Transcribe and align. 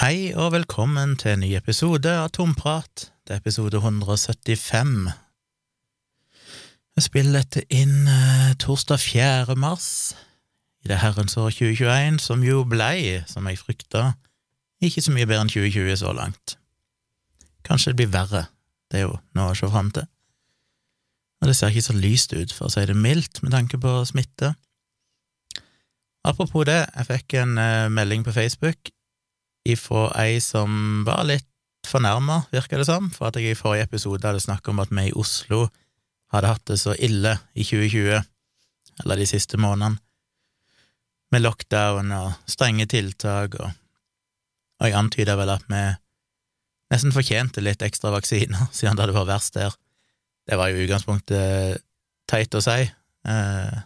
Hei 0.00 0.30
og 0.32 0.54
velkommen 0.54 1.10
til 1.20 1.34
en 1.34 1.42
ny 1.44 1.50
episode 1.58 2.08
av 2.08 2.30
Tomprat. 2.32 3.10
Det 3.28 3.34
er 3.34 3.40
episode 3.42 3.76
175. 3.76 4.92
Jeg 6.96 7.04
spiller 7.04 7.42
dette 7.42 7.66
inn 7.68 8.08
eh, 8.08 8.54
torsdag 8.56 8.96
4. 8.96 9.56
mars 9.60 10.14
i 10.80 10.88
det 10.88 11.02
herrens 11.02 11.36
år 11.36 11.50
2021, 11.52 12.16
som 12.24 12.40
jo 12.40 12.62
blei, 12.64 13.18
som 13.28 13.44
jeg 13.50 13.60
frykta, 13.60 14.14
ikke 14.80 15.04
så 15.04 15.12
mye 15.12 15.28
bedre 15.28 15.42
enn 15.44 15.52
2020 15.52 15.98
så 16.00 16.14
langt. 16.16 16.54
Kanskje 17.68 17.92
det 17.92 17.98
blir 17.98 18.14
verre, 18.14 18.46
det 18.88 19.02
er 19.02 19.04
jo 19.04 19.18
noe 19.36 19.50
å 19.52 19.58
se 19.58 19.68
fram 19.68 19.90
til. 19.98 20.06
Og 21.42 21.50
det 21.50 21.58
ser 21.58 21.74
ikke 21.74 21.90
så 21.90 21.98
lyst 21.98 22.32
ut, 22.32 22.56
for 22.56 22.70
å 22.70 22.72
si 22.72 22.86
det 22.88 22.96
mildt, 22.96 23.42
med 23.44 23.52
tanke 23.52 23.76
på 23.84 23.92
smitte. 24.08 24.54
Apropos 26.24 26.64
det, 26.72 26.86
jeg 26.88 27.10
fikk 27.12 27.36
en 27.42 27.60
eh, 27.60 27.92
melding 27.92 28.24
på 28.24 28.32
Facebook 28.38 28.94
ifra 29.68 30.08
ei 30.20 30.40
som 30.42 31.02
var 31.06 31.24
litt 31.28 31.46
fornærma, 31.88 32.44
virker 32.52 32.80
det 32.80 32.88
som, 32.88 33.08
for 33.12 33.30
at 33.30 33.38
jeg 33.40 33.54
i 33.54 33.58
forrige 33.58 33.88
episode 33.88 34.26
hadde 34.26 34.42
snakket 34.42 34.72
om 34.72 34.82
at 34.82 34.92
vi 34.92 35.08
i 35.08 35.16
Oslo 35.16 35.66
hadde 36.30 36.52
hatt 36.52 36.66
det 36.70 36.78
så 36.80 36.94
ille 36.94 37.34
i 37.54 37.64
2020, 37.64 38.22
eller 39.04 39.20
de 39.20 39.26
siste 39.28 39.58
månedene, 39.60 40.00
med 41.30 41.44
lockdown 41.44 42.10
og 42.14 42.50
strenge 42.50 42.88
tiltak, 42.90 43.54
og, 43.62 43.70
og 44.80 44.88
jeg 44.88 44.98
antyda 44.98 45.36
vel 45.38 45.52
at 45.54 45.66
vi 45.70 45.82
nesten 46.90 47.14
fortjente 47.14 47.62
litt 47.62 47.82
ekstra 47.86 48.12
vaksiner, 48.14 48.68
siden 48.76 48.98
det 48.98 49.06
hadde 49.06 49.18
vært 49.18 49.30
verst 49.30 49.58
der. 49.58 49.76
Det 50.50 50.58
var 50.58 50.72
jo 50.72 50.80
i 50.80 50.86
utgangspunktet 50.88 51.84
teit 52.30 52.54
å 52.56 52.62
si. 52.64 52.80
Eh, 53.30 53.76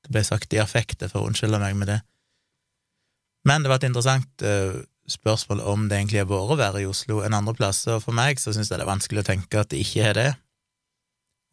det 0.00 0.14
ble 0.14 0.22
sagt 0.26 0.54
i 0.56 0.62
affekt, 0.62 1.02
jeg 1.02 1.12
får 1.12 1.26
unnskylde 1.28 1.60
meg 1.62 1.76
med 1.78 1.92
det. 1.92 2.00
Men 3.46 3.62
det 3.62 3.70
var 3.70 3.80
et 3.80 3.86
interessant 3.88 4.44
uh, 4.44 4.80
spørsmål 5.10 5.62
om 5.72 5.88
det 5.90 5.98
egentlig 5.98 6.22
er 6.22 6.30
vært 6.30 6.58
verre 6.60 6.82
i 6.82 6.88
Oslo 6.88 7.20
enn 7.26 7.36
andre 7.36 7.54
plasser, 7.58 7.98
og 7.98 8.04
for 8.06 8.16
meg 8.16 8.40
så 8.40 8.54
syns 8.54 8.70
jeg 8.70 8.78
det 8.78 8.86
er 8.86 8.92
vanskelig 8.92 9.24
å 9.24 9.28
tenke 9.28 9.60
at 9.60 9.72
det 9.72 9.82
ikke 9.82 10.06
er 10.10 10.18
det. 10.18 10.30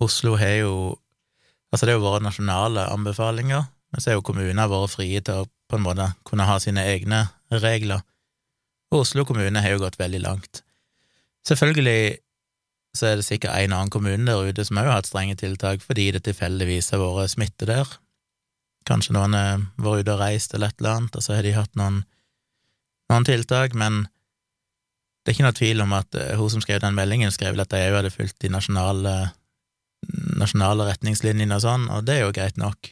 Oslo 0.03 0.37
har 0.39 0.61
jo 0.61 0.73
Altså, 1.67 1.83
det 1.83 1.91
er 1.91 1.97
jo 1.97 2.05
våre 2.05 2.23
nasjonale 2.23 2.85
anbefalinger, 2.93 3.65
men 3.91 3.99
så 3.99 4.13
er 4.13 4.15
jo 4.15 4.21
kommuner 4.23 4.69
vært 4.71 4.93
frie 4.93 5.19
til 5.19 5.41
å 5.41 5.47
på 5.67 5.75
en 5.75 5.83
måte 5.83 6.05
kunne 6.23 6.45
ha 6.47 6.53
sine 6.63 6.85
egne 6.87 7.25
regler, 7.51 8.05
og 8.87 9.01
Oslo 9.01 9.25
kommune 9.27 9.59
har 9.59 9.75
jo 9.75 9.81
gått 9.81 9.99
veldig 9.99 10.21
langt. 10.23 10.61
Selvfølgelig 11.47 12.21
så 12.97 13.09
er 13.09 13.19
det 13.19 13.27
sikkert 13.27 13.55
en 13.55 13.75
annen 13.75 13.91
kommune 13.93 14.25
der 14.25 14.47
ute 14.47 14.65
som 14.65 14.79
også 14.79 14.89
har 14.89 14.99
hatt 15.01 15.09
strenge 15.09 15.35
tiltak 15.39 15.83
fordi 15.83 16.09
det 16.15 16.23
tilfeldigvis 16.25 16.91
har 16.93 17.03
vært 17.03 17.33
smitte 17.35 17.67
der. 17.69 17.89
Kanskje 18.87 19.15
noen 19.17 19.35
har 19.35 19.65
vært 19.75 20.05
ute 20.05 20.15
og 20.15 20.21
reist 20.23 20.55
eller 20.55 20.71
et 20.71 20.79
eller 20.79 20.95
annet, 20.95 21.19
og 21.19 21.23
så 21.23 21.35
har 21.35 21.43
de 21.43 21.55
hatt 21.55 21.75
noen 21.79 22.05
noen 23.11 23.27
tiltak, 23.27 23.75
men 23.77 24.05
det 25.27 25.31
er 25.33 25.35
ikke 25.35 25.47
noe 25.47 25.57
tvil 25.57 25.83
om 25.83 25.95
at 25.97 26.15
uh, 26.15 26.35
hun 26.39 26.51
som 26.53 26.63
skrev 26.63 26.79
den 26.83 26.95
meldingen, 26.95 27.33
skrev 27.35 27.57
at 27.59 27.73
de 27.73 27.81
òg 27.89 27.99
hadde 27.99 28.13
fulgt 28.13 28.39
de 28.43 28.51
nasjonale, 28.53 29.15
nasjonale 30.39 30.87
retningslinjene 30.87 31.57
og 31.57 31.65
sånn, 31.65 31.89
og 31.91 32.05
det 32.07 32.15
er 32.17 32.25
jo 32.25 32.35
greit 32.37 32.59
nok, 32.61 32.91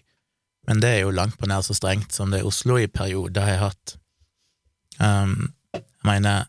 men 0.67 0.81
det 0.83 0.91
er 0.91 1.05
jo 1.05 1.13
langt 1.15 1.37
på 1.39 1.47
nær 1.47 1.63
så 1.63 1.75
strengt 1.77 2.15
som 2.15 2.33
det 2.33 2.43
Oslo 2.43 2.79
i 2.81 2.89
perioder 2.91 3.45
har 3.45 3.61
hatt. 3.69 3.95
Um, 4.99 5.53
jeg 5.75 6.07
mener 6.07 6.45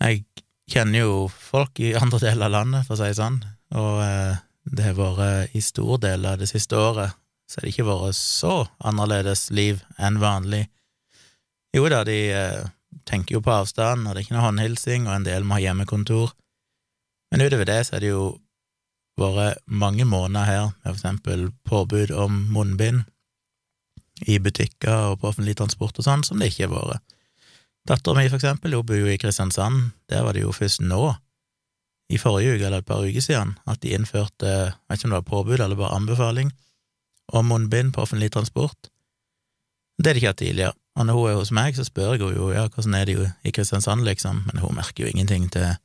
Jeg 0.00 0.24
kjenner 0.68 1.06
jo 1.06 1.12
folk 1.28 1.80
i 1.80 1.94
andre 1.96 2.20
deler 2.20 2.50
av 2.50 2.52
landet, 2.52 2.84
for 2.84 2.96
å 2.96 3.00
si 3.00 3.08
det 3.08 3.16
sånn, 3.16 3.38
og 3.80 4.00
uh, 4.04 4.36
det 4.76 4.90
har 4.90 4.98
vært 4.98 5.56
i 5.56 5.62
stor 5.64 5.96
del 6.02 6.26
av 6.28 6.36
det 6.40 6.50
siste 6.50 6.76
året, 6.76 7.16
så 7.48 7.60
har 7.60 7.64
det 7.64 7.72
ikke 7.72 7.88
vært 7.88 8.18
så 8.18 8.56
annerledes 8.84 9.48
liv 9.54 9.80
enn 9.96 10.20
vanlig 10.20 10.66
jo 11.74 11.88
da, 11.90 12.02
de 12.06 12.18
eh, 12.32 12.66
tenker 13.08 13.38
jo 13.38 13.42
på 13.44 13.54
avstand, 13.54 14.06
og 14.06 14.14
det 14.14 14.20
er 14.20 14.26
ikke 14.26 14.36
noe 14.36 14.46
håndhilsing, 14.46 15.06
og 15.08 15.16
en 15.16 15.26
del 15.26 15.46
må 15.46 15.56
ha 15.56 15.64
hjemmekontor. 15.64 16.34
Men 17.32 17.42
utover 17.46 17.68
det 17.68 17.80
så 17.88 17.96
er 17.96 18.04
det 18.04 18.12
jo 18.12 18.26
vært 19.16 19.62
mange 19.66 20.04
måneder 20.04 20.46
her 20.46 20.64
med 20.70 20.90
for 20.90 20.98
eksempel 20.98 21.46
påbud 21.64 22.12
om 22.12 22.42
munnbind 22.52 23.06
i 24.28 24.38
butikker 24.40 25.12
og 25.12 25.20
på 25.20 25.30
offentlig 25.30 25.56
transport 25.58 25.98
og 25.98 26.06
sånn, 26.06 26.24
som 26.24 26.40
det 26.40 26.50
ikke 26.52 26.68
har 26.68 26.74
vært. 26.76 27.04
Dattera 27.86 28.18
mi, 28.18 28.26
for 28.28 28.40
eksempel, 28.40 28.74
hun 28.74 28.86
bor 28.86 28.98
jo 28.98 29.08
i 29.10 29.18
Kristiansand. 29.20 29.92
Der 30.10 30.24
var 30.26 30.34
det 30.34 30.42
jo 30.42 30.54
først 30.54 30.82
nå, 30.82 31.14
i 32.10 32.18
forrige 32.18 32.56
uke 32.56 32.66
eller 32.66 32.82
et 32.82 32.88
par 32.88 33.02
uker 33.02 33.22
siden, 33.22 33.54
at 33.66 33.80
de 33.82 33.92
innførte, 33.94 34.46
jeg 34.46 34.74
vet 34.90 34.98
ikke 34.98 35.08
om 35.08 35.14
det 35.14 35.20
var 35.20 35.30
påbud 35.30 35.60
eller 35.60 35.78
bare 35.78 35.94
anbefaling, 35.94 36.50
om 37.34 37.48
munnbind 37.50 37.92
på 37.94 38.02
offentlig 38.02 38.30
transport. 38.34 38.90
Det 39.98 40.10
har 40.10 40.14
de 40.14 40.22
ikke 40.22 40.32
hatt 40.32 40.42
tidligere. 40.42 40.76
Og 40.96 41.06
når 41.06 41.18
hun 41.18 41.30
er 41.30 41.40
hos 41.40 41.52
meg, 41.52 41.76
så 41.76 41.84
spør 41.84 42.14
jeg 42.14 42.22
henne 42.22 42.38
jo 42.38 42.52
ja, 42.54 42.66
hvordan 42.72 42.94
er 42.96 43.08
det 43.08 43.16
jo 43.18 43.26
i 43.44 43.52
Kristiansand, 43.52 44.04
liksom, 44.06 44.44
men 44.48 44.62
hun 44.62 44.78
merker 44.78 45.04
jo 45.04 45.12
ingenting 45.12 45.50
til, 45.52 45.76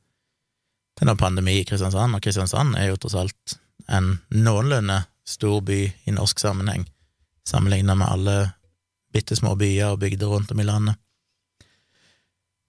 til 0.98 1.08
noen 1.08 1.20
pandemi 1.20 1.58
i 1.60 1.66
Kristiansand, 1.68 2.16
og 2.16 2.24
Kristiansand 2.24 2.78
er 2.80 2.88
jo 2.88 3.00
tross 3.00 3.18
alt 3.20 3.58
en 3.92 4.14
noenlunde 4.32 5.02
stor 5.28 5.60
by 5.66 5.82
i 6.08 6.14
norsk 6.16 6.40
sammenheng, 6.40 6.86
sammenlignet 7.48 7.98
med 7.98 8.08
alle 8.08 8.36
bitte 9.12 9.36
små 9.36 9.52
byer 9.60 9.92
og 9.92 10.00
bygder 10.00 10.32
rundt 10.32 10.54
om 10.54 10.62
i 10.62 10.66
landet. 10.66 10.96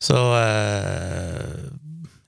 Så 0.04 0.20
eh, 0.36 1.64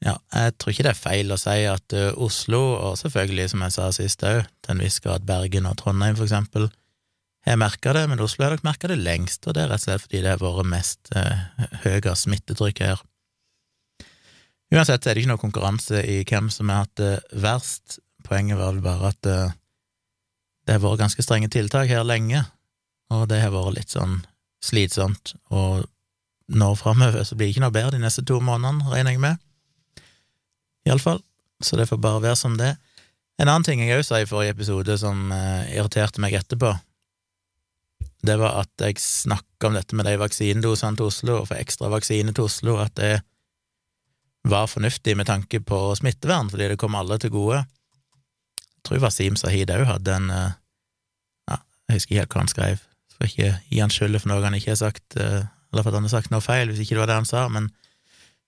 ja, 0.06 0.16
jeg 0.32 0.56
tror 0.56 0.72
ikke 0.72 0.86
det 0.86 0.94
er 0.94 1.00
feil 1.00 1.34
å 1.34 1.40
si 1.40 1.64
at 1.68 1.96
uh, 1.98 2.12
Oslo, 2.22 2.62
og 2.78 2.98
selvfølgelig, 3.00 3.50
som 3.52 3.64
jeg 3.66 3.74
sa 3.74 3.90
sist 3.96 4.24
òg, 4.28 4.44
til 4.64 4.76
en 4.76 4.84
viss 4.84 5.02
grad 5.04 5.26
Bergen 5.28 5.68
og 5.68 5.80
Trondheim, 5.82 6.16
for 6.16 6.28
eksempel, 6.28 6.70
har 7.54 7.60
merka 7.62 7.94
det, 7.94 8.06
men 8.10 8.22
Oslo 8.26 8.46
har 8.46 8.56
nok 8.56 8.64
merka 8.66 8.90
det 8.90 8.98
lengst, 8.98 9.46
og 9.46 9.54
det 9.54 9.66
er 9.66 9.70
rett 9.70 9.84
og 9.84 9.86
slett 9.86 10.06
fordi 10.06 10.22
det 10.24 10.32
har 10.32 10.42
vært 10.42 10.70
mest 10.72 11.12
eh, 11.14 11.44
høyere 11.84 12.16
smittetrykk 12.18 12.82
her. 12.82 13.04
Uansett 14.74 15.06
er 15.06 15.14
det 15.14 15.22
ikke 15.22 15.32
noe 15.36 15.44
konkurranse 15.44 16.02
i 16.10 16.24
hvem 16.26 16.50
som 16.50 16.72
har 16.74 16.86
hatt 16.86 16.96
det 16.98 17.14
verst. 17.44 18.00
Poenget 18.26 18.58
var 18.58 18.74
vel 18.74 18.82
bare 18.86 19.12
at 19.14 19.30
eh, 19.30 19.54
det 20.66 20.78
har 20.78 20.82
vært 20.82 21.04
ganske 21.04 21.26
strenge 21.26 21.52
tiltak 21.54 21.92
her 21.92 22.08
lenge, 22.08 22.42
og 23.14 23.28
det 23.30 23.44
har 23.44 23.54
vært 23.54 23.78
litt 23.78 23.94
sånn 23.94 24.24
slitsomt, 24.66 25.36
og 25.54 25.86
nå 26.50 26.72
framover 26.78 27.26
så 27.26 27.38
blir 27.38 27.50
det 27.50 27.56
ikke 27.56 27.66
noe 27.66 27.74
bedre 27.74 27.94
de 27.96 28.02
neste 28.02 28.26
to 28.26 28.40
månedene, 28.42 28.90
regner 28.90 29.14
jeg 29.14 29.22
med. 29.22 29.46
Iallfall, 30.90 31.22
så 31.62 31.78
det 31.78 31.88
får 31.90 32.02
bare 32.02 32.24
være 32.26 32.40
som 32.40 32.58
det. 32.58 32.74
En 33.42 33.50
annen 33.50 33.66
ting 33.68 33.82
jeg 33.82 34.00
òg 34.00 34.06
sa 34.08 34.22
i 34.22 34.28
forrige 34.30 34.56
episode 34.56 34.98
som 34.98 35.30
eh, 35.34 35.76
irriterte 35.78 36.22
meg 36.24 36.38
etterpå, 36.40 36.74
det 38.28 38.36
var 38.42 38.60
at 38.64 38.82
jeg 38.82 39.00
snakka 39.02 39.70
om 39.70 39.78
dette 39.78 39.96
med 39.98 40.08
de 40.08 40.18
vaksinedosene 40.20 40.98
til 41.00 41.10
Oslo, 41.10 41.40
og 41.42 41.50
for 41.50 41.60
ekstra 41.60 41.90
vaksine 41.94 42.34
til 42.36 42.48
Oslo, 42.48 42.78
at 42.82 42.96
det 43.00 43.14
var 44.46 44.70
fornuftig 44.70 45.16
med 45.18 45.28
tanke 45.30 45.62
på 45.66 45.80
smittevern, 45.98 46.50
fordi 46.50 46.70
det 46.72 46.80
kom 46.82 46.96
alle 46.96 47.18
til 47.22 47.34
gode. 47.34 47.64
Jeg 48.62 48.86
tror 48.86 49.02
Wasim 49.02 49.38
Sahid 49.40 49.74
òg 49.74 49.88
hadde 49.90 50.18
en 50.20 50.30
eh, 50.30 50.52
ja, 51.50 51.58
Jeg 51.90 51.98
husker 51.98 52.14
ikke 52.14 52.22
helt 52.22 52.36
hva 52.36 52.44
han 52.44 52.54
skrev, 52.54 52.84
skal 53.16 53.32
ikke 53.32 53.50
gi 53.72 53.82
han 53.82 53.96
skylda 53.96 54.22
for 54.22 54.32
noe 54.32 54.46
han 54.46 54.58
ikke 54.60 54.76
har 54.76 54.82
sagt, 54.84 55.18
eh, 55.18 55.42
eller 55.74 55.82
for 55.82 55.90
at 55.90 55.98
han 55.98 56.06
har 56.06 56.14
sagt 56.14 56.34
noe 56.34 56.46
feil, 56.46 56.70
hvis 56.70 56.84
ikke 56.84 56.94
det 56.94 57.04
var 57.04 57.12
det 57.12 57.20
han 57.24 57.30
sa, 57.30 57.48
men, 57.50 57.72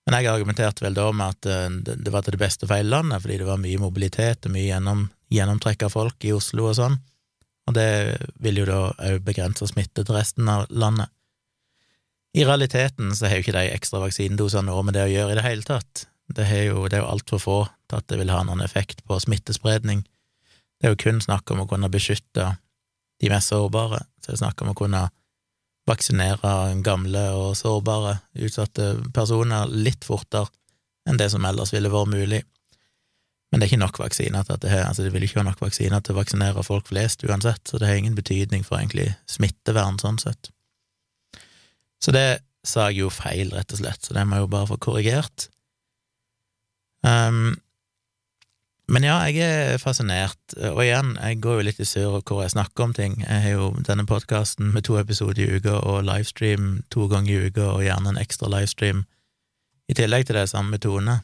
men 0.06 0.18
jeg 0.18 0.30
argumenterte 0.30 0.86
vel 0.86 0.94
da 0.94 1.10
med 1.10 1.34
at 1.34 1.50
eh, 1.50 1.98
det 1.98 2.14
var 2.14 2.22
til 2.22 2.38
det 2.38 2.44
beste 2.44 2.68
for 2.68 2.78
hele 2.78 2.94
landet, 2.94 3.24
fordi 3.24 3.40
det 3.42 3.50
var 3.50 3.62
mye 3.62 3.82
mobilitet 3.82 4.46
og 4.46 4.54
mye 4.54 4.68
gjennom, 4.70 5.08
gjennomtrekk 5.34 5.88
av 5.88 5.96
folk 5.98 6.30
i 6.30 6.34
Oslo 6.38 6.70
og 6.70 6.78
sånn 6.78 7.00
og 7.68 7.76
det 7.76 7.88
vil 8.40 8.62
jo 8.62 8.66
da 8.68 8.80
òg 9.10 9.22
begrense 9.26 9.66
smitte 9.68 10.04
til 10.04 10.16
resten 10.16 10.48
av 10.48 10.66
landet. 10.72 11.12
I 12.36 12.44
realiteten 12.44 13.14
så 13.16 13.28
har 13.28 13.38
jo 13.38 13.44
ikke 13.44 13.56
de 13.56 13.72
ekstra 13.74 14.00
vaksinedosene 14.02 14.68
noe 14.68 14.84
med 14.86 14.96
det 14.96 15.04
å 15.04 15.10
gjøre 15.12 15.34
i 15.34 15.38
det 15.38 15.44
hele 15.44 15.66
tatt. 15.66 16.06
Det 16.28 16.44
er 16.44 16.68
jo, 16.68 16.86
det 16.88 17.00
jo 17.00 17.08
altfor 17.08 17.40
få 17.40 17.58
til 17.88 18.00
at 18.00 18.08
det 18.08 18.18
vil 18.20 18.32
ha 18.32 18.42
noen 18.44 18.62
effekt 18.64 19.00
på 19.08 19.16
smittespredning. 19.20 20.04
Det 20.78 20.88
er 20.88 20.94
jo 20.94 21.00
kun 21.00 21.22
snakk 21.24 21.50
om 21.52 21.64
å 21.64 21.68
kunne 21.68 21.90
beskytte 21.92 22.50
de 23.18 23.30
mest 23.32 23.50
sårbare, 23.50 24.04
så 24.20 24.30
det 24.30 24.36
er 24.36 24.42
snakk 24.44 24.62
om 24.62 24.72
å 24.72 24.78
kunne 24.78 25.08
vaksinere 25.88 26.76
gamle 26.84 27.24
og 27.34 27.56
sårbare, 27.58 28.18
utsatte 28.36 28.92
personer 29.16 29.72
litt 29.72 30.04
fortere 30.06 30.52
enn 31.08 31.18
det 31.18 31.30
som 31.32 31.44
ellers 31.48 31.72
ville 31.72 31.90
vært 31.92 32.12
mulig. 32.12 32.42
Men 33.48 33.60
det 33.60 33.66
er 33.66 33.70
ikke 33.72 33.80
nok 33.80 33.98
vaksiner 34.02 34.44
til 34.44 34.58
at 34.58 34.64
det, 34.64 34.72
altså 34.84 35.04
det 35.06 35.12
vil 35.14 35.24
ikke 35.24 35.38
være 35.40 35.48
nok 35.48 35.62
vaksiner 35.62 36.02
til 36.04 36.14
å 36.14 36.18
vaksinere 36.18 36.64
folk 36.66 36.90
flest 36.90 37.24
uansett, 37.24 37.62
så 37.64 37.80
det 37.80 37.88
har 37.88 38.00
ingen 38.00 38.18
betydning 38.18 38.64
for 38.66 38.76
egentlig 38.76 39.08
smittevern 39.30 40.00
sånn 40.02 40.20
sett. 40.20 40.50
Så 42.04 42.12
det 42.14 42.42
sa 42.66 42.90
jeg 42.90 43.06
jo 43.06 43.12
feil, 43.12 43.54
rett 43.56 43.72
og 43.72 43.80
slett, 43.80 44.04
så 44.04 44.16
det 44.16 44.26
må 44.28 44.36
jeg 44.36 44.44
jo 44.44 44.52
bare 44.52 44.68
få 44.68 44.76
korrigert. 44.84 45.48
Um, 47.06 47.56
men 48.88 49.04
ja, 49.04 49.16
jeg 49.28 49.44
er 49.44 49.80
fascinert, 49.80 50.40
og 50.56 50.82
igjen, 50.84 51.14
jeg 51.16 51.40
går 51.44 51.58
jo 51.58 51.64
litt 51.70 51.80
i 51.80 51.88
surr 51.88 52.20
hvor 52.20 52.42
jeg 52.44 52.52
snakker 52.52 52.86
om 52.86 52.94
ting. 52.96 53.18
Jeg 53.24 53.44
har 53.44 53.56
jo 53.56 53.70
denne 53.84 54.04
podkasten 54.08 54.72
med 54.72 54.84
to 54.88 54.96
episoder 55.00 55.44
i 55.44 55.56
uka 55.56 55.76
og 55.80 56.04
livestream 56.08 56.82
to 56.92 57.08
ganger 57.08 57.32
i 57.32 57.48
uka, 57.48 57.66
og 57.78 57.84
gjerne 57.84 58.12
en 58.12 58.20
ekstra 58.20 58.48
livestream 58.52 59.06
i 59.88 59.96
tillegg 59.96 60.28
til 60.28 60.36
det 60.36 60.48
samme 60.52 60.76
med 60.76 60.84
Tone 60.84 61.18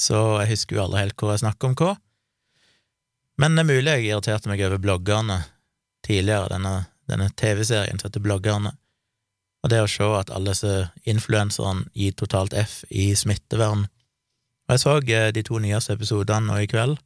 så 0.00 0.20
jeg 0.42 0.54
husker 0.54 0.76
jo 0.76 0.84
aldri 0.84 1.04
helt 1.04 1.18
hvor 1.20 1.34
jeg 1.34 1.44
snakker 1.44 1.70
om 1.70 1.76
hva. 1.78 1.94
Men 3.40 3.56
det 3.56 3.64
er 3.64 3.70
mulig 3.70 3.96
jeg 3.96 4.08
irriterte 4.08 4.50
meg 4.50 4.62
over 4.66 4.82
bloggerne 4.82 5.40
tidligere, 6.04 6.50
denne, 6.52 6.74
denne 7.10 7.30
TV-serien 7.38 7.98
som 7.98 8.10
heter 8.10 8.24
Bloggerne. 8.24 8.74
og 9.64 9.70
det 9.72 9.80
å 9.80 9.88
se 9.88 10.04
at 10.12 10.30
alle 10.34 10.52
disse 10.52 10.90
influenserne 11.08 11.86
gir 11.96 12.12
totalt 12.12 12.52
F 12.52 12.82
i 12.92 13.14
smittevern. 13.16 13.86
Og 14.68 14.74
jeg 14.74 14.82
så 14.82 14.96
eh, 15.00 15.30
de 15.32 15.42
to 15.42 15.56
nyeste 15.56 15.96
episodene 15.96 16.50
nå 16.50 16.58
i 16.60 16.68
kveld, 16.68 16.98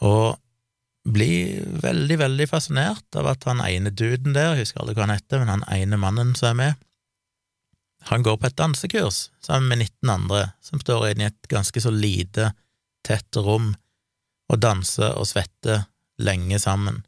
og 0.00 0.38
blir 1.08 1.60
veldig, 1.82 2.18
veldig 2.20 2.46
fascinert 2.48 3.16
av 3.20 3.28
at 3.34 3.44
han 3.48 3.60
ene 3.64 3.92
duden 3.92 4.32
der, 4.32 4.54
jeg 4.54 4.64
husker 4.64 4.80
aldri 4.80 4.96
hva 4.96 5.06
han 5.06 5.16
heter, 5.16 5.42
men 5.42 5.52
han 5.52 5.66
ene 5.76 6.00
mannen 6.00 6.34
som 6.38 6.52
er 6.52 6.58
med, 6.58 6.84
han 8.06 8.22
går 8.22 8.38
på 8.38 8.46
et 8.48 8.56
dansekurs 8.56 9.28
sammen 9.44 9.68
med 9.68 9.82
19 9.82 10.12
andre 10.12 10.44
som 10.64 10.80
står 10.80 11.10
inne 11.10 11.26
i 11.26 11.30
et 11.32 11.50
ganske 11.50 11.80
så 11.82 11.92
lite, 11.92 12.52
tett 13.06 13.36
rom 13.36 13.72
og 14.48 14.60
danser 14.62 15.18
og 15.18 15.28
svetter 15.28 15.84
lenge 16.22 16.58
sammen. 16.62 17.02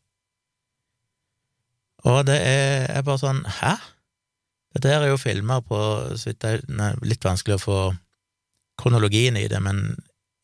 Og 2.04 2.24
det 2.28 2.36
er, 2.40 2.86
er 2.94 3.04
bare 3.04 3.20
sånn 3.20 3.42
Hæ? 3.60 3.74
Dette 4.72 4.92
her 4.92 5.02
er 5.04 5.10
jo 5.10 5.20
filmer 5.20 5.60
på 5.66 5.78
vidt 6.14 6.46
Litt 7.04 7.26
vanskelig 7.26 7.58
å 7.58 7.64
få 7.64 7.80
kronologien 8.80 9.36
i 9.36 9.48
det, 9.50 9.58
men 9.60 9.98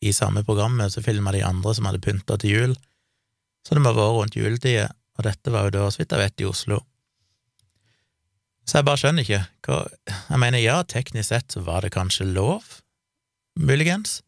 i 0.05 0.11
samme 0.13 0.43
programmet 0.45 0.93
så 0.93 1.01
filma 1.01 1.31
de 1.33 1.41
andre 1.45 1.73
som 1.73 1.87
hadde 1.89 2.03
pynta 2.03 2.37
til 2.37 2.53
jul, 2.53 2.75
så 3.65 3.73
det 3.73 3.81
må 3.81 3.89
ha 3.89 3.97
vært 3.97 4.17
rundt 4.19 4.37
juletider, 4.37 4.91
og 5.17 5.25
dette 5.25 5.53
var 5.53 5.65
jo 5.65 5.73
da, 5.73 5.87
så 5.89 6.03
vidt 6.03 6.13
jeg 6.13 6.21
vet, 6.21 6.43
i 6.43 6.45
Oslo. 6.47 6.77
Så 8.67 8.79
jeg 8.79 8.87
bare 8.87 8.99
skjønner 8.99 9.23
ikke 9.23 9.43
hva 9.67 9.77
Jeg 10.09 10.39
mener, 10.41 10.59
ja, 10.59 10.81
teknisk 10.83 11.29
sett 11.31 11.55
så 11.55 11.63
var 11.63 11.83
det 11.83 11.93
kanskje 11.95 12.27
lov, 12.27 12.65
muligens. 13.59 14.21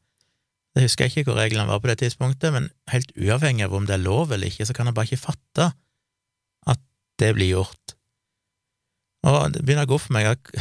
Det 0.76 0.86
husker 0.86 1.06
jeg 1.06 1.12
ikke 1.12 1.32
hvor 1.32 1.40
reglene 1.42 1.68
var 1.70 1.82
på 1.84 1.90
det 1.92 2.00
tidspunktet, 2.04 2.54
men 2.56 2.70
helt 2.92 3.12
uavhengig 3.18 3.68
av 3.68 3.76
om 3.76 3.88
det 3.88 3.98
er 3.98 4.04
lov 4.04 4.32
eller 4.32 4.48
ikke, 4.48 4.68
så 4.68 4.76
kan 4.76 4.88
jeg 4.88 4.96
bare 4.98 5.10
ikke 5.10 5.26
fatte 5.28 5.70
at 6.70 6.82
det 7.20 7.34
blir 7.36 7.52
gjort. 7.58 7.96
Og 9.28 9.52
det 9.54 9.66
begynner 9.66 9.88
å 9.88 9.92
gå 9.92 10.00
for 10.00 10.16
meg 10.16 10.30
at 10.32 10.52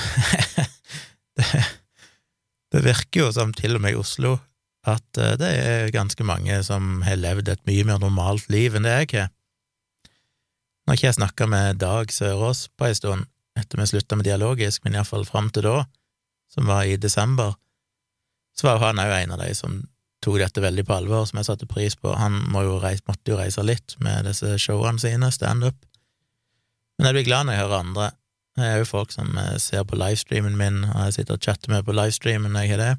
det, 1.39 1.65
det 2.75 2.85
virker 2.87 3.27
jo 3.27 3.33
som 3.35 3.55
til 3.55 3.79
og 3.79 3.85
med 3.85 3.95
i 3.95 4.01
Oslo 4.01 4.37
at 4.89 5.21
eh, 5.21 5.37
det 5.39 5.49
er 5.49 5.95
ganske 5.95 6.25
mange 6.27 6.61
som 6.67 7.03
har 7.07 7.19
levd 7.21 7.51
et 7.53 7.65
mye 7.69 7.87
mer 7.87 8.03
normalt 8.03 8.49
liv 8.53 8.77
enn 8.77 8.87
det 8.87 8.95
jeg 8.95 9.11
har. 9.15 9.33
Nå 10.85 10.93
har 10.95 10.99
ikke 10.99 11.11
jeg 11.11 11.19
snakka 11.19 11.49
med 11.51 11.81
Dag 11.83 12.13
Sørås 12.15 12.69
på 12.79 12.89
ei 12.89 12.97
stund, 12.97 13.29
etter 13.61 13.81
vi 13.81 13.87
slutta 13.91 14.19
med 14.19 14.29
Dialogisk, 14.29 14.85
men 14.85 14.97
iallfall 14.97 15.27
fram 15.29 15.51
til 15.55 15.67
da, 15.67 15.83
som 16.53 16.69
var 16.71 16.89
i 16.89 16.97
desember, 17.01 17.57
så 18.59 18.71
var 18.71 18.83
han 18.89 19.03
òg 19.03 19.15
en 19.15 19.35
av 19.37 19.43
de 19.43 19.51
som 19.55 19.81
tok 20.25 20.41
dette 20.41 20.63
veldig 20.63 20.85
på 20.87 20.97
alvor, 20.97 21.27
som 21.29 21.39
jeg 21.39 21.47
satte 21.47 21.69
pris 21.71 21.95
på. 21.95 22.11
Han 22.19 22.41
må 22.51 22.65
jo 22.67 22.79
reise, 22.83 23.05
måtte 23.07 23.31
jo 23.31 23.39
reise 23.39 23.63
litt 23.63 23.95
med 24.03 24.27
disse 24.27 24.57
showene 24.59 24.99
sine, 24.99 25.31
standup. 25.35 25.77
Men 26.99 27.11
jeg 27.11 27.19
blir 27.19 27.29
glad 27.29 27.47
når 27.47 27.55
jeg 27.55 27.63
hører 27.63 27.85
andre. 27.85 28.09
Det 28.59 28.67
er 28.67 28.81
jo 28.81 28.89
folk 28.91 29.15
som 29.15 29.37
eh, 29.39 29.55
ser 29.63 29.85
på 29.87 29.99
livestreamen 30.01 30.57
min, 30.59 30.81
og 30.89 31.05
jeg 31.07 31.21
sitter 31.21 31.39
og 31.39 31.45
chatter 31.47 31.71
med 31.71 31.87
på 31.87 31.95
livestreamen 31.95 32.51
når 32.51 32.67
jeg 32.67 32.75
har 32.75 32.83
det 32.83 32.95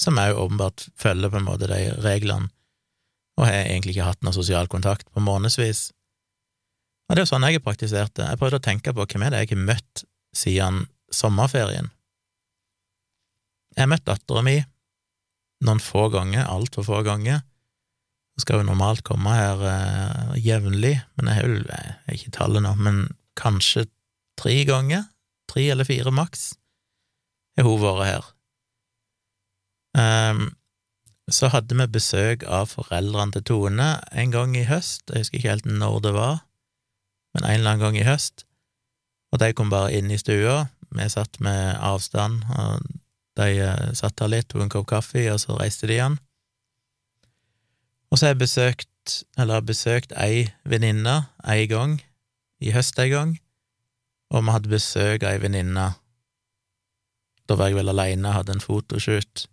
som 0.00 0.18
òg 0.18 0.38
åpenbart 0.38 0.88
følger 0.98 1.30
på 1.30 1.38
en 1.38 1.46
måte 1.46 1.68
de 1.70 1.80
reglene, 2.02 2.50
og 3.38 3.46
har 3.46 3.64
egentlig 3.64 3.94
ikke 3.94 4.08
hatt 4.08 4.22
noe 4.26 4.34
sosial 4.34 4.68
kontakt 4.70 5.08
på 5.14 5.22
månedsvis. 5.22 5.92
Og 7.04 7.14
det 7.14 7.20
er 7.20 7.26
jo 7.26 7.32
sånn 7.34 7.44
jeg 7.46 7.58
har 7.58 7.64
praktisert 7.64 8.14
det. 8.16 8.28
Jeg 8.30 8.40
prøvde 8.40 8.60
å 8.60 8.64
tenke 8.64 8.94
på 8.96 9.04
hvem 9.04 9.26
er 9.26 9.34
det 9.34 9.42
jeg 9.44 9.52
har 9.54 9.66
møtt 9.70 10.04
siden 10.34 10.84
sommerferien. 11.12 11.90
Jeg 13.74 13.84
har 13.84 13.90
møtt 13.90 14.06
dattera 14.06 14.44
mi 14.46 14.60
noen 15.64 15.80
få 15.82 16.08
ganger, 16.12 16.46
altfor 16.50 16.86
få 16.86 17.02
ganger. 17.06 17.42
Hun 18.34 18.42
skal 18.42 18.60
jo 18.60 18.68
normalt 18.68 19.04
komme 19.06 19.32
her 19.32 19.62
eh, 19.70 20.32
jevnlig, 20.42 20.96
men 21.16 21.30
jeg 21.30 21.38
har 21.38 21.48
jo 21.48 21.60
jeg 21.62 21.94
har 22.08 22.18
ikke 22.18 22.34
tallet 22.34 22.64
nå, 22.64 22.74
men 22.82 23.04
kanskje 23.38 23.86
tre 24.40 24.56
ganger, 24.66 25.06
tre 25.50 25.68
eller 25.70 25.86
fire 25.86 26.10
maks, 26.14 26.52
har 27.58 27.68
hun 27.68 27.82
vært 27.82 28.08
her. 28.08 28.30
Um, 29.94 30.48
så 31.30 31.48
hadde 31.52 31.76
vi 31.78 31.86
besøk 31.94 32.42
av 32.50 32.72
foreldrene 32.72 33.36
til 33.36 33.44
Tone 33.46 33.86
en 34.10 34.34
gang 34.34 34.56
i 34.58 34.66
høst, 34.66 35.06
jeg 35.08 35.22
husker 35.22 35.38
ikke 35.38 35.52
helt 35.52 35.70
når 35.70 36.00
det 36.04 36.14
var, 36.16 36.42
men 37.34 37.44
en 37.44 37.58
eller 37.58 37.74
annen 37.74 37.82
gang 37.82 37.98
i 37.98 38.06
høst, 38.06 38.46
og 39.34 39.40
de 39.42 39.50
kom 39.56 39.72
bare 39.72 39.92
inn 39.96 40.12
i 40.14 40.18
stua, 40.20 40.68
vi 40.94 41.08
satt 41.10 41.40
med 41.42 41.74
avstand, 41.82 42.44
og 42.54 42.84
de 43.38 43.48
uh, 43.66 43.90
satt 43.98 44.20
her 44.22 44.30
litt, 44.30 44.46
tok 44.50 44.62
en 44.62 44.70
kopp 44.70 44.86
kaffe, 44.92 45.24
og 45.32 45.40
så 45.42 45.56
reiste 45.58 45.88
de 45.90 45.96
igjen. 45.96 46.18
Og 48.10 48.18
så 48.18 48.28
har 48.28 48.34
jeg 48.36 48.44
besøkt, 48.44 49.16
eller 49.38 49.64
besøkt 49.66 50.14
ei 50.14 50.46
venninne 50.62 51.24
ei 51.50 51.66
gang, 51.70 51.98
i 52.62 52.70
høst 52.70 53.00
ei 53.02 53.10
gang, 53.10 53.34
og 54.30 54.46
vi 54.46 54.54
hadde 54.54 54.70
besøk 54.70 55.26
av 55.26 55.34
ei 55.34 55.42
venninne, 55.42 55.88
da 57.44 57.58
var 57.58 57.68
jeg 57.72 57.80
vel 57.80 57.90
aleine, 57.90 58.36
hadde 58.36 58.54
en 58.54 58.62
fotoshoot, 58.62 59.48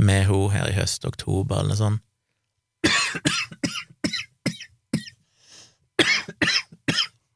med 0.00 0.26
henne 0.28 0.52
her 0.52 0.68
i 0.70 0.76
høst, 0.76 1.08
oktober 1.08 1.60
eller 1.60 1.72
noe 1.72 1.80
sånt. 1.80 2.06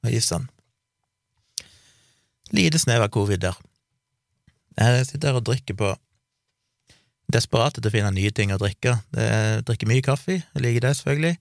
Oi 0.04 0.18
sann. 0.20 0.50
Lite 2.52 2.78
snev 2.78 3.06
av 3.06 3.12
covid 3.14 3.40
der. 3.40 3.56
Jeg 4.76 5.06
sitter 5.08 5.30
her 5.30 5.38
og 5.40 5.46
drikker 5.46 5.78
på 5.78 5.94
Desperat 7.32 7.78
etter 7.78 7.88
å 7.88 7.94
finne 7.94 8.10
nye 8.12 8.30
ting 8.36 8.52
å 8.52 8.58
drikke. 8.60 8.98
Jeg 9.16 9.62
drikker 9.66 9.88
mye 9.88 10.04
kaffe, 10.04 10.36
jeg 10.42 10.60
liker 10.60 10.84
det 10.84 10.90
selvfølgelig. 10.98 11.38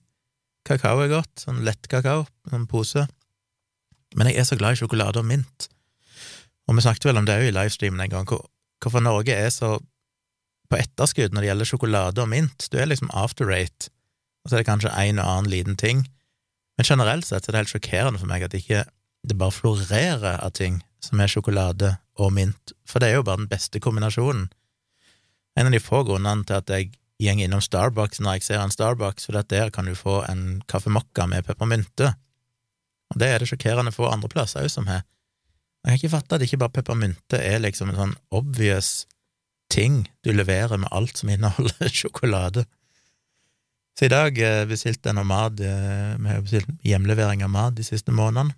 Kakao 0.64 1.02
er 1.04 1.10
godt, 1.12 1.44
sånn 1.44 1.60
lettkakao, 1.66 2.24
sånn 2.50 2.64
pose. 2.70 3.04
Men 4.16 4.30
jeg 4.30 4.40
er 4.40 4.48
så 4.48 4.56
glad 4.58 4.74
i 4.74 4.80
sjokolade 4.80 5.20
og 5.20 5.28
mint. 5.28 5.68
Og 6.64 6.78
vi 6.78 6.86
snakket 6.86 7.10
vel 7.10 7.20
om 7.20 7.28
det 7.28 7.36
òg 7.36 7.50
i 7.50 7.52
livestreamen 7.52 8.00
en 8.00 8.14
gang, 8.14 8.32
hvorfor 8.80 9.04
Norge 9.04 9.36
er 9.36 9.52
så 9.52 9.76
på 10.72 10.80
etterskudd 10.80 11.36
når 11.36 11.44
det 11.44 11.50
gjelder 11.50 11.68
sjokolade 11.68 12.24
og 12.24 12.32
mint. 12.32 12.68
Du 12.72 12.80
er 12.80 12.88
liksom 12.88 13.12
after 13.12 13.46
rate, 13.50 13.92
og 14.42 14.48
så 14.48 14.56
er 14.56 14.64
det 14.64 14.70
kanskje 14.70 14.96
en 15.04 15.20
og 15.20 15.28
annen 15.28 15.52
liten 15.52 15.76
ting. 15.76 16.06
Men 16.78 16.88
generelt 16.88 17.26
sett 17.26 17.46
er 17.46 17.54
det 17.54 17.62
helt 17.62 17.74
sjokkerende 17.74 18.20
for 18.20 18.30
meg 18.30 18.44
at 18.44 18.54
det 18.54 18.64
ikke 18.64 18.84
det 19.24 19.38
bare 19.40 19.54
florerer 19.54 20.42
av 20.44 20.52
ting 20.56 20.82
som 21.04 21.20
er 21.20 21.30
sjokolade 21.30 21.94
og 22.20 22.32
mynt, 22.36 22.74
for 22.88 23.00
det 23.00 23.10
er 23.10 23.18
jo 23.18 23.26
bare 23.26 23.40
den 23.42 23.50
beste 23.50 23.80
kombinasjonen. 23.80 24.50
En 25.56 25.70
av 25.70 25.72
de 25.72 25.80
få 25.82 26.02
grunnene 26.06 26.44
til 26.48 26.58
at 26.58 26.70
jeg 26.72 26.90
går 27.22 27.44
innom 27.46 27.62
Starbucks 27.62 28.20
når 28.20 28.38
jeg 28.38 28.46
ser 28.48 28.60
en 28.60 28.74
Starbucks, 28.74 29.28
for 29.28 29.38
der 29.38 29.70
kan 29.72 29.88
du 29.88 29.94
få 29.96 30.20
en 30.28 30.62
kaffemokka 30.68 31.28
med 31.30 31.46
peppermynte, 31.46 32.12
og 33.12 33.20
det 33.20 33.30
er 33.30 33.40
det 33.40 33.48
sjokkerende 33.48 33.94
få 33.94 34.08
andre 34.10 34.28
plasser 34.32 34.64
òg 34.64 34.72
som 34.72 34.88
har. 34.90 35.04
Jeg 35.84 35.90
kan 35.90 36.00
ikke 36.00 36.14
fatte 36.16 36.36
at 36.36 36.44
ikke 36.46 36.60
bare 36.62 36.74
peppermynte 36.74 37.38
er 37.38 37.60
liksom 37.60 37.92
en 37.92 38.00
sånn 38.00 38.14
obvious 38.34 39.04
ting 39.72 40.04
du 40.24 40.32
leverer 40.32 40.80
med 40.80 40.90
alt 40.92 41.20
som 41.20 41.30
inneholder 41.32 41.92
sjokolade. 42.00 42.64
Så 43.94 44.08
i 44.08 44.10
dag 44.10 44.38
eh, 44.42 44.64
bestilte 44.66 45.10
jeg 45.10 45.16
noe 45.16 45.28
mat, 45.28 45.60
eh, 45.62 46.14
vi 46.18 46.30
har 46.30 46.42
bestilt 46.42 46.70
hjemlevering 46.82 47.44
av 47.46 47.52
mat 47.54 47.76
de 47.78 47.86
siste 47.86 48.14
månedene, 48.14 48.56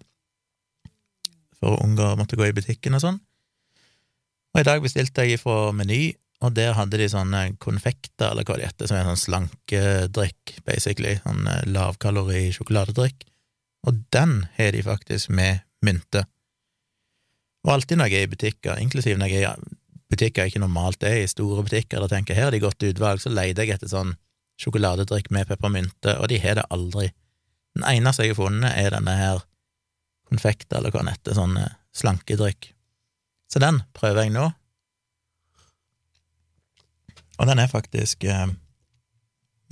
for 1.61 1.75
å 1.75 1.83
unngå 1.85 2.13
å 2.13 2.17
måtte 2.17 2.39
gå 2.41 2.49
i 2.49 2.55
butikken 2.57 2.97
og 2.97 3.05
sånn. 3.05 3.19
Og 4.57 4.63
i 4.63 4.65
dag 4.65 4.81
bestilte 4.85 5.27
jeg 5.29 5.43
fra 5.43 5.75
Meny, 5.77 6.15
og 6.45 6.57
der 6.57 6.73
hadde 6.77 7.01
de 7.01 7.09
sånne 7.13 7.43
konfekter, 7.61 8.31
eller 8.31 8.49
hva 8.49 8.57
det 8.57 8.71
heter, 8.71 8.89
som 8.89 8.97
er 8.97 9.09
sånn 9.11 9.23
slankedrikk, 9.23 10.57
basically, 10.69 11.19
sånn 11.21 11.45
eh, 11.53 11.65
lavkalori 11.69 12.47
sjokoladedrikk, 12.57 13.29
og 13.87 14.03
den 14.17 14.39
har 14.57 14.73
de 14.73 14.85
faktisk 14.89 15.37
med 15.37 15.67
mynte. 15.85 16.25
Og 17.67 17.77
alltid 17.77 18.01
når 18.01 18.09
jeg 18.09 18.25
er 18.25 18.29
i 18.29 18.33
butikker, 18.33 18.81
inklusiv 18.81 19.21
når 19.21 19.35
jeg 19.35 19.45
er 19.45 19.61
i 19.61 19.75
butikker 20.15 20.47
jeg 20.47 20.55
ikke 20.55 20.65
normalt 20.65 21.05
er 21.05 21.21
i, 21.21 21.29
store 21.29 21.65
butikker, 21.67 22.01
da 22.01 22.09
tenker 22.09 22.33
jeg 22.33 22.41
her 22.41 22.49
er 22.49 22.57
de 22.57 22.63
godt 22.65 22.89
utvalg, 22.89 23.21
så 23.21 23.33
leter 23.35 23.67
jeg 23.67 23.77
etter 23.77 23.91
sånn 23.91 24.17
sjokoladedrikk 24.61 25.31
med 25.35 25.49
peppermynte, 25.51 26.17
og 26.21 26.31
de 26.33 26.41
har 26.41 26.59
det 26.59 26.67
aldri. 26.73 27.11
Den 27.77 27.85
eneste 27.89 28.25
jeg 28.25 28.35
har 28.35 28.41
funnet, 28.41 28.73
er 28.73 28.95
denne 28.95 29.17
her 29.19 29.43
konfekt, 30.29 30.71
eller 30.73 30.93
hva 30.93 31.05
den 31.05 31.13
heter, 31.13 31.37
sånn 31.37 31.57
eh, 31.61 31.75
slankedrikk. 31.97 32.73
Så 33.53 33.63
den 33.63 33.83
prøver 33.97 34.27
jeg 34.27 34.35
nå. 34.35 34.49
Og 37.37 37.51
den 37.51 37.61
er 37.61 37.71
faktisk 37.71 38.25
eh, 38.25 38.47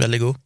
veldig 0.01 0.21
god. 0.21 0.43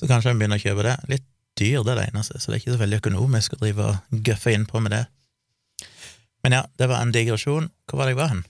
Så 0.00 0.08
kanskje 0.08 0.32
jeg 0.32 0.40
begynner 0.40 0.60
å 0.60 0.64
kjøpe 0.64 0.86
det. 0.86 0.96
Litt 1.12 1.26
dyr, 1.60 1.82
det 1.84 1.92
er 1.92 2.00
det 2.00 2.06
eneste, 2.08 2.40
så 2.40 2.50
det 2.50 2.56
er 2.56 2.62
ikke 2.62 2.76
så 2.76 2.80
veldig 2.80 3.00
økonomisk 3.02 3.54
å 3.54 3.60
drive 3.60 3.88
og 3.90 4.22
gøffe 4.26 4.54
innpå 4.56 4.80
med 4.80 4.96
det. 4.96 5.04
Men 6.40 6.56
ja, 6.56 6.62
det 6.80 6.88
var 6.88 7.04
en 7.04 7.12
digresjon. 7.12 7.68
Hvor 7.84 8.00
var 8.00 8.08
det 8.08 8.14
jeg 8.14 8.20
var 8.22 8.32
hen? 8.32 8.46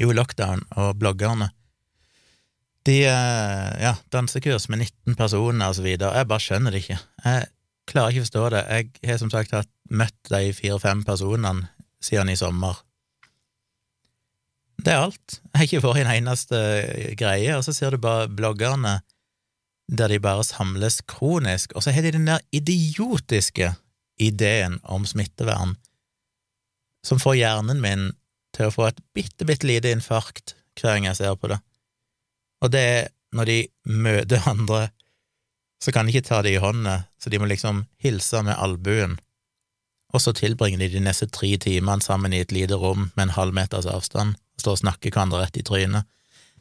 Jo, 0.00 0.12
lockdown 0.16 0.66
og 0.80 0.98
bloggerne. 1.00 1.50
De 2.88 3.02
eh, 3.04 3.82
Ja, 3.82 3.94
dansekurs 4.12 4.68
med 4.72 4.84
19 4.86 5.16
personer 5.18 5.68
og 5.68 5.76
så 5.78 5.84
videre. 5.84 6.14
Jeg 6.16 6.28
bare 6.30 6.44
skjønner 6.44 6.74
det 6.74 6.84
ikke. 6.84 7.00
Jeg 7.24 7.48
klarer 7.90 8.14
ikke 8.14 8.22
å 8.22 8.28
forstå 8.28 8.44
det. 8.54 8.62
Jeg 8.70 9.10
har 9.10 9.20
som 9.20 9.32
sagt 9.32 9.56
hatt 9.56 9.70
møtt 9.90 10.30
de 10.30 10.54
fire-fem 10.56 11.04
personene 11.04 11.68
siden 12.00 12.32
i 12.32 12.38
sommer. 12.40 12.80
Det 14.80 14.94
er 14.94 15.04
alt. 15.04 15.40
Jeg 15.50 15.58
har 15.58 15.66
ikke 15.66 15.82
vært 15.84 16.00
i 16.00 16.04
en 16.06 16.14
eneste 16.14 16.58
greie, 17.20 17.52
og 17.58 17.66
så 17.66 17.74
ser 17.76 17.92
du 17.92 18.00
bare 18.00 18.30
bloggerne 18.32 19.00
der 19.90 20.08
de 20.08 20.20
bare 20.22 20.46
samles 20.46 21.00
kronisk, 21.10 21.74
og 21.74 21.82
så 21.82 21.92
har 21.92 22.06
de 22.06 22.14
den 22.14 22.28
der 22.30 22.40
idiotiske 22.54 23.74
ideen 24.22 24.78
om 24.84 25.06
smittevern 25.08 25.74
som 27.06 27.20
får 27.20 27.40
hjernen 27.40 27.80
min 27.82 28.10
til 28.56 28.68
å 28.68 28.74
få 28.74 28.88
et 28.90 29.00
bitte, 29.16 29.46
bitte 29.48 29.66
lite 29.68 29.92
infarkt 29.94 30.54
hver 30.78 30.96
gang 30.96 31.08
jeg 31.08 31.20
ser 31.20 31.36
på 31.40 31.50
det. 31.50 31.58
Og 32.60 32.72
det 32.72 32.80
er 32.80 33.08
når 33.36 33.46
de 33.46 33.58
møter 33.86 34.48
andre, 34.52 34.88
så 35.80 35.92
kan 35.94 36.06
de 36.06 36.12
ikke 36.12 36.28
ta 36.28 36.42
det 36.44 36.54
i 36.56 36.60
hånda, 36.60 37.04
så 37.20 37.32
de 37.32 37.40
må 37.40 37.48
liksom 37.48 37.84
hilse 38.02 38.42
med 38.44 38.58
albuen, 38.58 39.18
og 40.10 40.22
så 40.22 40.34
tilbringer 40.34 40.82
de 40.82 40.88
de 40.92 41.02
neste 41.04 41.28
tre 41.30 41.54
timene 41.62 42.02
sammen 42.02 42.34
i 42.34 42.42
et 42.42 42.52
lite 42.52 42.76
rom 42.76 43.10
med 43.14 43.28
en 43.28 43.36
halv 43.36 43.54
meters 43.54 43.86
avstand, 43.86 44.34
og 44.34 44.64
står 44.64 44.78
og 44.78 44.82
snakker 44.82 45.14
hverandre 45.14 45.44
rett 45.44 45.60
i 45.60 45.64
trynet. 45.66 46.08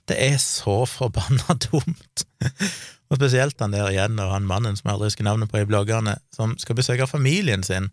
Det 0.07 0.17
er 0.21 0.37
så 0.41 0.83
forbanna 0.89 1.57
dumt! 1.65 2.25
og 3.09 3.17
spesielt 3.17 3.59
han 3.59 3.73
der 3.73 3.89
igjen, 3.89 4.21
og 4.21 4.33
han 4.35 4.47
mannen 4.47 4.77
som 4.77 4.87
jeg 4.87 4.95
aldri 4.95 5.09
husker 5.09 5.25
navnet 5.25 5.49
på 5.49 5.63
i 5.63 5.67
bloggerne, 5.69 6.19
som 6.33 6.53
skal 6.61 6.77
besøke 6.77 7.09
familien 7.09 7.65
sin, 7.65 7.89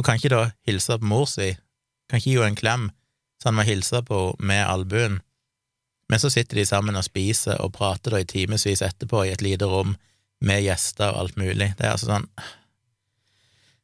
og 0.00 0.06
kan 0.06 0.16
ikke 0.16 0.32
da 0.32 0.42
hilse 0.66 0.96
på 0.98 1.10
mor 1.10 1.28
si, 1.28 1.52
kan 2.08 2.20
ikke 2.20 2.30
gi 2.30 2.38
henne 2.38 2.54
en 2.54 2.60
klem, 2.60 2.90
så 3.38 3.50
han 3.50 3.58
må 3.58 3.66
hilse 3.68 4.00
på 4.08 4.22
henne 4.32 4.48
med 4.48 4.64
albuen. 4.64 5.20
Men 6.08 6.20
så 6.20 6.30
sitter 6.32 6.60
de 6.60 6.66
sammen 6.66 6.96
og 6.96 7.04
spiser 7.04 7.60
og 7.60 7.74
prater 7.76 8.14
da 8.14 8.22
i 8.22 8.28
timevis 8.28 8.82
etterpå 8.84 9.26
i 9.26 9.32
et 9.34 9.44
lite 9.44 9.68
rom 9.68 9.96
med 10.44 10.62
gjester 10.64 11.12
og 11.12 11.24
alt 11.24 11.36
mulig. 11.40 11.72
Det 11.76 11.84
er 11.84 11.96
altså 11.96 12.12
sånn 12.12 12.28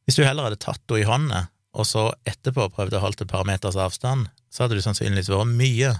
Hvis 0.05 0.17
du 0.17 0.25
heller 0.25 0.47
hadde 0.47 0.61
tatt 0.61 0.81
henne 0.89 1.01
i 1.01 1.07
hånda, 1.09 1.45
og 1.75 1.87
så 1.89 2.07
etterpå 2.29 2.69
prøvde 2.71 2.99
å 2.99 3.03
holde 3.03 3.25
et 3.25 3.31
par 3.31 3.45
meters 3.47 3.75
avstand, 3.75 4.29
så 4.53 4.63
hadde 4.63 4.77
du 4.77 4.83
sannsynligvis 4.85 5.31
vært 5.33 5.55
mye 5.57 5.95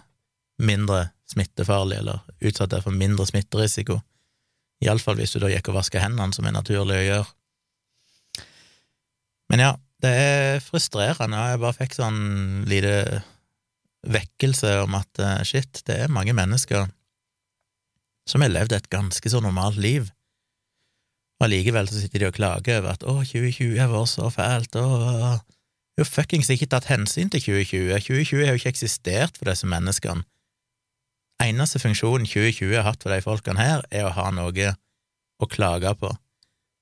mindre 0.61 1.09
smittefarlig, 1.27 1.97
eller 1.99 2.21
utsatt 2.39 2.71
deg 2.71 2.85
for 2.85 2.95
mindre 2.95 3.25
smitterisiko. 3.27 3.97
Iallfall 4.85 5.17
hvis 5.19 5.33
du 5.35 5.41
da 5.41 5.49
gikk 5.51 5.71
og 5.71 5.79
vaska 5.79 6.03
hendene, 6.03 6.35
som 6.35 6.45
er 6.47 6.55
naturlig 6.55 6.99
å 6.99 7.07
gjøre. 7.07 8.45
Men 9.51 9.63
ja, 9.65 9.71
det 10.05 10.13
er 10.21 10.63
frustrerende. 10.63 11.41
Jeg 11.51 11.61
bare 11.63 11.77
fikk 11.77 11.97
sånn 11.97 12.21
lite 12.69 13.23
vekkelse 14.11 14.71
om 14.83 14.97
at 14.97 15.21
eh, 15.21 15.41
shit, 15.47 15.81
det 15.87 15.97
er 16.03 16.13
mange 16.13 16.35
mennesker 16.35 16.87
som 18.29 18.41
har 18.41 18.49
levd 18.49 18.73
et 18.73 18.89
ganske 18.89 19.29
så 19.29 19.41
normalt 19.43 19.77
liv, 19.77 20.07
og 21.39 21.45
allikevel 21.47 21.89
så 21.89 21.99
sitter 21.99 22.23
de 22.23 22.29
og 22.29 22.37
klager 22.37 22.79
over 22.79 22.95
at 22.95 23.03
å, 23.03 23.19
2020 23.21 23.75
har 23.77 23.91
vært 23.91 24.11
så 24.13 24.29
fælt, 24.33 24.77
å, 24.79 25.35
jo 25.99 26.07
fuckings 26.07 26.49
ikke 26.51 26.69
tatt 26.71 26.87
hensyn 26.89 27.29
til 27.31 27.43
2020, 27.43 27.91
2020 28.07 28.41
har 28.45 28.55
jo 28.55 28.61
ikke 28.61 28.73
eksistert 28.73 29.37
for 29.37 29.51
disse 29.51 29.67
menneskene. 29.69 30.25
Eneste 31.43 31.81
funksjonen 31.83 32.27
2020 32.27 32.77
har 32.77 32.87
hatt 32.87 33.03
for 33.03 33.11
de 33.11 33.19
folkene 33.23 33.59
her, 33.59 33.83
er 33.91 34.07
å 34.07 34.15
ha 34.15 34.29
noe 34.33 34.71
å 35.35 35.49
klage 35.51 35.91
på, 35.99 36.09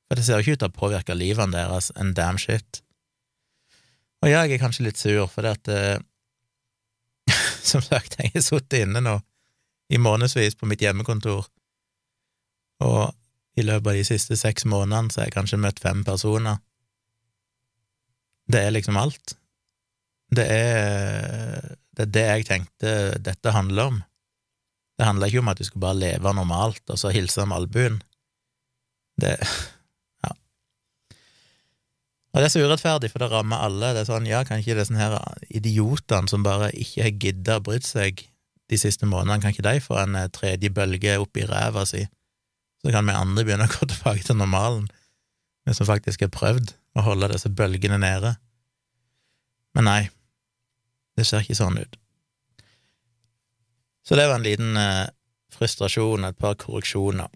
for 0.08 0.20
det 0.20 0.25
ser 0.27 0.38
jo 0.38 0.46
ikke 0.46 0.58
ut 0.58 0.63
til 0.63 0.70
å 0.70 0.80
påvirke 0.80 1.18
livene 1.18 1.58
deres 1.58 1.89
en 1.98 2.13
damn 2.15 2.38
shit. 2.38 2.84
Og 4.24 4.30
ja, 4.30 4.46
jeg 4.46 4.56
er 4.56 4.62
kanskje 4.62 4.86
litt 4.86 5.01
sur, 5.01 5.25
for 5.27 5.44
det 5.44 5.58
at 5.58 5.72
eh, 5.74 6.03
som 7.72 7.84
sagt, 7.84 8.17
jeg 8.20 8.34
har 8.34 8.46
sittet 8.46 8.86
inne 8.86 9.03
nå 9.03 9.17
i 9.93 10.00
månedsvis 10.01 10.55
på 10.58 10.67
mitt 10.70 10.82
hjemmekontor, 10.82 11.46
og 12.84 13.03
i 13.60 13.65
løpet 13.65 13.91
av 13.91 13.98
de 14.00 14.05
siste 14.08 14.38
seks 14.39 14.65
månedene 14.65 15.13
så 15.13 15.22
har 15.22 15.29
jeg 15.29 15.36
kanskje 15.36 15.62
møtt 15.62 15.82
fem 15.84 16.01
personer. 16.08 16.58
Det 18.50 18.63
er 18.63 18.74
liksom 18.74 18.98
alt. 19.00 19.36
Det 20.34 20.46
er 20.50 21.75
det, 21.93 22.08
er 22.08 22.10
det 22.10 22.24
jeg 22.25 22.48
tenkte 22.48 22.93
dette 23.22 23.53
handler 23.53 23.91
om. 23.91 24.00
Det 24.98 25.05
handler 25.05 25.29
ikke 25.29 25.43
om 25.43 25.51
at 25.51 25.62
du 25.62 25.67
skal 25.67 25.84
bare 25.84 26.00
leve 26.00 26.34
normalt 26.34 26.89
og 26.89 27.00
så 27.00 27.12
hilse 27.13 27.46
med 27.46 27.60
albuen. 27.62 28.00
Det 29.22 29.36
og 32.34 32.42
det 32.42 32.48
er 32.48 32.54
så 32.54 32.63
urettferdig, 32.66 33.12
for 33.13 33.22
det 33.22 33.30
rammer 33.30 33.62
alle. 33.62 33.92
Det 33.94 34.04
er 34.04 34.10
sånn, 34.10 34.25
ja, 34.25 34.42
kan 34.48 34.62
ikke 34.62 34.80
disse 34.80 34.98
her 34.98 35.20
idiotene 35.54 36.32
som 36.32 36.46
bare 36.46 36.72
ikke 36.74 37.06
har 37.06 37.20
gidda 37.22 37.60
å 37.60 37.66
brydd 37.68 37.86
seg 37.86 38.24
de 38.72 38.80
siste 38.80 39.06
månedene, 39.06 39.42
kan 39.44 39.54
ikke 39.54 39.66
de 39.68 39.84
få 39.84 40.00
en 40.02 40.18
eh, 40.18 40.32
tredje 40.34 40.72
bølge 40.74 41.18
opp 41.22 41.38
i 41.38 41.46
ræva 41.46 41.84
si? 41.86 42.02
Så 42.82 42.92
kan 42.96 43.06
vi 43.06 43.16
andre 43.16 43.46
begynne 43.46 43.68
å 43.70 43.74
gå 43.75 43.86
tilbake 43.92 44.25
til 44.25 44.40
normalen, 44.40 44.88
vi 45.63 45.75
som 45.78 45.88
faktisk 45.88 46.25
har 46.25 46.34
prøvd 46.34 46.74
å 46.98 47.06
holde 47.06 47.30
disse 47.32 47.52
bølgene 47.54 48.00
nede. 48.02 48.34
Men 49.78 49.88
nei, 49.90 50.02
det 51.18 51.28
ser 51.30 51.46
ikke 51.46 51.60
sånn 51.60 51.78
ut. 51.80 52.00
Så 54.04 54.18
det 54.20 54.25
var 54.28 54.42
en 54.42 54.48
liten 54.48 54.78
eh, 54.78 55.06
frustrasjon, 55.54 56.25
et 56.28 56.40
par 56.42 56.58
korreksjoner. 56.60 57.30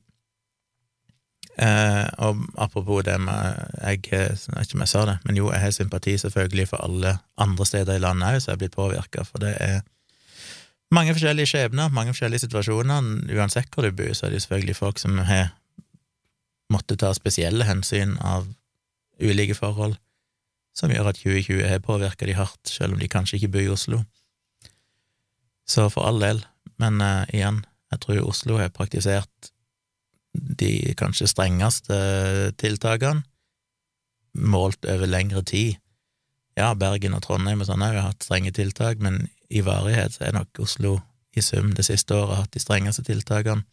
Eh, 1.57 2.07
og 2.21 2.43
apropos 2.61 3.01
det 3.01 3.15
med 3.17 3.55
jeg, 3.81 4.03
jeg 4.11 4.29
vet 4.29 4.67
ikke 4.67 4.77
om 4.77 4.83
jeg 4.83 4.91
sa 4.91 5.05
det, 5.09 5.15
men 5.25 5.39
jo, 5.39 5.47
jeg 5.49 5.63
har 5.63 5.71
sympati 5.73 6.17
selvfølgelig 6.21 6.67
for 6.69 6.83
alle 6.85 7.15
andre 7.41 7.65
steder 7.65 7.97
i 7.97 8.03
landet 8.03 8.27
òg 8.29 8.43
som 8.43 8.53
er 8.53 8.59
blitt 8.61 8.75
påvirka, 8.77 9.25
for 9.25 9.41
det 9.41 9.55
er 9.57 9.79
mange 10.93 11.15
forskjellige 11.17 11.49
skjebner, 11.49 11.89
mange 11.89 12.13
forskjellige 12.13 12.45
situasjoner. 12.45 13.09
Uansett 13.39 13.73
hvor 13.73 13.87
du 13.87 13.91
bor, 13.91 14.13
så 14.13 14.27
er 14.27 14.35
det 14.35 14.43
selvfølgelig 14.45 14.77
folk 14.77 15.01
som 15.01 15.17
har 15.17 15.49
måttet 16.69 17.01
ta 17.01 17.09
spesielle 17.15 17.65
hensyn 17.65 18.15
av 18.21 18.45
ulike 19.17 19.57
forhold, 19.57 19.97
som 20.77 20.93
gjør 20.93 21.09
at 21.09 21.19
2020 21.23 21.65
har 21.65 21.81
påvirka 21.83 22.29
de 22.29 22.37
hardt, 22.37 22.69
selv 22.69 22.93
om 22.93 23.01
de 23.01 23.09
kanskje 23.09 23.39
ikke 23.39 23.53
bor 23.55 23.65
i 23.65 23.73
Oslo. 23.73 24.03
Så 25.67 25.89
for 25.89 26.05
all 26.07 26.21
del, 26.21 26.45
men 26.77 27.01
eh, 27.01 27.25
igjen, 27.33 27.63
jeg 27.91 28.03
tror 28.03 28.27
Oslo 28.29 28.59
har 28.61 28.69
praktisert 28.75 29.51
de 30.38 30.94
kanskje 31.00 31.29
strengeste 31.32 31.98
tiltakene, 32.62 33.25
målt 34.38 34.86
over 34.86 35.10
lengre 35.10 35.41
tid. 35.41 35.77
Ja, 36.58 36.74
Bergen 36.77 37.15
og 37.17 37.24
Trondheim 37.25 37.62
og 37.62 37.70
sånn 37.70 37.84
har 37.86 37.96
jo 37.96 38.06
hatt 38.06 38.25
strenge 38.25 38.53
tiltak, 38.53 39.01
men 39.01 39.27
i 39.50 39.63
varighet 39.65 40.17
så 40.17 40.27
er 40.27 40.38
nok 40.38 40.62
Oslo 40.62 40.98
i 41.38 41.44
sum 41.46 41.74
det 41.77 41.86
siste 41.86 42.15
året 42.17 42.41
hatt 42.44 42.56
de 42.56 42.62
strengeste 42.62 43.06
tiltakene. 43.08 43.65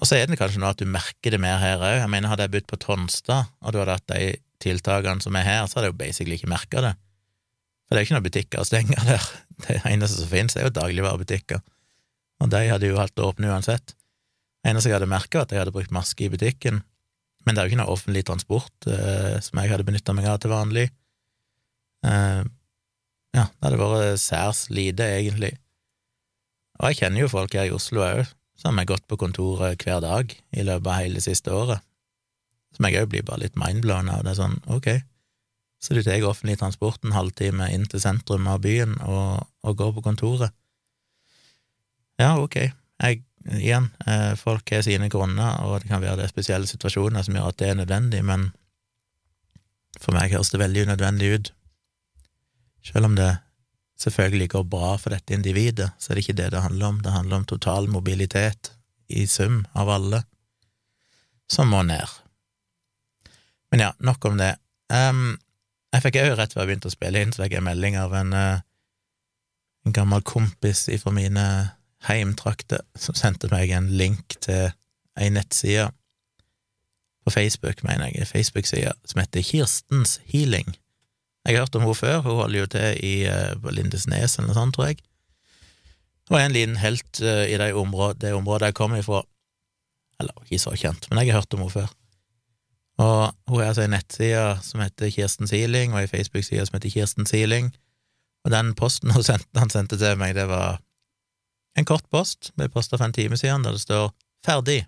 Og 0.00 0.08
så 0.08 0.18
er 0.18 0.26
det 0.26 0.40
kanskje 0.40 0.58
noe 0.58 0.72
at 0.74 0.80
du 0.80 0.88
merker 0.90 1.34
det 1.34 1.38
mer 1.38 1.60
her 1.62 1.78
òg. 1.78 2.00
Jeg 2.00 2.10
mener, 2.10 2.32
hadde 2.32 2.48
jeg 2.48 2.54
bodd 2.56 2.70
på 2.72 2.80
Tonstad, 2.82 3.52
og 3.62 3.74
du 3.74 3.78
hadde 3.78 3.94
hatt 3.94 4.10
de 4.10 4.32
tiltakene 4.64 5.22
som 5.22 5.36
er 5.38 5.46
her, 5.46 5.66
så 5.68 5.78
hadde 5.78 5.90
jeg 5.90 5.94
jo 5.94 6.00
basically 6.00 6.38
ikke 6.38 6.50
merka 6.50 6.82
det. 6.82 6.94
For 7.84 7.94
det 7.94 8.00
er 8.00 8.02
jo 8.02 8.08
ikke 8.08 8.16
noen 8.16 8.26
butikker 8.26 8.62
å 8.62 8.66
stenge 8.66 8.98
der. 9.10 9.28
Det 9.64 9.78
eneste 9.86 10.18
som 10.18 10.32
finnes, 10.32 10.56
er 10.58 10.66
jo 10.66 10.74
dagligvarebutikker, 10.74 11.62
og 12.42 12.50
de 12.50 12.64
hadde 12.72 12.90
jo 12.90 12.98
hatt 12.98 13.22
åpne 13.22 13.52
uansett. 13.52 13.94
Eneste 14.64 14.90
jeg 14.90 14.96
hadde 14.96 15.10
merka, 15.10 15.40
var 15.40 15.48
at 15.48 15.52
jeg 15.52 15.60
hadde 15.60 15.74
brukt 15.74 15.94
maske 15.94 16.26
i 16.26 16.30
butikken, 16.32 16.80
men 17.44 17.54
det 17.54 17.60
er 17.60 17.66
jo 17.66 17.74
ikke 17.74 17.80
noe 17.82 17.92
offentlig 17.92 18.24
transport 18.24 18.88
eh, 18.88 19.36
som 19.44 19.60
jeg 19.60 19.72
hadde 19.72 19.84
benytta 19.84 20.14
meg 20.16 20.28
av 20.30 20.38
til 20.40 20.54
vanlig. 20.54 20.86
Eh, 22.08 22.42
ja, 23.36 23.44
det 23.44 23.66
hadde 23.66 23.80
vært 23.82 24.22
særs 24.22 24.64
lite, 24.72 25.08
egentlig. 25.18 25.52
Og 26.80 26.88
jeg 26.90 27.02
kjenner 27.02 27.24
jo 27.24 27.32
folk 27.32 27.54
her 27.54 27.68
i 27.68 27.74
Oslo 27.74 28.04
òg, 28.06 28.24
som 28.58 28.78
har 28.80 28.88
gått 28.88 29.04
på 29.10 29.18
kontoret 29.20 29.82
hver 29.84 30.00
dag 30.04 30.32
i 30.32 30.64
løpet 30.64 30.88
av 30.88 31.02
hele 31.02 31.22
siste 31.22 31.52
året, 31.52 31.84
som 32.74 32.86
jeg 32.88 33.02
òg 33.02 33.10
blir 33.12 33.26
bare 33.26 33.44
litt 33.44 33.58
mindblown 33.60 34.08
av. 34.14 34.24
Det 34.24 34.32
er 34.32 34.40
sånn, 34.40 34.56
ok, 34.72 34.88
så 35.84 35.92
du 35.92 36.00
tar 36.00 36.24
offentlig 36.24 36.56
transport 36.62 37.02
en 37.04 37.12
halvtime 37.12 37.68
inn 37.74 37.84
til 37.90 38.00
sentrum 38.00 38.46
av 38.48 38.62
byen 38.64 38.96
og, 39.04 39.44
og 39.66 39.76
går 39.76 39.92
på 39.98 40.04
kontoret? 40.06 40.54
Ja, 42.16 42.38
ok, 42.40 42.56
jeg 43.02 43.24
igjen, 43.44 43.90
eh, 44.06 44.34
folk 44.40 44.70
har 44.72 44.84
sine 44.86 45.08
grunner, 45.12 45.60
og 45.64 45.80
det 45.80 45.90
kan 45.90 46.02
være 46.02 46.22
det 46.22 46.30
spesielle 46.30 46.68
situasjoner 46.68 47.24
som 47.24 47.36
gjør 47.36 47.50
at 47.52 47.58
det 47.60 47.68
er 47.70 47.80
nødvendig, 47.80 48.22
men 48.24 48.52
for 50.00 50.16
meg 50.16 50.32
høres 50.32 50.50
det 50.50 50.62
veldig 50.62 50.86
unødvendig 50.88 51.32
ut. 51.34 51.52
Selv 52.84 53.10
om 53.10 53.16
det 53.16 53.30
selvfølgelig 54.00 54.50
går 54.56 54.64
bra 54.68 54.96
for 55.00 55.14
dette 55.14 55.34
individet, 55.36 55.92
så 55.98 56.10
er 56.10 56.18
det 56.18 56.24
ikke 56.24 56.40
det 56.42 56.50
det 56.52 56.64
handler 56.64 56.86
om. 56.86 57.00
Det 57.04 57.12
handler 57.12 57.36
om 57.36 57.44
total 57.48 57.88
mobilitet 57.88 58.72
i 59.08 59.26
sum 59.26 59.64
av 59.72 59.88
alle 59.88 60.24
som 61.50 61.70
må 61.70 61.82
ned. 61.86 62.08
Men 63.70 63.80
ja, 63.80 63.92
nok 63.98 64.24
om 64.24 64.38
det. 64.40 64.54
Um, 64.92 65.36
jeg 65.94 66.04
fikk 66.04 66.20
òg 66.20 66.36
rett 66.38 66.54
før 66.54 66.64
jeg 66.64 66.72
begynte 66.72 66.90
å 66.90 66.94
spille 66.94 67.22
inn, 67.22 67.32
så 67.34 67.44
fikk 67.44 67.56
jeg 67.58 67.66
melding 67.66 67.96
av 68.00 68.14
en, 68.18 68.34
uh, 68.34 68.62
en 69.86 69.94
gammel 69.94 70.24
kompis 70.26 70.86
ifra 70.92 71.12
mine 71.14 71.46
heimtrakter, 72.08 72.82
som 72.96 73.16
sendte 73.18 73.50
meg 73.52 73.72
en 73.74 73.90
link 73.96 74.36
til 74.44 74.70
ei 75.20 75.30
nettside 75.32 75.90
på 77.24 77.32
Facebook, 77.32 77.82
mener 77.86 78.10
jeg, 78.12 78.28
Facebook-sida, 78.28 78.92
som 79.08 79.22
heter 79.22 79.42
Kirstens 79.42 80.18
Healing. 80.28 80.74
Jeg 81.44 81.56
har 81.56 81.64
hørt 81.64 81.76
om 81.76 81.84
henne 81.84 81.96
før, 81.96 82.20
hun 82.24 82.40
holder 82.40 82.58
jo 82.58 82.66
til 82.72 83.04
i, 83.04 83.14
på 83.60 83.72
Lindesnes 83.72 84.38
eller 84.38 84.50
noe 84.50 84.56
sånt, 84.56 84.76
tror 84.76 84.90
jeg. 84.90 85.00
Hun 86.28 86.38
er 86.38 86.46
en 86.46 86.56
liten 86.56 86.78
helt 86.80 87.20
uh, 87.20 87.44
i 87.44 87.56
det 87.60 87.74
området, 87.76 88.20
det 88.22 88.32
området 88.32 88.70
jeg 88.70 88.78
kommer 88.78 89.00
ifra. 89.00 89.20
Eller 90.20 90.46
ikke 90.46 90.62
så 90.62 90.72
kjent, 90.78 91.08
men 91.10 91.20
jeg 91.20 91.32
har 91.32 91.42
hørt 91.42 91.56
om 91.56 91.64
henne 91.64 91.74
før. 91.74 91.92
Og 93.04 93.34
hun 93.50 93.60
har 93.60 93.72
altså 93.72 93.84
en 93.84 93.92
nettside 93.96 94.44
som 94.62 94.80
heter 94.80 95.10
Kirstens 95.10 95.52
Healing, 95.52 95.92
og 95.92 96.04
ei 96.04 96.10
Facebook-side 96.12 96.66
som 96.68 96.78
heter 96.78 96.92
Kirstens 96.94 97.34
Healing. 97.34 97.72
Og 98.44 98.52
den 98.52 98.72
posten 98.78 99.12
hun 99.12 99.24
sendte, 99.26 99.58
han 99.58 99.72
sendte 99.72 99.98
til 100.00 100.16
meg, 100.20 100.36
det 100.36 100.46
var 100.48 100.78
En 101.74 101.84
kort 101.84 102.06
post 102.10 102.52
ble 102.58 102.68
posta 102.70 102.98
for 102.98 103.06
en 103.06 103.12
time 103.12 103.36
siden, 103.36 103.64
der 103.64 103.72
det 103.72 103.80
står 103.80 104.12
'Ferdig'. 104.46 104.86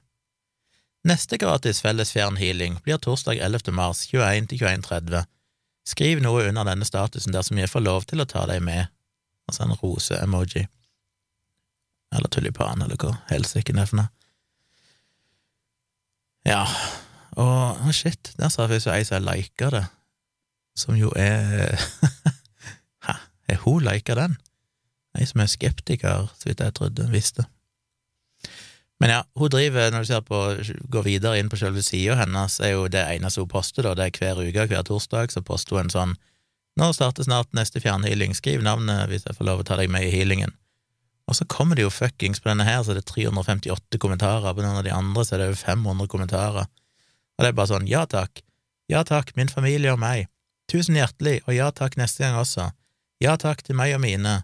Neste 1.06 1.38
gratis 1.38 1.80
felles 1.82 2.12
fjernhealing 2.12 2.80
blir 2.82 2.98
torsdag 2.98 3.38
11. 3.38 3.72
mars 3.72 4.06
21 4.06 4.46
til 4.46 4.58
21.30. 4.58 5.24
Skriv 5.86 6.22
noe 6.22 6.48
under 6.48 6.66
denne 6.66 6.84
statusen 6.84 7.34
dersom 7.34 7.58
jeg 7.58 7.70
får 7.70 7.80
lov 7.80 8.06
til 8.10 8.20
å 8.20 8.26
ta 8.26 8.46
deg 8.50 8.62
med, 8.62 8.90
altså 9.46 9.62
en 9.62 9.76
rose-emoji. 9.82 10.66
Eller 12.14 12.28
tulipan, 12.28 12.82
eller 12.82 12.98
hva 12.98 13.12
helsike 13.30 13.72
det 13.72 13.84
er 13.84 13.90
for 13.90 14.00
noe. 14.02 14.10
Ja, 16.46 16.64
og 17.38 17.86
oh 17.86 17.92
shit, 17.94 18.32
der 18.38 18.50
sa 18.50 18.66
faktisk 18.66 18.90
ei 18.90 19.04
som 19.06 19.24
lika 19.26 19.70
det, 19.70 19.84
som 20.78 20.98
jo 20.98 21.10
er 21.16 21.74
Hæ, 23.06 23.14
er 23.48 23.62
hun 23.62 23.82
lika 23.82 24.14
den? 24.14 24.36
Ei 25.16 25.26
som 25.28 25.42
er 25.42 25.50
skeptiker, 25.50 26.30
så 26.36 26.50
vidt 26.50 26.62
jeg 26.62 26.74
trodde, 26.76 27.06
hun 27.06 27.14
visste. 27.14 27.46
Men 29.00 29.12
ja, 29.12 29.22
hun 29.36 29.50
driver, 29.52 29.90
når 29.92 30.04
du 30.04 30.08
ser 30.08 30.22
på, 30.24 30.38
går 30.92 31.04
videre 31.04 31.38
inn 31.40 31.50
på 31.52 31.58
selve 31.60 31.82
sida 31.84 32.16
hennes, 32.22 32.60
er 32.64 32.72
jo 32.72 32.86
det 32.88 33.02
eneste 33.04 33.42
hun 33.42 33.50
poster, 33.52 33.84
da, 33.84 33.92
det 33.96 34.06
er 34.08 34.20
hver 34.22 34.40
uke, 34.40 34.68
hver 34.70 34.86
torsdag, 34.88 35.34
så 35.34 35.42
poster 35.44 35.76
hun 35.76 35.86
en 35.86 35.94
sånn 35.98 36.16
Nå 36.76 36.90
starter 36.92 37.24
snart 37.24 37.54
neste 37.56 37.80
fjernhealing, 37.80 38.34
skriv 38.36 38.60
navnet 38.60 39.08
hvis 39.08 39.22
jeg 39.24 39.36
får 39.38 39.46
lov 39.48 39.62
å 39.62 39.64
ta 39.64 39.78
deg 39.80 39.88
med 39.88 40.04
i 40.04 40.10
healingen. 40.12 40.50
Og 41.24 41.38
så 41.38 41.46
kommer 41.48 41.78
det 41.78 41.86
jo 41.86 41.92
fuckings 41.92 42.42
på 42.42 42.50
denne 42.50 42.66
her, 42.68 42.82
så 42.84 42.92
det 42.92 43.00
er 43.00 43.08
358 43.08 43.96
kommentarer, 44.02 44.52
på 44.52 44.60
noen 44.60 44.82
av 44.82 44.84
de 44.84 44.92
andre 44.92 45.24
så 45.24 45.34
er 45.34 45.40
det 45.40 45.46
over 45.54 45.62
500 45.62 46.10
kommentarer. 46.12 46.68
Og 46.68 47.40
det 47.40 47.48
er 47.48 47.56
bare 47.56 47.70
sånn 47.72 47.88
ja 47.88 48.04
takk, 48.10 48.44
ja 48.92 49.00
takk, 49.08 49.32
min 49.40 49.48
familie 49.48 49.94
og 49.94 50.02
meg, 50.04 50.28
tusen 50.70 51.00
hjertelig, 51.00 51.40
og 51.46 51.56
ja 51.56 51.70
takk 51.74 51.96
neste 51.96 52.26
gang 52.26 52.36
også, 52.42 52.68
ja 53.24 53.38
takk 53.40 53.64
til 53.64 53.80
meg 53.80 53.96
og 53.96 54.04
mine, 54.04 54.36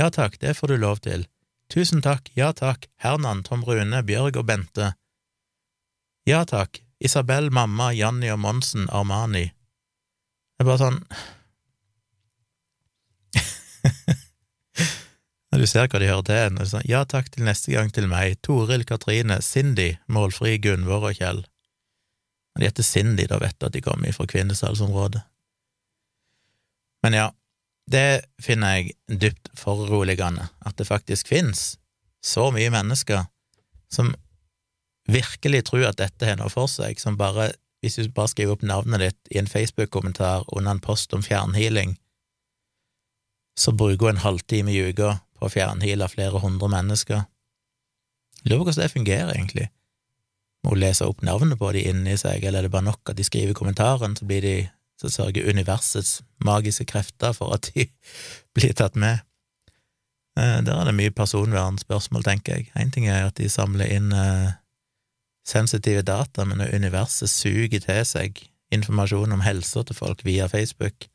ja 0.00 0.08
takk, 0.08 0.38
det 0.40 0.54
får 0.56 0.72
du 0.72 0.76
lov 0.80 1.02
til. 1.04 1.26
Tusen 1.70 2.00
takk, 2.02 2.30
ja 2.34 2.50
takk, 2.56 2.88
Hernan, 3.04 3.42
Tom 3.44 3.64
Rune, 3.66 4.00
Bjørg 4.06 4.38
og 4.40 4.46
Bente. 4.48 4.94
Ja 6.28 6.44
takk, 6.48 6.80
Isabel, 7.00 7.50
mamma, 7.52 7.92
Janni 7.92 8.30
og 8.32 8.40
Monsen, 8.40 8.88
Armani. 8.88 9.50
Det 10.56 10.64
er 10.64 10.68
bare 10.68 10.80
sånn 10.80 10.98
Når 15.50 15.62
du 15.62 15.66
ser 15.68 15.88
hva 15.88 16.00
de 16.00 16.10
hører 16.10 16.26
til, 16.28 16.60
er 16.60 16.70
sånn, 16.72 16.88
ja 16.88 17.00
takk 17.08 17.26
til 17.34 17.46
neste 17.48 17.68
gang 17.74 17.88
til 17.94 18.06
meg, 18.10 18.26
Toril, 18.46 18.82
Katrine, 18.88 19.36
Cindy, 19.44 19.90
Målfri, 20.12 20.52
Gunvor 20.62 21.02
og 21.10 21.18
Kjell. 21.18 21.40
Når 22.54 22.58
de 22.62 22.68
heter 22.68 22.86
Cindy, 22.86 23.24
da 23.30 23.36
vet 23.42 23.58
du 23.58 23.68
at 23.68 23.76
de 23.76 23.84
kommer 23.84 24.16
fra 24.16 24.26
kvinnesalsområdet. 24.30 25.22
Men 27.04 27.12
ja, 27.16 27.28
det 27.90 28.22
finner 28.42 28.76
jeg 28.78 29.20
dypt 29.20 29.50
foruroligende, 29.58 30.48
at 30.66 30.76
det 30.78 30.86
faktisk 30.86 31.30
finnes 31.30 31.74
så 32.24 32.50
mye 32.54 32.70
mennesker 32.70 33.24
som 33.90 34.12
virkelig 35.10 35.64
tror 35.70 35.88
at 35.88 35.98
dette 35.98 36.28
har 36.28 36.38
noe 36.38 36.52
for 36.52 36.70
seg, 36.70 37.00
som 37.02 37.18
bare, 37.18 37.50
hvis 37.82 37.98
du 37.98 38.12
bare 38.14 38.30
skriver 38.30 38.54
opp 38.54 38.62
navnet 38.66 39.02
ditt 39.02 39.34
i 39.34 39.40
en 39.40 39.50
Facebook-kommentar 39.50 40.46
under 40.54 40.76
en 40.76 40.84
post 40.84 41.14
om 41.16 41.24
fjernhealing, 41.24 41.96
så 43.58 43.74
bruker 43.74 44.06
hun 44.06 44.16
en 44.16 44.24
halvtime 44.24 44.72
i 44.72 44.84
uka 44.90 45.16
på 45.36 45.48
å 45.48 45.52
fjernheale 45.52 46.08
flere 46.12 46.40
hundre 46.40 46.70
mennesker. 46.70 47.26
Lurer 48.46 48.60
på 48.60 48.70
hvordan 48.70 48.84
det 48.84 48.92
fungerer, 48.94 49.34
egentlig. 49.34 49.68
Må 50.62 50.74
hun 50.74 50.82
lese 50.84 51.08
opp 51.08 51.24
navnet 51.26 51.58
på 51.58 51.72
de 51.74 51.82
inni 51.90 52.14
seg, 52.20 52.44
eller 52.44 52.60
er 52.60 52.68
det 52.68 52.72
bare 52.72 52.86
nok 52.86 53.12
at 53.12 53.18
de 53.18 53.26
skriver 53.26 53.56
kommentaren, 53.56 54.14
så 54.16 54.28
blir 54.28 54.44
de 54.44 54.54
så 55.00 55.08
sørger 55.08 55.48
universets 55.48 56.20
magiske 56.44 56.84
krefter 56.84 57.32
for 57.32 57.54
at 57.56 57.70
de 57.72 57.86
blir 58.56 58.74
tatt 58.76 58.96
med. 58.96 59.24
Eh, 60.38 60.58
der 60.66 60.74
er 60.76 60.88
det 60.88 60.96
mye 60.96 61.14
personvernspørsmål, 61.14 62.24
tenker 62.26 62.58
jeg. 62.58 62.70
Én 62.76 62.92
ting 62.92 63.08
er 63.08 63.28
at 63.28 63.38
de 63.40 63.48
samler 63.48 63.88
inn 63.90 64.12
eh, 64.12 64.52
sensitive 65.46 66.04
data, 66.06 66.44
men 66.44 66.60
når 66.60 66.76
universet 66.76 67.32
suger 67.32 67.80
til 67.80 68.04
seg 68.06 68.44
informasjon 68.70 69.32
om 69.34 69.42
helsa 69.42 69.82
til 69.82 69.96
folk 69.98 70.24
via 70.24 70.46
Facebook 70.48 71.08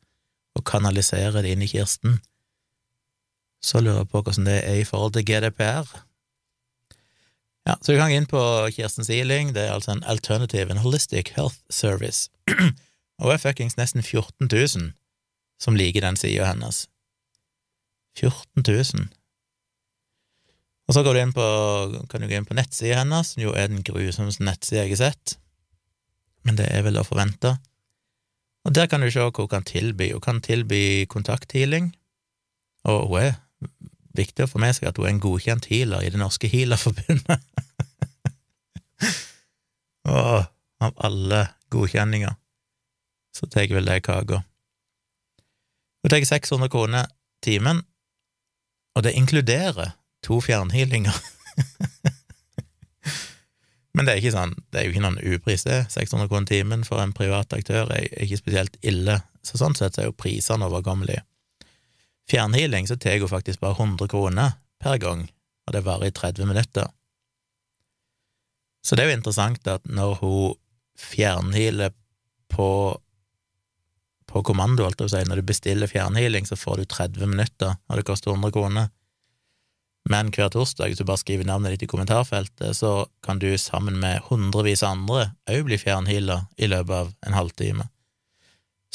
og 0.56 0.64
kanaliserer 0.68 1.42
det 1.42 1.54
inn 1.54 1.62
i 1.64 1.70
Kirsten, 1.70 2.18
så 3.64 3.80
lurer 3.80 4.02
jeg 4.04 4.10
på 4.12 4.20
hvordan 4.22 4.48
det 4.48 4.58
er 4.64 4.80
i 4.80 4.88
forhold 4.88 5.14
til 5.16 5.24
GDPR. 5.26 5.88
Ja, 7.66 7.74
så 7.82 7.92
du 7.92 7.98
kan 7.98 8.12
gå 8.12 8.18
inn 8.20 8.28
på 8.30 8.40
Kirsten 8.76 9.06
Siling, 9.06 9.54
det 9.54 9.64
er 9.66 9.74
altså 9.74 9.96
en 9.96 10.04
alternative, 10.06 10.70
en 10.70 10.84
holistic 10.84 11.32
health 11.34 11.56
service. 11.70 12.30
Det 13.16 13.32
er 13.32 13.40
fuckings 13.40 13.78
nesten 13.78 14.04
14 14.04 14.50
000 14.52 14.90
som 15.60 15.76
liker 15.76 16.04
den 16.04 16.18
sida 16.20 16.50
hennes. 16.50 16.84
14 18.16 18.64
000. 18.66 19.08
Og 20.86 20.94
så 20.94 21.02
går 21.02 21.16
du 21.16 21.20
inn 21.20 21.34
på, 21.34 21.46
kan 22.10 22.22
du 22.22 22.28
gå 22.28 22.38
inn 22.38 22.46
på 22.46 22.56
nettsida 22.56 23.00
hennes, 23.00 23.32
som 23.34 23.42
jo 23.42 23.54
er 23.56 23.72
den 23.72 23.82
grusomste 23.86 24.44
nettsida 24.46 24.84
jeg 24.84 24.94
har 24.94 25.10
sett, 25.10 25.36
men 26.46 26.58
det 26.60 26.68
er 26.70 26.84
vel 26.86 27.00
å 27.00 27.06
forvente. 27.06 27.56
Og 28.66 28.74
der 28.76 28.88
kan 28.90 29.02
du 29.02 29.10
se 29.10 29.22
hva 29.22 29.32
hun 29.34 29.50
kan 29.50 29.66
tilby. 29.66 30.12
Hun 30.12 30.22
kan 30.22 30.40
tilby 30.42 31.06
kontakthealing, 31.10 31.90
og 32.86 33.10
hun 33.10 33.24
er 33.24 33.34
viktig 34.16 34.46
å 34.46 34.50
få 34.50 34.62
med 34.62 34.76
seg 34.76 34.90
at 34.90 35.00
hun 35.00 35.08
er 35.08 35.14
en 35.14 35.22
godkjent 35.22 35.68
healer 35.70 36.06
i 36.06 36.12
Det 36.14 36.20
norske 36.20 36.50
healerforbundet. 36.50 37.36
Åh, 40.06 40.46
av 40.86 40.98
alle 41.08 41.46
godkjenninger 41.72 42.34
så 43.36 43.48
tar 43.50 43.68
vel 43.68 43.88
det 43.88 44.00
kaka. 44.06 44.42
Hun 46.02 46.10
tar 46.10 46.24
600 46.24 46.70
kroner 46.72 47.08
timen, 47.44 47.82
og 48.96 49.04
det 49.04 49.16
inkluderer 49.18 49.96
to 50.24 50.40
fjernhealinger. 50.40 51.16
Men 53.96 54.04
det 54.04 54.12
er 54.12 54.20
ikke 54.20 54.34
sånn, 54.34 54.52
det 54.72 54.80
er 54.80 54.84
jo 54.86 54.92
ikke 54.92 55.04
noen 55.06 55.22
upris, 55.24 55.64
det. 55.64 55.86
600 55.92 56.28
kroner 56.28 56.48
timen 56.50 56.84
for 56.84 57.00
en 57.00 57.14
privat 57.16 57.52
aktør 57.56 57.88
er 57.94 58.08
ikke 58.24 58.40
spesielt 58.42 58.76
ille, 58.84 59.20
så 59.44 59.60
sånn 59.60 59.76
sett 59.78 59.96
er 60.00 60.10
jo 60.10 60.16
prisene 60.16 60.68
overkommelige. 60.68 61.22
Fjernhealing 62.28 62.88
så 62.90 62.98
tar 63.00 63.20
hun 63.22 63.30
faktisk 63.30 63.62
bare 63.62 63.78
100 63.78 64.10
kroner 64.12 64.58
per 64.82 65.00
gang, 65.00 65.24
og 65.66 65.76
det 65.76 65.84
varer 65.86 66.10
i 66.10 66.16
30 66.16 66.50
minutter. 66.50 66.90
Så 68.84 68.94
det 68.94 69.06
er 69.06 69.10
jo 69.10 69.18
interessant 69.18 69.66
at 69.70 69.86
når 69.88 70.18
hun 70.20 70.58
fjernhealer 71.00 71.94
på 72.52 72.68
på 74.36 74.44
kommando, 74.52 74.84
alt 74.84 74.98
det 74.98 75.08
vil 75.08 75.14
si. 75.14 75.24
Når 75.28 75.40
du 75.40 75.48
bestiller 75.48 75.90
fjernhealing, 75.90 76.46
så 76.48 76.58
får 76.60 76.82
du 76.82 76.84
30 76.92 77.32
minutter, 77.32 77.76
og 77.88 77.98
det 77.98 78.06
koster 78.08 78.34
100 78.34 78.52
kroner. 78.52 78.92
Men 80.06 80.30
hver 80.30 80.52
torsdag, 80.54 80.92
hvis 80.92 81.00
du 81.00 81.06
bare 81.08 81.18
skriver 81.18 81.48
navnet 81.48 81.74
ditt 81.74 81.86
i 81.86 81.90
kommentarfeltet, 81.90 82.76
så 82.78 83.08
kan 83.26 83.40
du 83.42 83.48
sammen 83.58 83.98
med 84.02 84.22
hundrevis 84.28 84.84
av 84.86 84.94
andre 84.94 85.22
òg 85.50 85.64
bli 85.66 85.78
fjernheala 85.82 86.44
i 86.62 86.68
løpet 86.70 86.94
av 86.94 87.14
en 87.26 87.38
halvtime. 87.38 87.88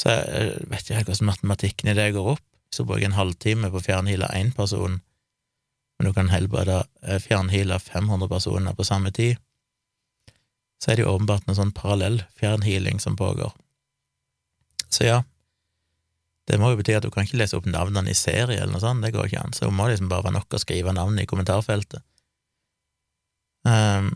Så 0.00 0.14
jeg 0.14 0.70
vet 0.72 0.88
ikke 0.88 1.04
hvordan 1.10 1.28
matematikken 1.28 1.92
i 1.92 1.96
det 1.98 2.08
går 2.16 2.30
opp. 2.36 2.44
Hvis 2.70 2.80
du 2.80 2.94
jeg 2.96 3.10
en 3.10 3.18
halvtime 3.18 3.68
på 3.68 3.82
å 3.82 3.84
fjernheale 3.84 4.30
én 4.38 4.54
person, 4.56 5.02
men 5.98 6.08
du 6.08 6.14
kan 6.16 6.32
helbrede 6.32 6.78
eh, 7.04 7.20
fjernheale 7.20 7.76
500 7.78 8.30
personer 8.30 8.78
på 8.78 8.86
samme 8.88 9.12
tid, 9.12 9.36
så 10.80 10.90
er 10.90 10.96
det 10.96 11.04
jo 11.04 11.12
åpenbart 11.12 11.44
en 11.46 11.58
sånn 11.58 11.74
parallell 11.76 12.22
fjernhealing 12.40 13.02
som 13.02 13.18
pågår. 13.20 13.52
Så 14.88 15.04
ja, 15.06 15.20
det 16.50 16.58
må 16.58 16.72
jo 16.72 16.78
bety 16.80 16.96
at 16.96 17.04
du 17.06 17.10
kan 17.14 17.26
ikke 17.26 17.38
lese 17.38 17.56
opp 17.58 17.68
navnene 17.70 18.10
i 18.10 18.18
serie 18.18 18.58
eller 18.58 18.74
noe 18.74 18.82
sånt, 18.82 19.04
det 19.04 19.12
går 19.14 19.28
ikke 19.28 19.44
an, 19.44 19.54
så 19.54 19.68
hun 19.68 19.76
må 19.78 19.86
liksom 19.90 20.10
bare 20.10 20.26
være 20.26 20.38
nok 20.40 20.56
å 20.56 20.60
skrive 20.62 20.94
navnet 20.96 21.24
i 21.24 21.30
kommentarfeltet. 21.30 22.02
Um, 23.62 24.10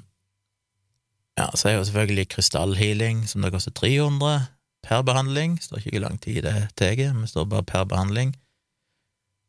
ja, 1.38 1.46
så 1.54 1.70
er 1.70 1.76
jo 1.76 1.84
selvfølgelig 1.86 2.30
krystallhealing, 2.32 3.22
som 3.30 3.44
det 3.44 3.52
koster 3.54 3.74
300 3.76 4.48
per 4.86 5.04
behandling, 5.06 5.58
står 5.62 5.82
ikke 5.82 5.96
hvor 5.96 6.04
lang 6.06 6.18
tid 6.22 6.42
det 6.46 6.56
tar, 6.78 7.02
men 7.14 7.30
står 7.30 7.46
bare 7.52 7.66
per 7.66 7.86
behandling. 7.90 8.34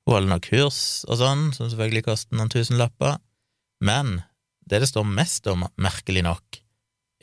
Hun 0.06 0.18
holder 0.18 0.34
noen 0.36 0.44
kurs 0.46 0.82
og 1.08 1.20
sånn, 1.20 1.48
som 1.56 1.72
selvfølgelig 1.72 2.06
koster 2.06 2.38
noen 2.38 2.52
tusenlapper, 2.54 3.18
men 3.84 4.20
det 4.68 4.82
det 4.84 4.90
står 4.92 5.08
mest 5.08 5.48
om, 5.50 5.66
merkelig 5.80 6.26
nok, 6.28 6.60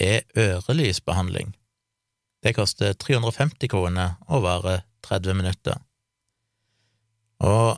er 0.01 0.25
ørelysbehandling. 0.37 1.53
Det 2.45 2.55
koster 2.57 2.97
350 2.99 3.71
kroner 3.73 4.17
og 4.29 4.45
varer 4.45 4.83
30 5.05 5.37
minutter. 5.39 5.79
Og 7.45 7.77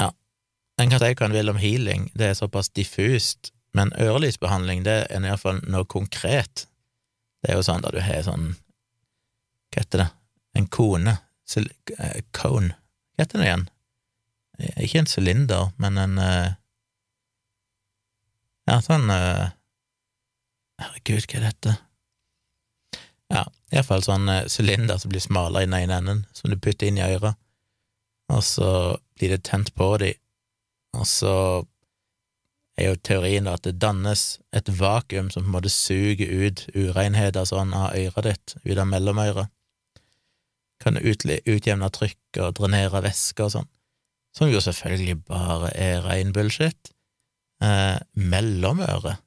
ja, 0.00 0.10
en 0.80 0.92
kan 0.92 1.02
si 1.02 1.12
hva 1.12 1.28
en 1.28 1.36
vil 1.36 1.52
om 1.52 1.60
healing, 1.60 2.08
det 2.14 2.30
er 2.30 2.38
såpass 2.38 2.70
diffust, 2.76 3.52
men 3.76 3.92
ørelysbehandling, 4.00 4.84
det 4.86 4.96
er 5.10 5.26
iallfall 5.28 5.60
noe 5.68 5.84
konkret. 5.90 6.66
Det 7.42 7.52
er 7.52 7.58
jo 7.58 7.66
sånn 7.66 7.84
da 7.84 7.92
du 7.92 8.00
har 8.02 8.22
sånn 8.26 8.54
Hva 9.70 9.82
heter 9.82 10.00
det? 10.00 10.10
En 10.56 10.68
kone? 10.72 11.18
Eh, 11.58 12.22
cone? 12.34 12.72
Hva 13.14 13.26
heter 13.26 13.42
det 13.42 13.48
igjen? 13.48 13.66
Eh, 14.58 14.78
ikke 14.86 15.02
en 15.02 15.10
sylinder, 15.10 15.72
men 15.82 16.00
en 16.00 16.18
eh, 16.22 16.54
Ja, 18.66 18.80
sånn 18.82 19.06
Herregud, 20.76 21.28
hva 21.28 21.38
er 21.38 21.44
dette? 21.50 21.76
Ja, 23.32 23.44
iallfall 23.76 24.04
sånn 24.04 24.28
eh, 24.32 24.46
sylinder 24.52 25.00
som 25.00 25.12
blir 25.12 25.24
smalere 25.24 25.64
i 25.64 25.68
den 25.68 25.78
ene 25.78 26.00
enden, 26.00 26.22
som 26.36 26.50
du 26.50 26.58
putter 26.58 26.88
inn 26.88 27.00
i 27.00 27.06
øret, 27.06 27.38
og 28.32 28.42
så 28.44 28.70
blir 29.18 29.34
det 29.34 29.44
tent 29.48 29.72
på 29.78 29.90
de, 30.02 30.12
og 30.96 31.06
så 31.08 31.36
er 32.76 32.90
jo 32.90 33.00
teorien 33.08 33.48
at 33.48 33.64
det 33.64 33.78
dannes 33.80 34.24
et 34.56 34.68
vakuum 34.80 35.30
som 35.32 35.44
på 35.44 35.48
en 35.48 35.54
måte 35.54 35.72
suger 35.72 36.28
ut 36.28 36.66
urenheter 36.76 37.46
sånn 37.48 37.72
av 37.76 37.94
øret 37.96 38.28
ditt, 38.28 38.56
ut 38.64 38.76
av 38.76 38.88
mellomøret. 38.90 39.52
Kan 40.84 41.00
utjevne 41.00 41.88
trykk 41.92 42.42
og 42.44 42.58
drenere 42.58 43.00
væske 43.04 43.46
og 43.46 43.54
sånn, 43.54 43.70
som 44.36 44.52
jo 44.52 44.60
selvfølgelig 44.60 45.22
bare 45.24 45.72
er 45.72 46.04
rein 46.04 46.34
bullshit. 46.36 46.92
Eh, 47.64 47.96
mellomøret? 48.12 49.22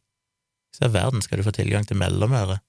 Så 0.76 0.86
i 0.86 0.94
verden 0.94 1.24
skal 1.26 1.42
du 1.42 1.48
få 1.48 1.56
tilgang 1.56 1.88
til 1.90 1.98
mellomøret? 1.98 2.62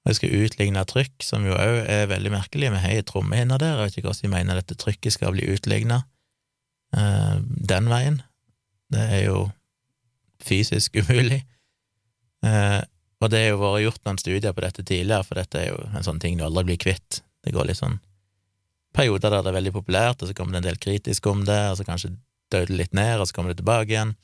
Og 0.00 0.10
jeg 0.10 0.16
skal 0.16 0.44
utligne 0.46 0.84
trykk, 0.88 1.24
som 1.24 1.44
jo 1.44 1.56
òg 1.56 1.82
er 1.84 2.08
veldig 2.08 2.32
merkelig. 2.32 2.70
med 2.72 2.84
ei 2.88 3.02
trommehinne 3.02 3.58
der, 3.60 3.76
jeg 3.76 3.84
vet 3.84 3.98
ikke 3.98 4.08
hvordan 4.08 4.24
de 4.24 4.34
mener 4.34 4.60
dette 4.60 4.78
trykket 4.80 5.12
skal 5.12 5.34
bli 5.34 5.48
utligna 5.52 6.02
eh, 6.96 7.36
den 7.44 7.90
veien. 7.92 8.22
Det 8.90 9.04
er 9.18 9.24
jo 9.26 9.50
fysisk 10.40 10.96
umulig. 10.96 11.42
Eh, 12.40 12.80
og 13.20 13.28
det 13.28 13.42
har 13.42 13.50
jo 13.52 13.60
vært 13.60 13.82
gjort 13.84 14.06
noen 14.08 14.20
studier 14.20 14.54
på 14.56 14.64
dette 14.64 14.82
tidligere, 14.82 15.26
for 15.28 15.36
dette 15.36 15.60
er 15.60 15.68
jo 15.74 15.82
en 15.92 16.06
sånn 16.06 16.20
ting 16.22 16.38
du 16.38 16.46
aldri 16.46 16.70
blir 16.70 16.80
kvitt. 16.80 17.20
Det 17.44 17.52
går 17.52 17.68
litt 17.68 17.80
sånn 17.80 18.00
perioder 18.96 19.30
der 19.30 19.44
det 19.44 19.52
er 19.52 19.58
veldig 19.58 19.74
populært, 19.76 20.22
og 20.22 20.30
så 20.30 20.36
kommer 20.36 20.56
det 20.56 20.62
en 20.62 20.70
del 20.70 20.80
kritisk 20.80 21.28
om 21.30 21.44
det, 21.44 21.60
og 21.70 21.76
så 21.78 21.86
kanskje 21.86 22.14
døde 22.50 22.74
litt 22.74 22.96
ned, 22.96 23.20
og 23.20 23.28
så 23.28 23.36
kommer 23.36 23.52
det 23.52 23.60
tilbake 23.60 23.92
igjen. 23.92 24.16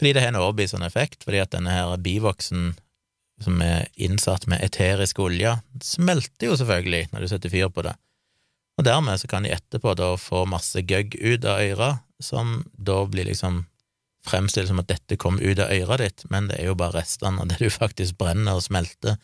Fordi 0.00 0.12
det 0.16 0.24
har 0.24 0.32
en 0.32 0.40
overbevisende 0.40 0.88
effekt, 0.90 1.24
fordi 1.24 1.40
at 1.42 1.52
denne 1.54 1.72
her 1.72 1.94
bivoksen 2.02 2.74
som 3.44 3.60
er 3.64 3.88
innsatt 3.96 4.46
med 4.50 4.62
eterisk 4.64 5.18
olje, 5.24 5.56
smelter 5.84 6.50
jo 6.50 6.56
selvfølgelig 6.60 7.10
når 7.12 7.24
du 7.24 7.30
setter 7.32 7.52
fyr 7.52 7.72
på 7.72 7.84
det. 7.86 7.94
Og 8.78 8.86
dermed 8.86 9.20
så 9.20 9.28
kan 9.28 9.44
de 9.44 9.52
etterpå 9.52 9.94
da 9.98 10.14
få 10.20 10.46
masse 10.48 10.80
gøgg 10.80 11.16
ut 11.20 11.44
av 11.44 11.60
øra, 11.60 11.90
som 12.20 12.62
da 12.76 13.02
blir 13.08 13.28
liksom 13.28 13.64
fremstilt 14.26 14.68
som 14.68 14.80
at 14.82 14.88
dette 14.90 15.16
kom 15.20 15.38
ut 15.40 15.60
av 15.60 15.72
øret 15.72 16.02
ditt, 16.02 16.26
men 16.32 16.50
det 16.50 16.60
er 16.60 16.70
jo 16.70 16.76
bare 16.78 17.00
restene 17.00 17.40
av 17.40 17.48
det 17.48 17.60
du 17.60 17.70
faktisk 17.72 18.18
brenner 18.20 18.58
og 18.58 18.64
smelter 18.64 19.16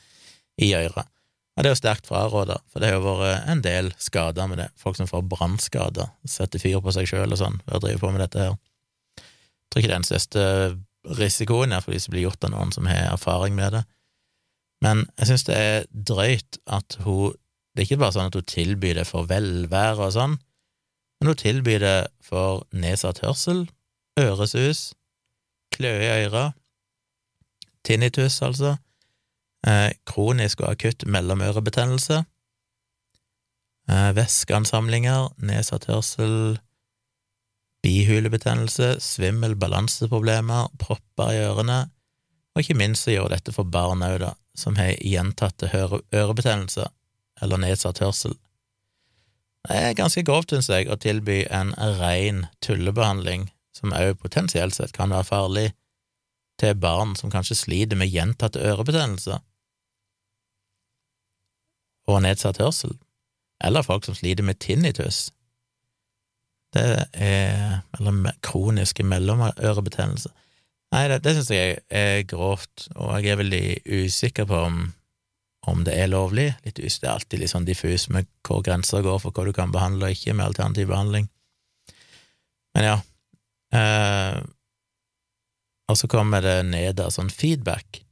i 0.61 0.73
øret. 0.77 1.09
Og 1.57 1.65
det 1.65 1.71
er 1.71 1.73
jo 1.73 1.81
sterkt 1.81 2.09
fraråda, 2.09 2.59
for 2.69 2.85
det 2.85 2.91
har 2.91 2.99
jo 2.99 3.05
vært 3.17 3.49
en 3.49 3.63
del 3.65 3.89
skader 4.01 4.49
med 4.49 4.61
det, 4.61 4.69
folk 4.81 4.99
som 4.99 5.09
får 5.09 5.25
brannskader, 5.29 6.11
setter 6.29 6.61
fyr 6.61 6.83
på 6.85 6.93
seg 6.93 7.09
sjøl 7.09 7.33
og 7.33 7.41
sånn 7.41 7.61
ved 7.65 7.79
å 7.79 7.83
drive 7.85 8.03
på 8.03 8.13
med 8.13 8.25
dette 8.27 8.43
her. 8.43 8.59
Jeg 9.17 9.71
tror 9.73 9.83
ikke 9.83 9.89
det 9.89 9.95
er 9.95 10.03
den 10.03 10.11
største 10.11 10.45
risikoen, 11.17 11.73
iallfall 11.73 11.97
hvis 11.97 12.09
det 12.09 12.13
blir 12.13 12.27
gjort 12.27 12.45
av 12.45 12.53
noen 12.53 12.75
som 12.77 12.89
har 12.91 13.09
erfaring 13.15 13.57
med 13.57 13.73
det. 13.79 13.83
Men 14.85 15.07
jeg 15.17 15.31
syns 15.31 15.47
det 15.49 15.57
er 15.57 15.87
drøyt 15.91 16.59
at 16.67 16.99
hun 17.05 17.35
Det 17.77 17.83
er 17.83 17.89
ikke 17.91 18.01
bare 18.01 18.15
sånn 18.17 18.31
at 18.31 18.37
hun 18.39 18.47
tilbyr 18.49 18.95
det 18.97 19.03
for 19.05 19.29
velvære 19.29 20.01
og 20.01 20.13
sånn, 20.15 20.39
men 21.21 21.29
hun 21.29 21.37
tilbyr 21.37 21.83
det 21.83 21.97
for 22.25 22.63
nedsatt 22.73 23.19
hørsel, 23.21 23.67
øresus, 24.17 24.95
kløe 25.77 26.01
i 26.01 26.25
øra, 26.25 26.47
tinnitus, 27.85 28.41
altså, 28.41 28.79
eh, 29.69 29.93
kronisk 30.09 30.63
og 30.65 30.71
akutt 30.71 31.05
mellomørebetennelse, 31.05 32.23
eh, 33.93 34.11
væskeansamlinger, 34.17 35.35
nedsatt 35.39 35.85
hørsel, 35.93 36.59
bihulebetennelse, 37.85 38.97
svimmel, 39.01 39.53
balanseproblemer, 39.57 40.73
propper 40.79 41.31
i 41.37 41.45
ørene, 41.45 41.91
og 42.57 42.63
ikke 42.63 42.79
minst 42.81 43.05
så 43.05 43.13
gjør 43.13 43.35
dette 43.35 43.53
for 43.53 43.69
barn 43.69 44.01
òg, 44.01 44.17
da, 44.23 44.33
som 44.57 44.79
har 44.81 44.95
gjentatte 45.05 45.69
ørebetennelser 45.77 46.89
eller 47.45 47.61
nedsatt 47.61 48.01
hørsel. 48.01 48.33
Det 49.69 49.77
er 49.77 49.99
ganske 49.99 50.23
grovt, 50.25 50.55
synes 50.55 50.71
jeg, 50.73 50.89
å 50.89 50.97
tilby 50.97 51.43
en 51.53 51.75
ren 52.01 52.47
tullebehandling 52.65 53.51
som 53.77 53.93
òg 53.93 54.15
potensielt 54.23 54.79
sett 54.79 54.95
kan 54.97 55.13
være 55.13 55.29
farlig, 55.29 55.67
til 56.57 56.73
barn 56.81 57.13
som 57.21 57.29
kanskje 57.29 57.59
sliter 57.61 57.99
med 58.01 58.09
gjentatte 58.09 58.63
ørebetennelser 58.65 59.43
og 62.09 62.23
nedsatt 62.25 62.63
hørsel, 62.63 62.95
eller 63.61 63.85
folk 63.85 64.07
som 64.09 64.17
sliter 64.17 64.47
med 64.47 64.57
tinnitus. 64.65 65.27
Det 66.73 67.05
er 67.13 67.83
Eller 67.99 68.33
kroniske 68.43 69.03
mellomørebetennelser. 69.05 70.33
Nei, 70.97 71.07
det, 71.13 71.21
det 71.27 71.35
syns 71.37 71.51
jeg 71.53 71.81
er 71.93 72.23
grovt, 72.29 72.89
og 72.97 73.19
jeg 73.21 73.35
er 73.35 73.41
veldig 73.43 73.65
usikker 73.85 74.47
på 74.49 74.63
om, 74.71 74.79
om 75.69 75.83
det 75.85 75.97
er 76.01 76.09
lovlig. 76.09 76.49
Litt 76.65 76.81
us, 76.81 77.01
Det 77.03 77.11
er 77.11 77.19
alltid 77.19 77.43
litt 77.43 77.53
sånn 77.53 77.69
diffus 77.69 78.09
med 78.09 78.31
hvor 78.47 78.65
grenser 78.65 79.05
går 79.05 79.21
for 79.21 79.37
hva 79.37 79.45
du 79.45 79.53
kan 79.57 79.75
behandle 79.75 80.09
og 80.09 80.17
ikke 80.17 80.35
med 80.35 80.49
alternativ 80.49 80.89
behandling. 80.89 81.29
Men 82.77 82.89
ja, 82.89 82.97
Eh, 83.75 84.43
og 85.87 85.99
så 85.99 86.09
kommer 86.11 86.45
det 86.45 86.59
ned 86.71 86.99
der 86.99 87.13
sånn 87.15 87.31
feedback. 87.33 88.03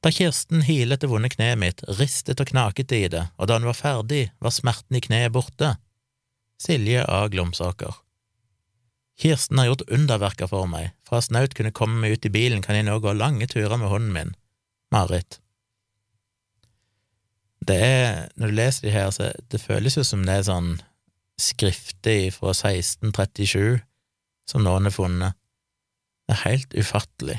Da 0.00 0.12
Kirsten 0.14 0.64
hilet 0.64 1.02
det 1.02 1.10
vonde 1.10 1.30
kneet 1.32 1.60
mitt, 1.60 1.82
ristet 1.98 2.40
og 2.40 2.50
knaket 2.50 2.94
i 2.96 3.04
det, 3.12 3.26
og 3.36 3.50
da 3.50 3.58
hun 3.58 3.68
var 3.68 3.78
ferdig, 3.78 4.30
var 4.40 4.54
smerten 4.54 4.96
i 4.96 5.02
kneet 5.04 5.34
borte. 5.34 5.74
Silje 6.60 7.04
A. 7.04 7.26
Glomsaker. 7.32 8.00
Kirsten 9.20 9.60
har 9.60 9.68
gjort 9.68 9.88
underverker 9.92 10.48
for 10.48 10.68
meg, 10.70 10.94
fra 11.04 11.20
snaut 11.20 11.52
kunne 11.56 11.74
komme 11.76 12.00
meg 12.00 12.16
ut 12.16 12.26
i 12.26 12.32
bilen 12.32 12.62
kan 12.64 12.78
jeg 12.78 12.86
nå 12.88 12.96
gå 13.04 13.12
lange 13.16 13.48
turer 13.50 13.76
med 13.76 13.92
hunden 13.92 14.14
min. 14.14 14.36
Marit. 14.90 15.38
Det 17.60 17.76
er, 17.76 18.30
når 18.40 18.48
du 18.48 18.56
leser 18.56 18.86
de 18.86 18.94
her, 18.94 19.10
så 19.12 19.28
det 19.52 19.60
føles 19.60 19.98
jo 19.98 20.04
som 20.06 20.24
det 20.24 20.38
er 20.38 20.46
sånn 20.48 20.70
skriftig 21.40 22.32
fra 22.36 22.54
1637, 22.56 23.82
som 24.48 24.64
noen 24.64 24.88
har 24.88 24.96
funnet. 24.96 25.36
Det 26.24 26.36
er 26.36 26.46
helt 26.46 26.78
ufattelig. 26.80 27.36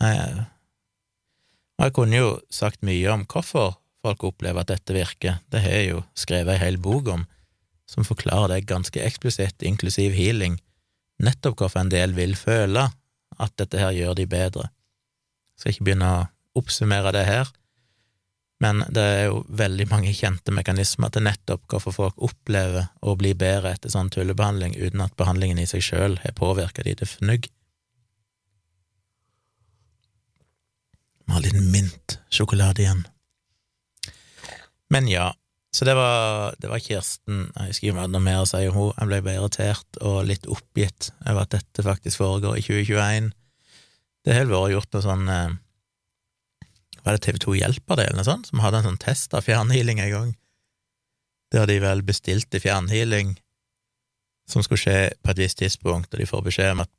Jeg, 0.00 0.46
jeg 1.84 1.94
kunne 1.96 2.22
jo 2.22 2.32
sagt 2.52 2.80
mye 2.86 3.12
om 3.12 3.26
hvorfor 3.28 3.76
folk 4.00 4.24
opplever 4.24 4.64
at 4.64 4.72
dette 4.72 4.96
virker, 4.96 5.42
det 5.52 5.60
har 5.60 5.76
jeg 5.76 5.92
jo 5.92 6.02
skrevet 6.16 6.56
ei 6.56 6.64
hel 6.64 6.80
bok 6.80 7.12
om, 7.12 7.28
som 7.90 8.06
forklarer 8.06 8.54
det 8.54 8.68
ganske 8.70 9.02
eksplisitt, 9.04 9.60
inklusiv 9.66 10.16
healing, 10.16 10.56
nettopp 11.20 11.60
hvorfor 11.60 11.84
en 11.84 11.92
del 11.92 12.14
vil 12.16 12.36
føle 12.38 12.88
at 13.40 13.56
dette 13.60 13.80
her 13.80 13.94
gjør 13.96 14.18
de 14.18 14.26
bedre. 14.30 14.68
Jeg 15.54 15.62
skal 15.62 15.74
ikke 15.74 15.88
begynne 15.88 16.10
å 16.10 16.28
oppsummere 16.60 17.12
det 17.14 17.24
her, 17.28 17.50
men 18.60 18.82
det 18.92 19.02
er 19.02 19.22
jo 19.30 19.38
veldig 19.56 19.86
mange 19.88 20.12
kjente 20.12 20.52
mekanismer 20.52 21.12
til 21.12 21.24
nettopp 21.24 21.62
hvorfor 21.72 21.96
folk 21.96 22.18
opplever 22.20 22.90
å 23.00 23.14
bli 23.16 23.32
bedre 23.38 23.72
etter 23.72 23.92
sånn 23.92 24.10
tullebehandling 24.12 24.76
uten 24.76 25.00
at 25.00 25.16
behandlingen 25.16 25.62
i 25.62 25.68
seg 25.70 25.84
sjøl 25.84 26.18
har 26.20 26.36
påvirka 26.36 26.84
de 26.84 26.92
til 27.00 27.08
fnugg. 27.08 27.48
Vi 31.24 31.36
har 31.36 31.44
litt 31.46 31.56
mintsjokolade 31.72 32.84
igjen. 32.84 33.02
Men 34.92 35.08
ja, 35.08 35.30
så 35.70 35.86
det 35.86 35.94
var, 35.94 36.56
det 36.58 36.66
var 36.66 36.82
Kirsten 36.82 37.44
Jeg 37.54 37.70
husker 37.70 37.92
ikke 37.92 38.06
noe 38.10 38.22
mer 38.24 38.40
å 38.42 38.46
si 38.48 38.64
om 38.66 38.74
henne. 38.74 38.94
Jeg 38.98 39.10
ble 39.10 39.20
bare 39.22 39.38
irritert 39.38 39.98
og 40.02 40.24
litt 40.26 40.48
oppgitt 40.50 41.12
over 41.22 41.44
at 41.44 41.52
dette 41.54 41.84
faktisk 41.86 42.18
foregår 42.18 42.58
i 42.58 42.64
2021. 42.66 43.28
Det 44.26 44.34
har 44.34 44.50
vært 44.50 44.74
gjort 44.74 44.96
noe 44.96 45.04
sånn 45.04 45.28
eh, 45.30 45.58
var 47.04 47.16
det 47.16 47.24
TV2 47.24 47.54
Hjelper 47.60 47.96
det, 47.96 48.08
eller 48.08 48.20
noe 48.20 48.28
sånt, 48.28 48.50
som 48.50 48.62
hadde 48.64 48.82
en 48.82 48.90
sånn 48.90 49.00
test 49.00 49.36
av 49.36 49.46
fjernhealing 49.46 50.02
en 50.02 50.12
gang, 50.12 50.32
der 51.54 51.70
de 51.70 51.78
vel 51.82 52.02
bestilte 52.06 52.60
fjernhealing 52.62 53.36
som 54.50 54.64
skulle 54.66 54.82
skje 54.82 54.98
på 55.22 55.32
et 55.32 55.40
visst 55.40 55.60
tidspunkt, 55.62 56.10
og 56.12 56.20
de 56.20 56.28
får 56.28 56.42
beskjed 56.46 56.74
om 56.74 56.82
at 56.84 56.92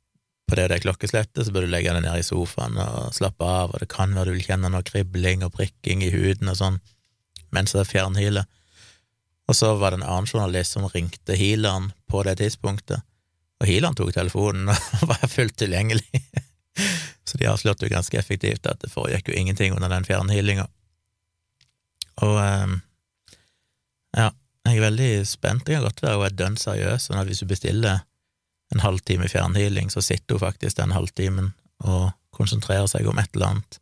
på 0.48 0.56
det 0.58 0.66
det 0.68 0.78
er 0.78 0.84
klokkeslettet, 0.84 1.44
så 1.46 1.52
bør 1.54 1.68
du 1.68 1.72
legge 1.72 1.92
deg 1.94 2.02
ned 2.04 2.18
i 2.18 2.26
sofaen 2.26 2.74
og 2.82 3.12
slappe 3.14 3.46
av, 3.46 3.72
og 3.72 3.84
det 3.84 3.88
kan 3.92 4.12
være 4.16 4.32
du 4.32 4.36
vil 4.36 4.48
kjenne 4.48 4.72
noe 4.72 4.84
kribling 4.84 5.44
og 5.46 5.54
prikking 5.54 6.02
i 6.04 6.10
huden 6.12 6.50
og 6.50 6.58
sånn 6.58 6.80
mens 7.52 7.76
det 7.76 7.84
fjernhealer. 7.84 8.48
Og 9.50 9.56
så 9.58 9.72
var 9.74 9.92
det 9.92 10.00
en 10.00 10.08
annen 10.08 10.28
journalist 10.28 10.76
som 10.76 10.86
ringte 10.88 11.36
healeren 11.36 11.90
på 12.10 12.22
det 12.26 12.38
tidspunktet, 12.40 13.02
og 13.62 13.68
healeren 13.68 13.96
tok 13.98 14.12
telefonen 14.14 14.70
og 14.72 15.08
var 15.10 15.26
fullt 15.30 15.58
tilgjengelig. 15.62 16.22
Så 17.28 17.38
de 17.38 17.46
avslørte 17.46 17.86
jo 17.86 17.92
ganske 17.92 18.18
effektivt 18.18 18.66
at 18.66 18.80
det 18.82 18.90
foregikk 18.90 19.30
jo 19.30 19.36
ingenting 19.38 19.74
under 19.76 19.92
den 19.92 20.04
fjernhealinga. 20.04 20.64
Og 22.26 22.38
um, 22.42 22.80
ja, 24.16 24.32
jeg 24.66 24.76
er 24.76 24.84
veldig 24.84 25.10
spent. 25.30 25.62
Det 25.66 25.76
kan 25.76 25.86
godt 25.86 26.02
være 26.02 26.18
hun 26.18 26.26
er 26.26 26.34
dønn 26.40 26.58
seriøs, 26.60 27.06
sånn 27.06 27.20
at 27.20 27.30
hvis 27.30 27.44
du 27.44 27.48
bestiller 27.50 28.02
en 28.74 28.82
halvtime 28.82 29.28
fjernhealing, 29.30 29.92
så 29.92 30.02
sitter 30.04 30.36
hun 30.36 30.44
faktisk 30.48 30.80
den 30.80 30.96
halvtimen 30.96 31.52
og 31.86 32.10
konsentrerer 32.34 32.88
seg 32.90 33.06
om 33.08 33.20
et 33.22 33.30
eller 33.36 33.54
annet. 33.54 33.78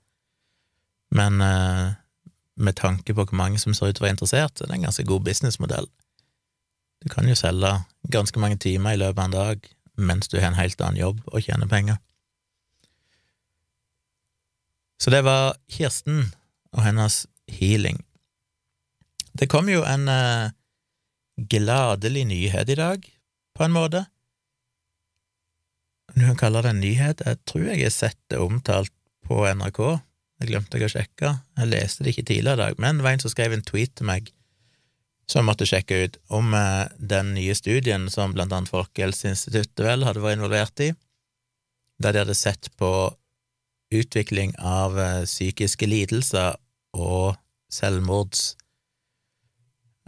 Men 1.16 1.40
uh, 1.42 1.96
med 2.56 2.76
tanke 2.76 3.14
på 3.14 3.24
hvor 3.24 3.36
mange 3.36 3.58
som 3.58 3.74
ser 3.74 3.90
ut 3.90 3.96
til 3.96 4.04
å 4.04 4.08
være 4.08 4.16
interessert, 4.18 4.56
så 4.56 4.64
er 4.64 4.72
det 4.72 4.78
en 4.78 4.88
ganske 4.88 5.06
god 5.08 5.24
businessmodell. 5.26 5.88
Du 7.00 7.08
kan 7.08 7.28
jo 7.28 7.34
selge 7.38 7.72
ganske 8.12 8.40
mange 8.40 8.58
timer 8.60 8.96
i 8.96 9.00
løpet 9.00 9.18
av 9.18 9.28
en 9.28 9.36
dag 9.36 9.70
mens 10.00 10.28
du 10.28 10.38
har 10.38 10.50
en 10.50 10.60
helt 10.60 10.80
annen 10.80 11.00
jobb 11.00 11.20
og 11.28 11.44
tjener 11.44 11.68
penger. 11.68 11.98
Så 15.00 15.12
det 15.12 15.22
var 15.24 15.56
Kirsten 15.72 16.28
og 16.72 16.84
hennes 16.84 17.24
healing. 17.48 18.02
Det 19.32 19.48
kom 19.48 19.68
jo 19.72 19.82
en 19.86 20.08
eh, 20.12 20.52
gladelig 21.50 22.24
nyhet 22.28 22.68
i 22.68 22.76
dag, 22.76 23.04
på 23.56 23.64
en 23.64 23.72
måte. 23.72 24.04
du 26.14 26.20
kan 26.26 26.36
kalle 26.36 26.62
det 26.62 26.70
en 26.70 26.80
nyhet, 26.80 27.22
jeg 27.24 27.38
tror 27.46 27.64
jeg 27.64 27.82
har 27.82 27.94
sett 27.94 28.18
det 28.30 28.38
omtalt 28.38 28.92
på 29.24 29.44
NRK, 29.46 30.00
jeg 30.40 30.48
glemte 30.48 30.80
jeg 30.80 30.88
å 30.88 30.92
sjekke, 30.94 31.32
jeg 31.60 31.68
leste 31.68 32.04
det 32.04 32.14
ikke 32.14 32.28
tidligere 32.30 32.56
i 32.56 32.62
dag, 32.64 32.78
men 32.80 32.98
det 32.98 33.04
var 33.04 33.16
en 33.16 33.22
som 33.22 33.32
skrev 33.32 33.52
en 33.52 33.64
tweet 33.66 33.92
til 33.98 34.08
meg 34.08 34.30
som 35.30 35.46
måtte 35.46 35.68
sjekke 35.68 35.98
ut 36.04 36.16
om 36.34 36.54
eh, 36.56 36.88
den 36.98 37.34
nye 37.36 37.54
studien 37.54 38.08
som 38.10 38.32
blant 38.34 38.52
annet 38.52 38.72
Folkehelseinstituttet 38.72 39.84
vel 39.86 40.06
hadde 40.06 40.22
vært 40.24 40.40
involvert 40.40 40.82
i, 40.82 40.90
der 42.02 42.16
de 42.16 42.24
hadde 42.24 42.38
sett 42.38 42.70
på 42.80 42.90
utvikling 43.94 44.56
av 44.58 44.98
eh, 44.98 45.22
psykiske 45.28 45.86
lidelser 45.86 46.56
og 46.96 47.36
selvmords 47.70 48.54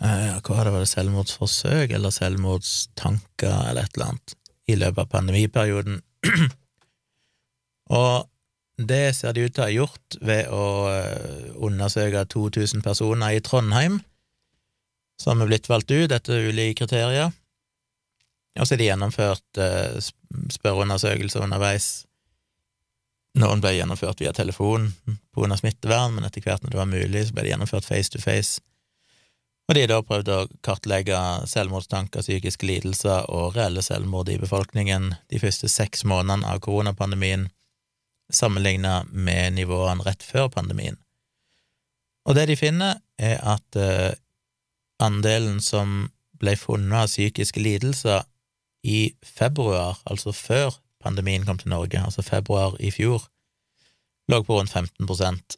eh, 0.02 0.40
Hva 0.40 0.58
var 0.64 0.72
det, 0.72 0.90
selvmordsforsøk 0.90 1.94
eller 1.94 2.14
selvmordstanker 2.14 3.70
eller 3.70 3.84
et 3.84 3.98
eller 3.98 4.14
annet 4.14 4.36
i 4.70 4.78
løpet 4.80 5.04
av 5.04 5.12
pandemiperioden? 5.12 6.02
og 8.00 8.31
det 8.80 9.14
ser 9.16 9.34
de 9.36 9.44
ut 9.46 9.54
til 9.54 9.62
å 9.62 9.66
ha 9.66 9.74
gjort 9.74 10.16
ved 10.24 10.48
å 10.48 10.64
undersøke 11.68 12.24
2000 12.32 12.82
personer 12.84 13.36
i 13.36 13.42
Trondheim 13.44 14.00
som 15.22 15.40
er 15.40 15.50
blitt 15.50 15.68
valgt 15.70 15.92
ut 15.92 16.12
etter 16.12 16.48
ulike 16.48 16.82
kriterier. 16.82 17.30
Og 18.58 18.66
så 18.66 18.74
er 18.74 18.82
det 18.82 18.88
gjennomført 18.90 19.60
eh, 19.60 20.00
spørreundersøkelser 20.52 21.44
underveis. 21.44 22.04
Noen 23.40 23.62
ble 23.64 23.76
gjennomført 23.78 24.20
via 24.20 24.34
telefon 24.36 24.90
grunn 25.32 25.56
smittevern, 25.56 26.16
men 26.16 26.26
etter 26.28 26.44
hvert 26.44 26.64
når 26.64 26.74
det 26.74 26.80
var 26.82 26.90
mulig, 26.90 27.24
så 27.24 27.36
ble 27.36 27.46
det 27.46 27.54
gjennomført 27.54 27.88
face 27.88 28.12
to 28.12 28.20
face. 28.20 28.60
Og 29.70 29.76
de 29.76 29.84
har 29.84 29.92
da 29.92 30.02
prøvd 30.04 30.28
å 30.34 30.40
kartlegge 30.66 31.18
selvmordstanker, 31.48 32.20
psykiske 32.20 32.66
lidelser 32.68 33.30
og 33.32 33.54
reelle 33.56 33.80
selvmord 33.84 34.28
i 34.28 34.40
befolkningen 34.42 35.14
de 35.32 35.40
første 35.40 35.70
seks 35.70 36.04
månedene 36.04 36.50
av 36.50 36.60
koronapandemien, 36.66 37.46
sammenlignet 38.34 39.10
med 39.12 39.56
nivåene 39.58 40.04
rett 40.06 40.24
før 40.24 40.48
pandemien. 40.52 40.98
Og 42.28 42.36
det 42.38 42.46
de 42.50 42.56
finner, 42.56 43.00
er 43.18 43.40
at 43.42 43.78
eh, 43.78 44.14
andelen 45.02 45.60
som 45.62 46.10
ble 46.42 46.54
funnet 46.58 47.04
av 47.04 47.10
psykiske 47.10 47.62
lidelser 47.62 48.24
i 48.86 49.12
februar, 49.22 50.00
altså 50.10 50.34
før 50.34 50.74
pandemien 51.02 51.46
kom 51.46 51.58
til 51.58 51.72
Norge, 51.74 51.98
altså 52.02 52.22
februar 52.22 52.76
i 52.82 52.90
fjor, 52.94 53.26
lå 54.30 54.42
på 54.46 54.58
rundt 54.58 54.74
15% 54.74 55.56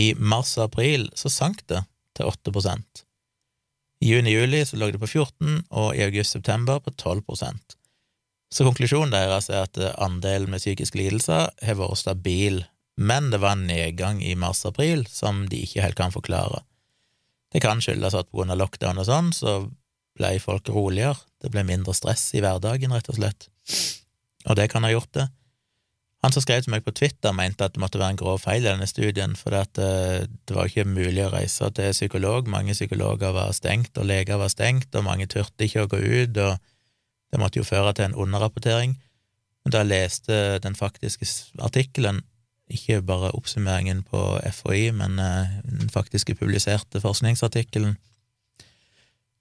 I 0.00 0.12
mars 0.16 0.56
og 0.58 0.68
april 0.68 1.08
så 1.16 1.32
sank 1.32 1.64
det 1.72 1.82
til 2.16 2.28
8 2.28 2.76
I 4.00 4.12
juni-juli 4.12 4.64
så 4.64 4.76
lå 4.76 4.90
det 4.90 5.00
på 5.00 5.08
14 5.08 5.64
og 5.70 5.96
i 5.96 6.04
august-september 6.04 6.78
på 6.78 6.90
12 6.90 7.22
Så 8.50 8.66
konklusjonen 8.66 9.14
deres 9.14 9.48
er 9.50 9.68
at 9.68 9.78
andelen 10.02 10.50
med 10.50 10.62
psykiske 10.62 10.98
lidelser 10.98 11.50
har 11.62 11.78
vært 11.78 12.00
stabil, 12.00 12.64
men 13.00 13.30
det 13.30 13.40
var 13.42 13.54
en 13.56 13.68
nedgang 13.68 14.18
i 14.22 14.34
mars-april 14.34 15.06
som 15.08 15.44
de 15.48 15.62
ikke 15.64 15.84
helt 15.84 15.98
kan 16.00 16.14
forklare. 16.14 16.64
Det 17.50 17.62
kan 17.62 17.82
skyldes 17.82 18.14
at 18.14 18.30
av 18.30 18.56
lockdown 18.58 18.98
og 18.98 19.06
sånn, 19.06 19.32
så 19.34 19.60
ble 20.18 20.36
folk 20.42 20.68
roligere, 20.68 21.18
det 21.42 21.50
ble 21.54 21.64
mindre 21.66 21.94
stress 21.96 22.28
i 22.34 22.42
hverdagen, 22.42 22.92
rett 22.92 23.08
og 23.10 23.18
slett, 23.18 23.48
og 24.46 24.58
det 24.58 24.68
kan 24.72 24.84
ha 24.84 24.92
gjort 24.92 25.14
det. 25.16 25.30
Han 26.20 26.34
som 26.34 26.44
skrev 26.44 26.60
til 26.60 26.74
meg 26.74 26.84
på 26.84 26.92
Twitter, 26.92 27.32
mente 27.32 27.64
at 27.64 27.72
det 27.72 27.80
måtte 27.80 27.96
være 28.00 28.12
en 28.12 28.20
grov 28.20 28.42
feil 28.42 28.60
i 28.60 28.68
denne 28.68 28.88
studien, 28.88 29.32
for 29.40 29.56
eh, 29.56 30.26
det 30.28 30.56
var 30.56 30.68
ikke 30.68 30.84
mulig 30.84 31.22
å 31.24 31.30
reise 31.32 31.70
til 31.72 31.94
psykolog, 31.96 32.50
mange 32.50 32.76
psykologer 32.76 33.32
var 33.32 33.54
stengt, 33.56 33.94
og 33.96 34.10
leger 34.10 34.40
var 34.42 34.52
stengt, 34.52 34.92
og 34.92 35.06
mange 35.06 35.30
turte 35.32 35.64
ikke 35.64 35.86
å 35.86 35.90
gå 35.94 36.02
ut, 36.02 36.42
og 36.44 36.69
det 37.30 37.40
måtte 37.40 37.60
jo 37.60 37.66
føre 37.66 37.92
til 37.94 38.08
en 38.08 38.18
underrapportering. 38.18 38.96
Men 39.64 39.74
da 39.74 39.82
jeg 39.82 39.90
leste 39.90 40.36
den 40.64 40.76
faktiske 40.76 41.26
artikkelen, 41.60 42.22
ikke 42.70 43.00
bare 43.02 43.32
oppsummeringen 43.34 44.04
på 44.06 44.20
FHI, 44.54 44.90
men 44.94 45.18
eh, 45.18 45.58
den 45.66 45.90
faktiske 45.90 46.36
publiserte 46.38 47.02
forskningsartikkelen. 47.02 47.96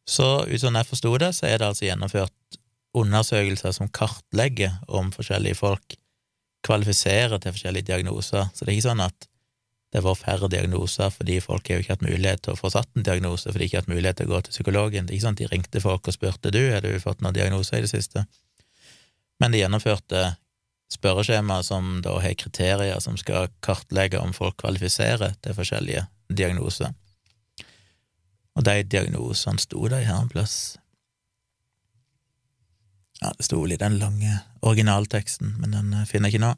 Så 0.10 0.30
ut 0.50 0.62
som 0.62 0.76
jeg 0.76 0.90
forsto 0.90 1.14
det, 1.22 1.36
så 1.38 1.46
er 1.46 1.60
det 1.60 1.68
altså 1.70 1.86
gjennomført 1.86 2.60
undersøkelser 2.98 3.76
som 3.76 3.92
kartlegger 3.94 4.80
om 4.88 5.12
forskjellige 5.14 5.60
folk 5.60 6.00
kvalifiserer 6.66 7.38
til 7.38 7.54
forskjellige 7.54 7.92
diagnoser. 7.92 8.50
Så 8.54 8.66
det 8.66 8.74
er 8.74 8.80
ikke 8.80 8.90
sånn 8.90 9.06
at 9.06 9.29
det 9.94 10.04
var 10.06 10.18
færre 10.18 10.50
diagnoser 10.52 11.10
fordi 11.14 11.40
folk 11.42 11.70
har 11.70 11.80
jo 11.80 11.84
ikke 11.84 11.96
hatt 11.96 12.06
mulighet 12.06 12.44
til 12.46 12.54
å 12.54 12.60
få 12.60 12.70
satt 12.74 12.90
en 12.96 13.06
diagnose, 13.06 13.50
fordi 13.50 13.64
de 13.64 13.70
ikke 13.70 13.80
har 13.80 13.86
hatt 13.86 13.94
mulighet 13.94 14.20
til 14.20 14.30
å 14.30 14.34
gå 14.36 14.42
til 14.46 14.56
psykologen. 14.56 15.10
Ikke 15.10 15.32
at 15.32 15.40
de 15.40 15.50
ringte 15.50 15.82
folk 15.82 16.08
og 16.08 16.16
spurte 16.16 16.54
du, 16.54 16.62
har 16.74 16.86
du 16.86 16.94
fått 17.02 17.24
noen 17.26 17.38
diagnoser 17.38 17.80
i 17.80 17.88
det 17.88 17.92
siste? 17.94 18.26
Men 19.42 19.56
de 19.56 19.64
gjennomførte 19.64 20.36
spørreskjema 20.94 21.62
som 21.66 22.00
da 22.06 22.16
har 22.22 22.38
kriterier 22.38 23.02
som 23.02 23.18
skal 23.18 23.50
kartlegge 23.66 24.22
om 24.22 24.34
folk 24.34 24.60
kvalifiserer 24.62 25.36
til 25.42 25.58
forskjellige 25.58 26.06
diagnoser. 26.30 26.94
Og 28.58 28.66
de 28.66 28.84
diagnosene 28.84 29.62
sto 29.62 29.88
de 29.90 30.04
her 30.04 30.22
en 30.22 30.30
plass. 30.30 30.78
Ja, 33.20 33.34
det 33.36 33.46
sto 33.48 33.60
vel 33.62 33.76
i 33.76 33.80
den 33.80 33.98
lange 34.00 34.40
originalteksten, 34.62 35.58
men 35.60 35.76
den 35.76 35.94
eh, 35.94 36.08
finner 36.08 36.30
jeg 36.30 36.38
ikke 36.38 36.46
nå. 36.46 36.54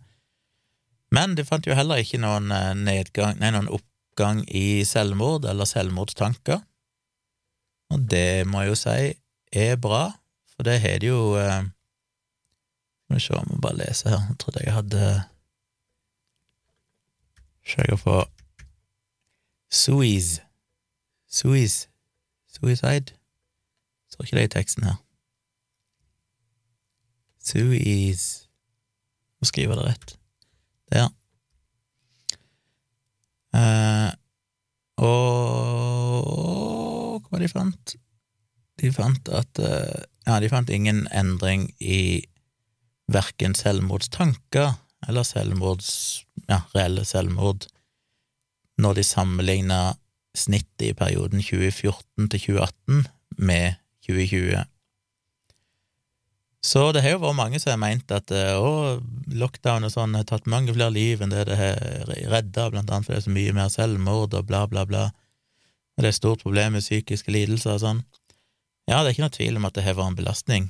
Men 1.11 1.35
de 1.35 1.45
fant 1.47 1.67
jo 1.67 1.75
heller 1.75 1.99
ikke 2.01 2.21
noen 2.21 2.51
eh, 2.55 2.71
nedgang, 2.77 3.35
nei, 3.41 3.51
noen 3.51 3.71
oppgang 3.71 4.45
i 4.47 4.83
selvmord 4.87 5.47
eller 5.49 5.67
selvmordstanker. 5.67 6.61
Og 7.91 8.07
det 8.11 8.47
må 8.47 8.63
jeg 8.63 8.71
jo 8.71 8.79
si 8.79 8.97
er 9.51 9.75
bra, 9.83 10.05
for 10.53 10.63
det 10.63 10.79
har 10.79 11.01
de 11.03 11.11
jo 11.11 11.35
eh, 11.39 11.67
skal 13.11 13.17
vi 13.17 13.25
se, 13.25 13.33
jeg 13.35 13.47
må 13.49 13.59
bare 13.59 13.77
lese 13.81 14.09
her. 14.09 14.21
Jeg 14.29 14.39
trodde 14.39 14.63
jeg 14.63 14.73
hadde 14.73 15.23
Søker 17.67 17.95
på 17.95 18.25
Suiz. 19.71 20.39
Suiz. 21.27 21.87
Suicide. 22.47 23.13
Står 24.09 24.23
ikke 24.23 24.37
det 24.37 24.43
i 24.43 24.47
teksten 24.47 24.83
her. 24.83 24.95
Suiz 27.39 28.47
skriver 29.43 29.75
jeg 29.75 29.77
det 29.77 29.85
rett. 29.89 30.20
Der. 30.91 31.09
Eh, 33.55 34.11
og 35.01 35.67
hva 37.27 37.41
de 37.41 37.49
fant? 37.51 37.95
De 38.81 38.91
fant 38.95 39.29
at 39.35 39.59
eh, 39.59 40.07
Ja, 40.27 40.37
de 40.37 40.51
fant 40.51 40.69
ingen 40.69 41.07
endring 41.17 41.71
i 41.81 42.21
verken 43.11 43.55
selvmordstanker 43.57 44.75
eller 45.09 45.25
selvmords, 45.25 45.89
ja, 46.45 46.59
reelle 46.75 47.01
selvmord 47.09 47.65
når 48.81 48.99
de 48.99 49.05
sammenligna 49.05 49.79
snittet 50.37 50.91
i 50.91 50.97
perioden 50.97 51.41
2014 51.41 52.29
til 52.29 52.39
2018 52.39 53.07
med 53.37 53.73
2020. 54.07 54.63
Så 56.61 56.91
det 56.93 57.01
har 57.01 57.15
jo 57.15 57.23
vært 57.23 57.39
mange 57.39 57.59
som 57.59 57.73
har 57.73 57.79
meint 57.81 58.11
at 58.13 58.31
eh, 58.35 58.53
å, 58.53 58.99
lockdown 59.33 59.87
og 59.87 59.93
sånn 59.93 60.13
har 60.13 60.27
tatt 60.29 60.49
mange 60.49 60.73
flere 60.75 60.93
liv 60.93 61.23
enn 61.23 61.33
det 61.33 61.47
det 61.49 61.57
har 61.57 62.11
redda, 62.29 62.67
blant 62.69 62.91
annet 62.91 63.07
fordi 63.07 63.17
det 63.17 63.21
er 63.23 63.25
så 63.25 63.33
mye 63.33 63.55
mer 63.57 63.71
selvmord 63.73 64.35
og 64.37 64.45
bla, 64.49 64.67
bla, 64.69 64.85
bla, 64.85 65.07
og 65.09 66.03
det 66.03 66.11
er 66.11 66.13
et 66.13 66.19
stort 66.19 66.43
problem 66.45 66.77
med 66.77 66.85
psykiske 66.85 67.33
lidelser 67.33 67.75
og 67.75 67.81
sånn. 67.81 68.03
Ja, 68.89 69.01
det 69.01 69.09
er 69.09 69.15
ikke 69.15 69.25
noe 69.25 69.37
tvil 69.37 69.57
om 69.57 69.65
at 69.67 69.77
det 69.77 69.85
har 69.85 69.97
vært 69.97 70.13
en 70.13 70.19
belastning 70.19 70.69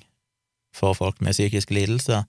for 0.76 0.96
folk 0.96 1.20
med 1.20 1.36
psykiske 1.36 1.76
lidelser, 1.76 2.24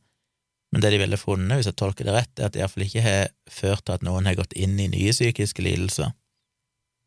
men 0.73 0.83
det 0.83 0.91
de 0.95 0.99
ville 1.03 1.21
funnet, 1.21 1.59
hvis 1.59 1.69
jeg 1.69 1.79
tolker 1.79 2.09
det 2.09 2.17
rett, 2.17 2.33
er 2.39 2.49
at 2.49 2.55
det 2.55 2.63
iallfall 2.63 2.87
ikke 2.87 3.05
har 3.05 3.31
ført 3.51 3.85
til 3.87 3.95
at 3.95 4.05
noen 4.07 4.27
har 4.27 4.39
gått 4.39 4.57
inn 4.57 4.79
i 4.81 4.89
nye 4.91 5.13
psykiske 5.13 5.63
lidelser. 5.63 6.15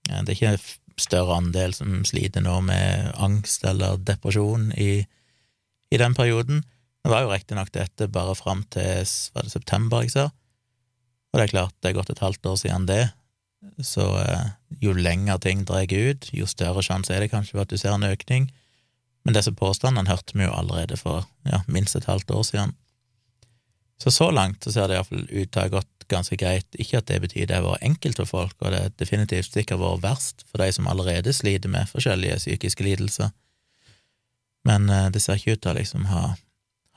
Det 0.05 0.21
er 0.21 0.35
ikke 0.35 0.51
en 0.53 0.65
større 1.01 1.39
andel 1.41 1.73
som 1.75 2.03
sliter 2.07 2.45
nå 2.45 2.59
med 2.67 3.09
angst 3.17 3.65
eller 3.65 3.97
depresjon 4.05 4.69
i, 4.77 5.01
i 5.93 5.99
den 6.01 6.15
perioden. 6.17 6.63
Det 7.05 7.11
var 7.11 7.25
jo 7.25 7.31
riktignok 7.33 7.69
dette 7.75 8.07
bare 8.09 8.33
fram 8.37 8.63
til 8.73 9.05
var 9.35 9.45
det 9.45 9.53
september, 9.53 10.01
jeg 10.05 10.15
ser, 10.15 10.33
og 11.35 11.39
det 11.39 11.49
er 11.49 11.51
klart, 11.51 11.75
det 11.83 11.89
er 11.89 11.97
gått 11.97 12.09
et 12.13 12.23
halvt 12.23 12.47
år 12.47 12.59
siden 12.61 12.85
det, 12.87 13.01
så 13.83 14.05
eh, 14.21 14.45
jo 14.79 14.93
lenger 14.95 15.41
ting 15.43 15.65
drar 15.67 15.83
ut, 15.91 16.29
jo 16.31 16.47
større 16.47 16.83
sjanse 16.85 17.11
er 17.11 17.25
det 17.25 17.33
kanskje 17.33 17.57
for 17.57 17.65
at 17.65 17.73
du 17.73 17.77
ser 17.81 17.91
en 17.91 18.07
økning. 18.07 18.47
Men 19.25 19.35
disse 19.35 19.51
påstandene 19.51 20.07
hørte 20.07 20.37
vi 20.37 20.45
jo 20.45 20.53
allerede 20.55 20.95
for 21.01 21.25
ja, 21.49 21.59
minst 21.67 21.97
et 21.97 22.07
halvt 22.07 22.31
år 22.31 22.43
siden. 22.47 22.75
Så 23.99 24.13
så 24.15 24.29
langt 24.31 24.63
så 24.63 24.71
ser 24.71 24.87
det 24.87 24.95
iallfall 24.95 25.25
ut 25.27 25.51
til 25.51 25.59
å 25.59 25.65
ha 25.65 25.73
gått 25.73 26.07
ganske 26.11 26.37
greit. 26.39 26.67
Ikke 26.79 27.01
at 27.01 27.09
det 27.11 27.19
betyr 27.25 27.49
det 27.49 27.57
har 27.57 27.65
vært 27.65 27.83
enkelt 27.83 28.21
for 28.21 28.31
folk, 28.31 28.55
og 28.61 28.71
det 28.71 28.79
er 28.79 28.95
definitivt 29.01 29.51
sikkert 29.51 29.81
vært 29.81 30.03
verst 30.05 30.45
for 30.47 30.63
de 30.63 30.69
som 30.75 30.87
allerede 30.91 31.33
sliter 31.35 31.71
med 31.71 31.89
forskjellige 31.91 32.39
psykiske 32.43 32.85
lidelser. 32.85 33.35
Men 34.65 34.89
eh, 34.89 35.09
det 35.13 35.21
ser 35.23 35.39
ikke 35.39 35.55
ut 35.55 35.63
til 35.63 35.73
å 35.73 35.79
liksom 35.79 36.07
ha, 36.11 36.27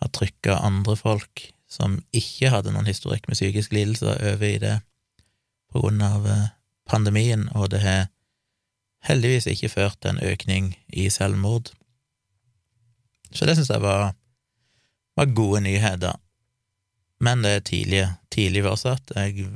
ha 0.03 0.11
trykka 0.15 0.61
andre 0.65 0.97
folk 0.99 1.49
som 1.69 1.99
ikke 2.17 2.53
hadde 2.53 2.73
noen 2.73 2.89
historikk 2.89 3.29
med 3.29 3.37
psykiske 3.37 3.77
lidelser, 3.77 4.17
over 4.33 4.49
i 4.49 4.61
det 4.63 4.77
på 5.73 5.83
grunn 5.83 6.01
av 6.05 6.25
eh, 6.29 6.47
pandemien, 6.89 7.49
og 7.53 7.71
det 7.75 7.83
har 7.85 8.07
heldigvis 9.05 9.47
ikke 9.53 9.73
ført 9.75 10.01
til 10.01 10.15
en 10.17 10.25
økning 10.25 10.73
i 10.89 11.11
selvmord. 11.13 11.69
Så 13.31 13.45
det 13.45 13.59
syns 13.59 13.71
jeg 13.71 13.85
var 13.85 14.15
var 15.19 15.35
gode 15.35 15.61
nyheter. 15.61 16.15
Men 17.21 17.43
det 17.43 17.51
er 17.51 17.65
tidlig, 17.67 18.05
tidlig 18.31 18.63
fortsatt. 18.63 19.11
Jeg 19.17 19.49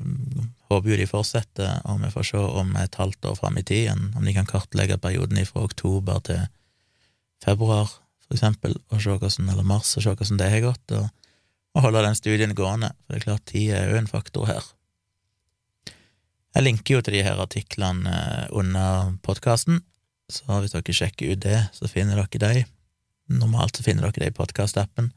håper 0.70 0.90
jo 0.90 0.98
de 0.98 1.06
fortsetter, 1.06 1.76
og 1.86 2.00
vi 2.02 2.10
får 2.10 2.26
se 2.32 2.40
om 2.62 2.72
et 2.80 2.98
halvt 2.98 3.30
år 3.30 3.36
fram 3.38 3.60
i 3.60 3.66
tiden, 3.66 4.08
om 4.18 4.26
de 4.26 4.34
kan 4.34 4.48
kartlegge 4.48 4.98
perioden 4.98 5.38
fra 5.46 5.62
oktober 5.68 6.18
til 6.26 6.42
februar, 7.42 7.90
for 8.22 8.36
eksempel, 8.36 8.76
og 8.90 9.02
se 9.02 9.14
hvordan, 9.14 9.50
eller 9.52 9.66
mars, 9.66 9.96
og 9.96 10.04
se 10.04 10.14
hvordan 10.14 10.40
det 10.40 10.50
har 10.52 10.64
gått, 10.64 10.94
og, 10.98 11.08
og 11.76 11.86
holde 11.86 12.04
den 12.06 12.18
studien 12.18 12.54
gående, 12.56 12.92
for 13.02 13.14
det 13.14 13.20
er 13.20 13.26
klart, 13.28 13.46
tid 13.50 13.74
er 13.76 13.90
jo 13.90 14.00
en 14.00 14.10
faktor 14.10 14.48
her. 14.50 14.68
Jeg 16.52 16.66
linker 16.66 16.98
jo 16.98 17.00
til 17.00 17.16
de 17.16 17.24
her 17.24 17.40
artiklene 17.40 18.12
eh, 18.12 18.46
under 18.52 19.14
podkasten, 19.24 19.80
så 20.32 20.60
hvis 20.60 20.74
dere 20.74 20.96
sjekker 20.96 21.32
ut 21.32 21.42
det, 21.44 21.58
så 21.76 21.88
finner 21.90 22.20
dere 22.20 22.54
de. 22.54 22.64
Normalt 23.32 23.78
så 23.78 23.84
finner 23.84 24.08
dere 24.08 24.26
de 24.26 24.32
i 24.32 24.36
podkastappen. 24.36 25.10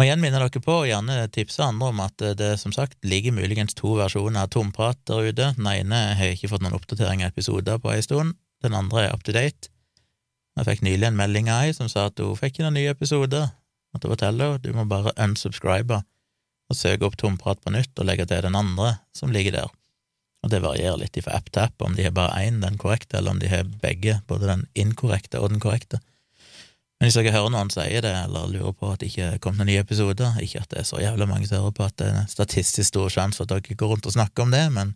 Må 0.00 0.06
igjen 0.06 0.22
minne 0.22 0.40
dere 0.40 0.62
på, 0.64 0.78
og 0.82 0.88
gjerne 0.88 1.26
tipse 1.28 1.60
andre 1.60 1.90
om 1.92 1.98
at 2.00 2.22
det 2.40 2.54
som 2.60 2.72
sagt 2.72 2.96
ligger 3.04 3.36
muligens 3.36 3.76
to 3.76 3.98
versjoner 3.98 4.46
av 4.46 4.52
Tomprat 4.54 4.96
der 5.08 5.28
ute. 5.28 5.50
Den 5.58 5.68
ene 5.68 5.98
har 6.16 6.32
ikke 6.32 6.48
fått 6.48 6.64
noen 6.64 6.78
oppdatering 6.78 7.20
av 7.24 7.34
episoder 7.34 7.76
på 7.82 7.92
ei 7.92 8.00
stund, 8.04 8.38
den 8.64 8.76
andre 8.76 9.04
er 9.04 9.12
up 9.12 9.26
to 9.28 9.34
date. 9.36 9.68
Jeg 10.60 10.68
fikk 10.68 10.82
nylig 10.84 11.06
en 11.08 11.16
melding 11.16 11.46
av 11.48 11.64
ei 11.64 11.72
som 11.72 11.88
sa 11.88 12.10
at 12.10 12.20
hun 12.20 12.36
fikk 12.36 12.58
ikke 12.58 12.66
noen 12.66 12.76
nye 12.76 12.92
episoder. 12.92 13.46
Måtte 13.94 14.10
fortelle 14.12 14.44
henne 14.44 14.60
du 14.60 14.74
må 14.76 14.84
bare 14.90 15.14
unsubscribe 15.16 16.02
og 16.70 16.76
søke 16.76 17.06
opp 17.08 17.16
Tomprat 17.18 17.62
på 17.64 17.72
nytt 17.72 17.96
og 17.96 18.06
legge 18.06 18.26
til 18.28 18.44
den 18.44 18.58
andre 18.58 18.98
som 19.16 19.32
ligger 19.32 19.56
der. 19.56 19.72
Og 20.44 20.52
det 20.52 20.60
varierer 20.60 21.00
litt 21.00 21.16
fra 21.24 21.38
app 21.40 21.48
til 21.48 21.64
app, 21.64 21.80
om 21.84 21.96
de 21.96 22.04
har 22.04 22.12
bare 22.16 22.44
én, 22.44 22.60
den 22.62 22.76
korrekte, 22.80 23.18
eller 23.18 23.34
om 23.34 23.40
de 23.40 23.48
har 23.50 23.66
begge, 23.80 24.20
både 24.28 24.48
den 24.48 24.66
inkorrekte 24.78 25.40
og 25.40 25.50
den 25.52 25.60
korrekte. 25.60 26.00
Men 27.00 27.08
hvis 27.08 27.16
dere 27.16 27.32
hører 27.32 27.52
noen 27.52 27.72
si 27.72 27.86
det, 28.04 28.12
eller 28.12 28.52
lurer 28.52 28.76
på 28.76 28.92
at 28.92 29.00
det 29.00 29.10
ikke 29.10 29.40
kom 29.44 29.56
noen 29.56 29.68
nye 29.72 29.80
episoder, 29.80 30.36
ikke 30.44 30.60
at 30.60 30.72
det 30.72 30.82
er 30.82 30.88
så 30.88 31.00
jævlig 31.00 31.28
mange 31.28 31.48
som 31.48 31.60
hører 31.60 31.76
på 31.76 31.88
at 31.88 31.96
det 32.00 32.08
er 32.12 32.28
statistisk 32.28 32.88
stor 32.92 33.12
sjanse 33.12 33.40
for 33.40 33.48
at 33.48 33.64
dere 33.64 33.80
går 33.80 33.94
rundt 33.94 34.08
og 34.08 34.16
snakker 34.16 34.44
om 34.44 34.52
det, 34.52 34.66
men 34.76 34.92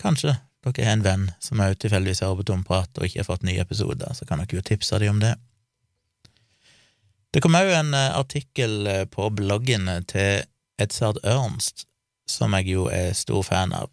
kanskje 0.00 0.38
dere 0.62 0.86
har 0.86 0.96
en 0.96 1.06
venn 1.06 1.24
som 1.42 1.60
òg 1.62 1.74
tilfeldigvis 1.82 2.22
hører 2.22 2.38
på 2.40 2.46
Tomprat 2.52 2.98
og 2.98 3.06
ikke 3.06 3.22
har 3.22 3.28
fått 3.28 3.46
nye 3.46 3.62
episoder, 3.62 4.12
så 4.14 4.28
kan 4.28 4.42
dere 4.42 4.58
jo 4.58 4.62
tipse 4.66 5.00
dem 5.02 5.16
om 5.16 5.22
det. 5.22 5.34
Det 7.32 7.40
kom 7.42 7.56
òg 7.56 7.72
en 7.72 7.94
eh, 7.96 8.12
artikkel 8.14 8.86
eh, 8.86 9.04
på 9.10 9.30
bloggen 9.34 9.88
til 10.10 10.44
Edzard 10.80 11.18
Ernst, 11.24 11.86
som 12.28 12.54
jeg 12.58 12.74
jo 12.74 12.86
er 12.92 13.16
stor 13.16 13.42
fan 13.46 13.74
av. 13.74 13.90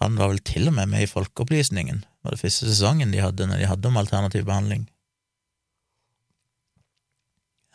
Han 0.00 0.16
var 0.16 0.32
vel 0.32 0.40
til 0.44 0.68
og 0.70 0.76
med 0.76 0.90
med 0.92 1.04
i 1.04 1.10
Folkeopplysningen, 1.10 2.04
var 2.24 2.34
det 2.34 2.40
første 2.40 2.68
sesongen 2.68 3.12
de 3.12 3.20
hadde 3.22 3.46
når 3.48 3.60
de 3.60 3.68
hadde 3.70 3.88
om 3.88 4.00
alternativ 4.00 4.44
behandling. 4.48 4.88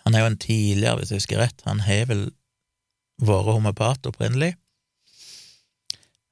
Han 0.05 0.13
er 0.13 0.21
jo 0.21 0.31
en 0.31 0.41
tidligere, 0.41 0.99
hvis 0.99 1.11
jeg 1.11 1.21
husker 1.23 1.41
rett, 1.41 1.63
han 1.65 1.81
har 1.85 2.05
vel 2.09 2.27
vært 3.21 3.49
homopat 3.49 4.05
opprinnelig. 4.09 4.53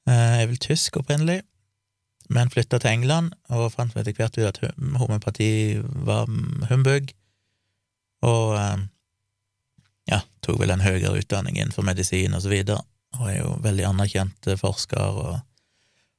Eh, 0.09 0.41
er 0.41 0.47
vel 0.49 0.59
tysk 0.59 0.97
opprinnelig, 0.99 1.41
men 2.33 2.51
flytta 2.51 2.79
til 2.81 2.91
England 2.91 3.35
og 3.53 3.71
fant 3.71 3.95
etter 3.95 4.15
hvert 4.17 4.35
ut 4.35 4.49
at 4.49 4.59
homopati 4.99 5.79
var 5.79 6.27
humbug, 6.71 7.13
og 8.23 8.55
eh, 8.59 8.81
ja, 10.11 10.19
tok 10.43 10.59
vel 10.59 10.73
en 10.75 10.83
høyere 10.83 11.15
utdanning 11.21 11.55
innenfor 11.59 11.87
medisin 11.87 12.35
og 12.35 12.43
så 12.43 12.51
videre, 12.51 12.81
og 13.19 13.29
er 13.29 13.39
jo 13.39 13.55
veldig 13.63 13.85
anerkjent 13.93 14.51
forsker 14.59 15.21
og, 15.23 15.39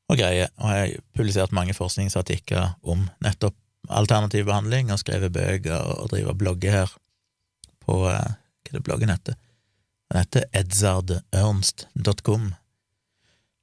og 0.09 0.17
greier, 0.17 0.49
og 0.57 0.67
har 0.71 0.97
publisert 1.17 1.53
mange 1.57 1.77
forskningsartikler 1.77 2.79
om 2.89 3.09
nettopp 3.25 3.59
alternativ 3.93 4.47
behandling 4.49 4.93
og 4.93 4.99
skrevet 5.03 5.33
bøker 5.33 5.77
og 5.99 6.09
driver 6.13 6.33
blogger 6.41 6.73
her 6.79 6.91
på 7.85 8.09
eh, 8.09 8.33
hva 8.65 8.71
er 8.71 8.79
det 8.79 8.87
bloggen 8.87 9.13
heter? 9.13 9.35
Den 10.09 10.19
heter 10.23 10.45
edzardernst.com. 10.57 12.55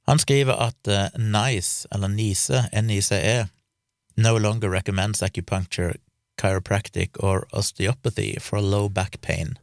Han 0.08 0.18
skriver 0.18 0.52
at 0.52 0.88
uh, 0.88 1.20
NICE, 1.20 1.86
eller 1.94 2.08
NICE, 2.08 2.68
NICE, 2.82 3.48
no 4.16 4.38
longer 4.38 4.68
recommends 4.68 5.22
acupuncture, 5.22 5.94
chiropractic 6.40 7.10
or 7.20 7.46
osteopathy 7.52 8.40
for 8.40 8.60
low 8.60 8.88
back 8.88 9.20
pain. 9.20 9.58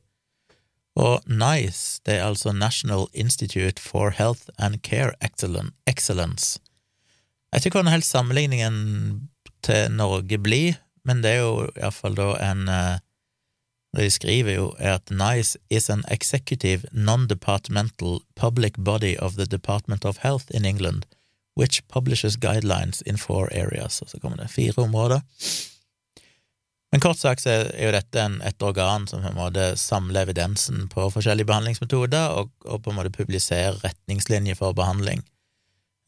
Og 0.95 1.21
NICE, 1.27 2.01
det 2.05 2.13
er 2.13 2.25
altså 2.25 2.51
National 2.51 3.07
Institute 3.13 3.81
for 3.81 4.09
Health 4.09 4.49
and 4.57 4.81
Care 4.83 5.11
Excellence. 5.87 6.59
Jeg 7.51 7.57
vet 7.57 7.65
ikke 7.65 7.75
hvordan 7.75 7.91
helt 7.91 8.05
sammenligningen 8.05 9.29
til 9.63 9.91
Norge 9.91 10.37
blir, 10.37 10.73
men 11.05 11.23
det 11.23 11.31
er 11.31 11.39
jo 11.41 11.69
iallfall 11.75 12.15
da 12.17 12.27
en 12.51 12.67
det 13.95 14.03
de 14.03 14.11
skriver 14.11 14.53
jo, 14.53 14.73
er 14.77 14.93
at 14.93 15.09
NICE 15.11 15.57
is 15.69 15.89
an 15.89 16.03
executive 16.11 16.85
non-departmental 16.91 18.19
public 18.35 18.73
body 18.77 19.15
of 19.17 19.33
the 19.33 19.45
Department 19.45 20.05
of 20.05 20.17
Health 20.21 20.45
in 20.53 20.65
England, 20.65 21.05
which 21.57 21.81
publishes 21.87 22.37
guidelines 22.37 23.01
in 23.01 23.17
four 23.17 23.49
areas. 23.51 24.01
Og 24.01 24.09
så 24.09 24.19
kommer 24.19 24.37
det 24.37 24.49
fire 24.49 24.73
områder. 24.77 25.19
Men 26.91 27.01
kort 27.01 27.19
sagt 27.21 27.41
så 27.41 27.49
er 27.49 27.85
jo 27.85 27.93
dette 27.93 28.21
en, 28.21 28.39
et 28.41 28.61
organ 28.65 29.05
som 29.07 29.21
på 29.21 29.29
en 29.29 29.37
måte 29.37 29.65
samler 29.77 30.25
evidensen 30.25 30.87
på 30.89 31.09
forskjellige 31.13 31.45
behandlingsmetoder, 31.49 32.33
og, 32.33 32.49
og 32.65 32.83
på 32.83 32.89
en 32.89 32.97
måte 32.97 33.13
publiserer 33.13 33.77
retningslinjer 33.83 34.57
for 34.57 34.73
behandling. 34.73 35.21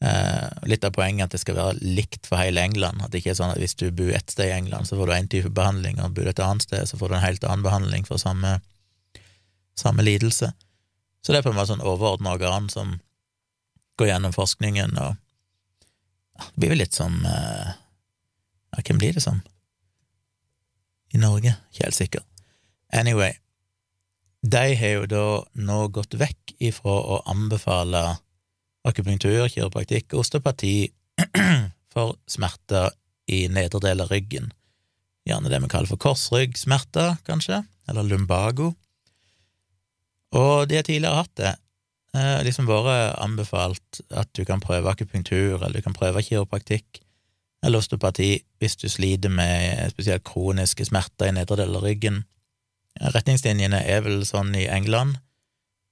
Eh, 0.02 0.48
litt 0.66 0.82
av 0.82 0.90
poenget 0.96 1.22
er 1.22 1.28
at 1.28 1.34
det 1.36 1.40
skal 1.44 1.54
være 1.54 1.78
likt 1.94 2.26
for 2.26 2.40
hele 2.40 2.62
England, 2.64 3.04
at 3.04 3.12
det 3.12 3.20
ikke 3.20 3.36
er 3.36 3.38
sånn 3.38 3.52
at 3.54 3.60
hvis 3.62 3.76
du 3.78 3.84
bor 3.94 4.10
ett 4.10 4.32
sted 4.34 4.48
i 4.50 4.56
England, 4.56 4.88
så 4.88 4.96
får 4.98 5.06
du 5.06 5.14
én 5.14 5.28
type 5.30 5.52
behandling, 5.54 6.00
og 6.02 6.16
bor 6.16 6.26
du 6.26 6.32
et 6.32 6.42
annet 6.42 6.66
sted, 6.66 6.88
så 6.90 6.98
får 6.98 7.12
du 7.12 7.16
en 7.18 7.22
helt 7.22 7.46
annen 7.46 7.62
behandling 7.62 8.08
for 8.08 8.18
samme, 8.18 8.56
samme 9.78 10.02
lidelse. 10.02 10.50
Så 11.22 11.30
det 11.30 11.38
er 11.38 11.46
på 11.46 11.52
en 11.52 11.58
måte 11.58 11.70
sånn 11.70 11.84
overordna 11.86 12.34
organ 12.34 12.66
som 12.72 12.96
går 14.00 14.10
gjennom 14.10 14.34
forskningen, 14.34 14.98
og 14.98 15.14
ja, 15.14 16.48
det 16.48 16.58
blir 16.58 16.74
vel 16.74 16.82
litt 16.82 16.98
som 16.98 17.22
eh, 17.28 17.78
Ja, 18.72 18.80
hvem 18.80 18.98
blir 18.98 19.12
det 19.12 19.20
som? 19.20 19.42
I 21.12 21.20
Norge? 21.20 21.52
Ikke 21.70 21.84
helt 21.84 21.98
sikker. 21.98 22.22
Anyway, 22.88 23.36
de 24.40 24.62
har 24.80 24.94
jo 24.96 25.06
da 25.06 25.24
nå 25.60 25.80
gått 25.92 26.16
vekk 26.18 26.54
ifra 26.58 26.94
å 26.96 27.18
anbefale 27.28 28.16
akupunktur, 28.88 29.46
kiropraktikk 29.52 30.14
osteopati 30.18 30.90
for 31.92 32.16
smerter 32.30 32.90
i 33.30 33.46
nedre 33.52 33.80
del 33.84 34.02
av 34.02 34.12
ryggen. 34.12 34.50
Gjerne 35.28 35.50
det 35.52 35.60
vi 35.62 35.70
kaller 35.70 35.90
for 35.90 36.00
korsryggsmerter, 36.02 37.20
kanskje, 37.26 37.62
eller 37.88 38.06
lumbago. 38.06 38.72
Og 40.34 40.66
de 40.68 40.80
har 40.80 40.86
tidligere 40.88 41.20
hatt 41.20 41.36
det. 41.38 41.54
Eh, 42.16 42.40
liksom 42.44 42.66
bare 42.68 43.14
anbefalt 43.22 44.02
at 44.10 44.32
du 44.36 44.44
kan 44.48 44.60
prøve 44.60 44.90
akupunktur, 44.90 45.62
eller 45.62 45.78
du 45.78 45.86
kan 45.86 45.96
prøve 45.96 46.24
kiropraktikk 46.24 47.02
eller 47.62 47.78
osteopati 47.78 48.32
hvis 48.60 48.76
du 48.80 48.88
sliter 48.90 49.30
med 49.30 49.92
spesielt 49.94 50.24
kroniske 50.26 50.86
smerter 50.88 51.30
i 51.30 51.36
nedre 51.36 51.60
del 51.60 51.76
av 51.78 51.84
ryggen. 51.86 52.24
Retningslinjene 53.14 53.80
er 53.88 54.02
vel 54.04 54.24
sånn 54.28 54.52
i 54.58 54.66
England, 54.70 55.16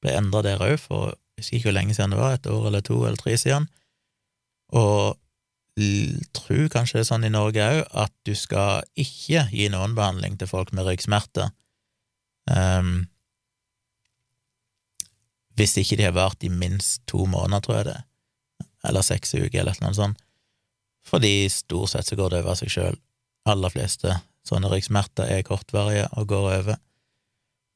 ble 0.03 0.17
endra 0.19 0.43
der 0.45 0.63
òg 0.65 0.77
for 0.83 1.15
husker 1.41 1.59
ikke 1.59 1.71
hvor 1.71 1.77
lenge 1.77 1.97
siden 1.97 2.15
det 2.15 2.21
var, 2.21 2.37
et 2.37 2.51
år 2.51 2.69
eller 2.71 2.85
to 2.87 3.01
eller 3.03 3.21
tre 3.21 3.37
siden, 3.41 3.69
og 4.77 5.19
tror 6.37 6.67
kanskje 6.73 6.99
det 6.99 7.05
er 7.05 7.09
sånn 7.09 7.25
i 7.25 7.33
Norge 7.33 7.65
òg, 7.65 7.79
at 8.03 8.13
du 8.29 8.35
skal 8.37 8.85
ikke 8.99 9.47
gi 9.49 9.69
noen 9.73 9.95
behandling 9.97 10.37
til 10.37 10.51
folk 10.51 10.75
med 10.77 10.85
ryggsmerter 10.85 11.49
um, 12.51 13.07
hvis 15.57 15.77
ikke 15.81 15.99
de 16.01 16.07
har 16.09 16.17
vart 16.17 16.45
i 16.45 16.51
minst 16.53 17.03
to 17.11 17.27
måneder, 17.29 17.61
tror 17.65 17.79
jeg 17.81 17.89
det, 17.91 17.99
eller 18.89 19.05
seks 19.05 19.35
uker, 19.37 19.61
eller 19.61 19.77
noe 19.85 19.97
sånt, 19.97 20.21
fordi 21.05 21.49
stort 21.53 21.93
sett 21.93 22.09
så 22.09 22.17
går 22.17 22.33
det 22.33 22.43
over 22.45 22.57
seg 22.57 22.73
sjøl. 22.73 22.97
Aller 23.49 23.73
fleste 23.73 24.21
sånne 24.47 24.71
ryggsmerter 24.73 25.29
er 25.29 25.45
kortvarige 25.45 26.07
og 26.17 26.29
går 26.31 26.47
over. 26.55 26.81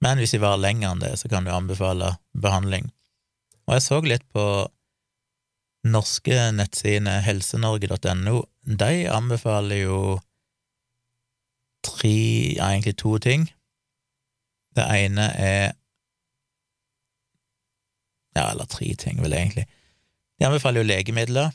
Men 0.05 0.21
hvis 0.21 0.35
de 0.35 0.41
varer 0.43 0.63
lenger 0.63 0.93
enn 0.93 1.03
det, 1.03 1.13
så 1.21 1.29
kan 1.33 1.45
du 1.45 1.53
anbefale 1.53 2.15
behandling. 2.37 2.91
Og 3.67 3.77
jeg 3.77 3.85
så 3.85 4.01
litt 4.05 4.25
på 4.35 4.45
norske 5.85 6.37
nettsidene 6.57 7.19
helsenorge.no. 7.25 8.37
De 8.65 8.93
anbefaler 9.13 9.85
jo 9.85 9.99
tre, 11.85 12.17
ja, 12.57 12.71
egentlig 12.73 12.97
to 13.01 13.19
ting. 13.19 13.49
Det 14.77 14.85
ene 15.05 15.31
er 15.39 15.73
Ja, 18.35 18.49
eller 18.51 18.67
tre 18.67 18.89
ting, 18.99 19.21
vel, 19.23 19.31
egentlig. 19.31 19.69
De 20.41 20.49
anbefaler 20.49 20.83
jo 20.83 20.89
legemidler, 20.89 21.53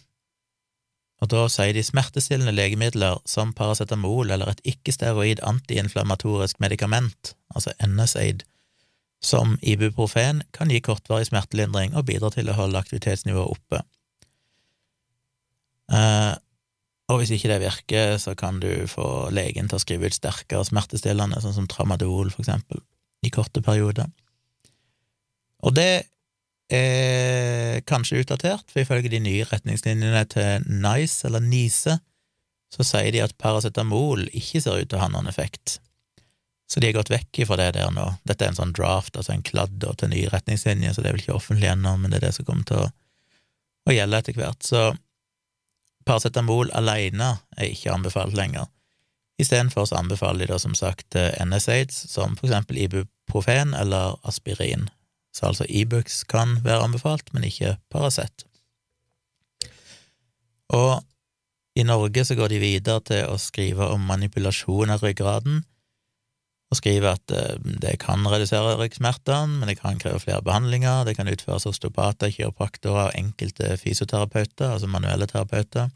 og 1.20 1.28
da 1.34 1.41
sier 1.51 1.74
de 1.76 1.84
smertestillende 1.84 2.53
legemidler 2.55 3.20
som 3.28 3.51
paracetamol 3.51 4.32
eller 4.32 4.53
et 4.53 4.62
ikke-steroid 4.74 5.41
antiinflammatorisk 5.43 6.62
medikament, 6.64 7.34
altså 7.51 7.74
NSAID, 7.84 8.45
som 9.22 9.57
ibuprofen 9.61 10.43
kan 10.55 10.72
gi 10.72 10.80
kortvarig 10.82 11.28
smertelindring 11.28 11.95
og 11.95 12.05
bidra 12.07 12.30
til 12.32 12.49
å 12.49 12.55
holde 12.55 12.80
aktivitetsnivået 12.80 13.57
oppe. 13.57 13.82
Eh, 15.91 16.36
Og 17.09 17.17
hvis 17.17 17.32
ikke 17.34 17.49
det 17.49 17.63
virker, 17.63 18.17
så 18.22 18.36
kan 18.38 18.59
du 18.61 18.86
få 18.86 19.32
legen 19.34 19.65
til 19.65 19.80
å 19.80 19.82
skrive 19.82 20.05
ut 20.05 20.13
sterkere 20.13 20.61
smertestillende, 20.67 21.39
sånn 21.41 21.55
som 21.55 21.65
tramadol, 21.65 22.30
for 22.30 22.43
eksempel, 22.43 22.84
i 23.26 23.32
korte 23.34 23.63
perioder. 23.65 24.11
Og 25.65 25.74
det 25.74 26.05
er 26.70 27.82
kanskje 27.89 28.22
utdatert, 28.22 28.70
for 28.70 28.84
ifølge 28.84 29.09
de 29.09 29.24
nye 29.26 29.47
retningslinjene 29.49 30.22
til 30.30 30.70
NICE, 30.70 31.26
eller 31.26 31.41
NICE, 31.41 31.97
så 32.70 32.86
sier 32.86 33.09
de 33.15 33.26
at 33.26 33.34
paracetamol 33.41 34.28
ikke 34.30 34.61
ser 34.61 34.84
ut 34.84 34.91
til 34.91 34.99
å 34.99 35.01
ha 35.01 35.09
noen 35.09 35.34
effekt. 35.34 35.80
Så 36.70 36.80
de 36.80 36.88
har 36.88 36.99
gått 36.99 37.09
vekk 37.09 37.41
ifra 37.43 37.57
det 37.57 37.72
der 37.80 37.89
nå. 37.93 38.05
Dette 38.30 38.45
er 38.45 38.51
en 38.53 38.59
sånn 38.59 38.74
draft, 38.78 39.15
altså 39.17 39.34
en 39.34 39.45
kladd 39.45 39.82
til 39.97 40.11
nye 40.11 40.30
retningslinjer, 40.30 40.93
så 40.93 41.01
det 41.01 41.09
er 41.09 41.15
vel 41.17 41.24
ikke 41.24 41.38
offentlig 41.39 41.72
ennå, 41.72 41.95
men 41.97 42.13
det 42.13 42.20
er 42.20 42.28
det 42.28 42.36
som 42.38 42.45
kommer 42.45 42.67
til 42.70 42.84
å, 42.84 42.89
å 43.89 43.95
gjelde 43.95 44.20
etter 44.22 44.38
hvert. 44.38 44.67
Så 44.67 44.84
paracetamol 46.05 46.70
alene 46.78 47.32
er 47.57 47.72
ikke 47.72 47.95
anbefalt 47.95 48.38
lenger. 48.38 48.70
Istedenfor 49.41 49.88
så 49.89 49.97
anbefaler 49.97 50.45
de 50.45 50.51
da 50.53 50.59
som 50.61 50.76
sagt 50.78 51.15
NSAIDs, 51.17 52.03
som 52.11 52.36
for 52.38 52.49
eksempel 52.49 52.78
ibuprofen 52.84 53.74
eller 53.74 54.20
aspirin. 54.28 54.89
Så 55.34 55.49
altså 55.49 55.65
Ibux 55.70 56.24
kan 56.30 56.59
være 56.65 56.84
anbefalt, 56.84 57.34
men 57.34 57.45
ikke 57.47 57.78
Paracet. 57.89 58.45
Og 60.76 60.99
i 61.80 61.86
Norge 61.88 62.26
så 62.26 62.36
går 62.36 62.51
de 62.51 62.61
videre 62.61 63.01
til 63.07 63.30
å 63.30 63.39
skrive 63.41 63.88
om 63.93 64.03
manipulasjon 64.09 64.91
av 64.93 65.05
ryggraden, 65.05 65.63
og 66.70 66.78
skriver 66.78 67.15
at 67.15 67.34
eh, 67.34 67.57
det 67.82 67.95
kan 68.03 68.26
redusere 68.30 68.78
ryggsmertene, 68.78 69.59
men 69.59 69.72
det 69.72 69.80
kan 69.80 69.99
kreve 70.01 70.22
flere 70.22 70.45
behandlinger, 70.45 71.03
det 71.07 71.15
kan 71.17 71.30
utføres 71.32 71.65
osteopater, 71.70 72.32
kiropraktorer 72.34 73.09
og 73.09 73.15
enkelte 73.17 73.74
fysioterapeuter, 73.82 74.76
altså 74.76 74.89
manuelle 74.91 75.28
terapeuter. 75.30 75.89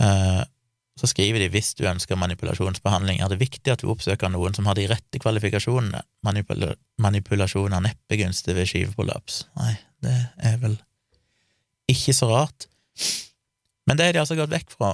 Eh, 0.00 0.42
så 1.00 1.08
skriver 1.08 1.40
de 1.40 1.48
hvis 1.54 1.72
du 1.78 1.86
ønsker 1.88 2.20
manipulasjonsbehandling, 2.20 3.22
er 3.22 3.32
det 3.32 3.40
viktig 3.40 3.72
at 3.72 3.80
du 3.80 3.88
oppsøker 3.90 4.28
noen 4.30 4.52
som 4.54 4.68
har 4.68 4.76
de 4.76 4.84
rette 4.90 5.20
kvalifikasjonene. 5.22 6.02
Manipula 6.26 6.74
manipulasjon 7.00 7.72
er 7.72 7.86
neppe 7.86 8.18
gunstig 8.20 8.54
ved 8.58 8.68
skiveprolaps. 8.68 9.46
Nei, 9.56 9.72
det 10.04 10.18
er 10.44 10.60
vel 10.60 10.76
ikke 11.90 12.12
så 12.14 12.28
rart. 12.28 12.68
Men 13.88 13.96
det 13.96 14.06
har 14.06 14.14
de 14.14 14.20
altså 14.22 14.36
gått 14.38 14.52
vekk 14.52 14.76
fra 14.76 14.92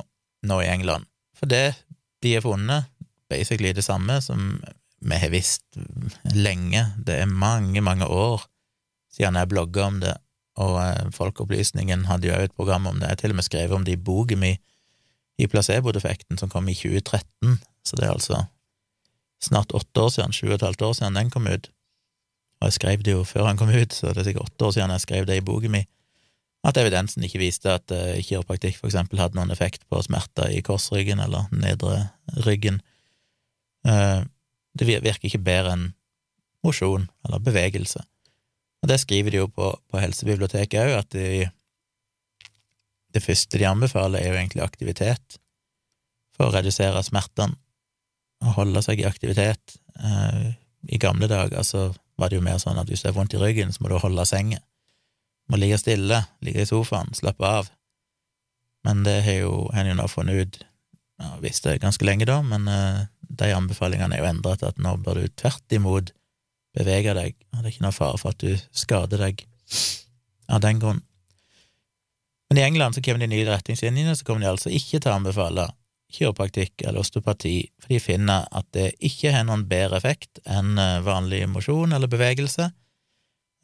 nå 0.48 0.60
i 0.62 0.70
England, 0.70 1.10
for 1.36 1.50
det 1.50 1.74
de 2.22 2.36
har 2.36 2.46
funnet, 2.46 2.86
basically 3.30 3.72
det 3.72 3.84
samme 3.84 4.20
som 4.22 4.60
vi 5.00 5.18
har 5.18 5.30
visst 5.30 5.64
lenge. 6.34 6.84
Det 7.06 7.20
er 7.22 7.30
mange, 7.30 7.80
mange 7.80 8.06
år 8.06 8.46
siden 9.14 9.38
jeg 9.38 9.50
blogga 9.50 9.86
om 9.86 10.00
det, 10.02 10.14
og 10.58 10.78
eh, 10.82 11.10
Folkeopplysningen 11.14 12.06
hadde 12.08 12.28
jo 12.28 12.34
også 12.34 12.50
et 12.50 12.56
program 12.56 12.86
om 12.86 12.98
det. 12.98 13.06
Jeg 13.06 13.16
har 13.16 13.22
til 13.22 13.34
og 13.34 13.38
med 13.38 13.46
skrevet 13.46 13.76
om 13.76 13.84
det 13.86 13.94
i 13.94 14.02
boka 14.08 14.36
mi 14.36 14.56
i 15.38 15.46
placebo-defekten 15.46 16.38
som 16.38 16.50
kom 16.50 16.68
i 16.68 16.74
2013, 16.74 17.60
så 17.86 17.96
det 17.96 18.06
er 18.06 18.14
altså 18.14 18.44
snart 19.42 19.70
åtte 19.72 20.02
år 20.02 20.10
siden, 20.10 20.34
sju 20.34 20.48
og 20.48 20.56
et 20.56 20.66
halvt 20.66 20.82
år 20.82 20.96
siden 20.98 21.14
den 21.14 21.30
kom 21.30 21.46
ut. 21.46 21.70
Og 22.58 22.66
jeg 22.66 22.72
skrev 22.80 23.04
det 23.06 23.14
jo 23.14 23.22
før 23.24 23.46
han 23.46 23.60
kom 23.60 23.70
ut, 23.70 23.94
så 23.94 24.10
det 24.10 24.24
er 24.24 24.32
sikkert 24.32 24.50
åtte 24.50 24.66
år 24.66 24.74
siden 24.74 24.90
jeg 24.96 25.06
skrev 25.06 25.28
det 25.30 25.38
i 25.38 25.46
boka 25.46 25.70
mi 25.70 25.84
at 26.66 26.78
evidensen 26.80 27.24
ikke 27.24 27.40
viste 27.42 27.70
at 27.70 27.92
uh, 27.94 28.16
kiropraktikk 28.24 28.78
for 28.80 28.90
eksempel 28.90 29.20
hadde 29.22 29.38
noen 29.38 29.52
effekt 29.54 29.84
på 29.90 30.00
smerter 30.04 30.50
i 30.52 30.62
korsryggen 30.64 31.22
eller 31.22 31.46
nedre 31.54 32.08
ryggen. 32.46 32.80
Uh, 33.86 34.24
det 34.78 34.88
virker 34.88 35.28
ikke 35.28 35.42
bedre 35.42 35.74
enn 35.74 35.86
mosjon 36.66 37.06
eller 37.26 37.42
bevegelse. 37.42 38.02
Og 38.82 38.90
det 38.90 39.00
skriver 39.02 39.34
de 39.34 39.40
jo 39.40 39.48
på, 39.50 39.70
på 39.90 40.00
Helsebiblioteket 40.02 40.80
òg, 40.82 40.96
at 41.00 41.14
de 41.14 41.48
det 43.14 43.24
første 43.24 43.58
de 43.58 43.66
anbefaler, 43.66 44.20
er 44.20 44.32
jo 44.32 44.40
egentlig 44.40 44.64
aktivitet 44.64 45.38
for 46.36 46.48
å 46.48 46.54
redusere 46.54 47.02
smertene, 47.06 47.56
og 48.44 48.54
holde 48.60 48.82
seg 48.84 49.00
i 49.02 49.08
aktivitet. 49.08 49.78
Eh, 49.98 50.52
I 50.94 51.00
gamle 51.02 51.26
dager 51.30 51.64
så 51.66 51.88
var 52.20 52.30
det 52.30 52.38
jo 52.38 52.44
mer 52.44 52.60
sånn 52.62 52.78
at 52.78 52.90
hvis 52.90 53.02
du 53.02 53.08
har 53.08 53.16
vondt 53.16 53.34
i 53.34 53.40
ryggen, 53.40 53.72
så 53.74 53.82
må 53.82 53.90
du 53.90 53.96
holde 53.98 54.26
sengen. 54.28 54.62
Du 54.62 55.54
må 55.54 55.58
ligge 55.58 55.80
stille, 55.80 56.20
ligge 56.44 56.62
i 56.62 56.68
sofaen, 56.68 57.10
slappe 57.16 57.42
av. 57.42 57.72
Men 58.86 59.02
det 59.06 59.16
har 59.26 59.40
jo 59.40 59.54
en 59.74 59.90
jo 59.90 59.96
nå 59.98 60.06
funnet 60.12 60.38
ut, 60.38 60.60
ja, 61.18 61.32
visst 61.42 61.66
det 61.66 61.80
ganske 61.82 62.06
lenge 62.06 62.28
da, 62.28 62.38
men 62.46 62.68
uh, 62.70 63.08
de 63.28 63.50
anbefalingene 63.54 64.16
er 64.16 64.24
jo 64.24 64.30
endret 64.30 64.62
til 64.62 64.70
at 64.70 64.80
nå 64.82 64.94
bør 65.04 65.20
du 65.20 65.34
tvert 65.38 65.76
imot 65.76 66.12
bevege 66.76 67.14
deg, 67.16 67.36
og 67.52 67.60
det 67.60 67.66
er 67.66 67.74
ikke 67.74 67.86
noe 67.86 67.96
fare 67.96 68.20
for 68.20 68.34
at 68.34 68.42
du 68.42 68.54
skader 68.76 69.24
deg 69.24 69.44
av 70.48 70.62
den 70.64 70.80
grunn. 70.82 71.02
Men 72.48 72.60
i 72.60 72.64
England 72.64 72.96
så 72.96 73.02
kommer 73.04 73.20
de 73.24 73.30
nye 73.30 73.48
retningslinjene, 73.48 74.14
så 74.16 74.24
kommer 74.24 74.44
de 74.44 74.52
altså 74.52 74.72
ikke 74.72 75.00
til 75.00 75.10
å 75.10 75.18
anbefale 75.18 75.68
kiropraktikk 76.12 76.86
eller 76.86 77.02
osteopati, 77.02 77.56
for 77.82 77.92
de 77.92 78.00
finner 78.00 78.46
at 78.56 78.68
det 78.76 78.94
ikke 79.04 79.32
har 79.34 79.44
noen 79.44 79.66
bedre 79.68 79.98
effekt 80.00 80.40
enn 80.48 80.78
eh, 80.80 81.02
vanlig 81.04 81.42
mosjon 81.52 81.92
eller 81.92 82.08
bevegelse. 82.08 82.70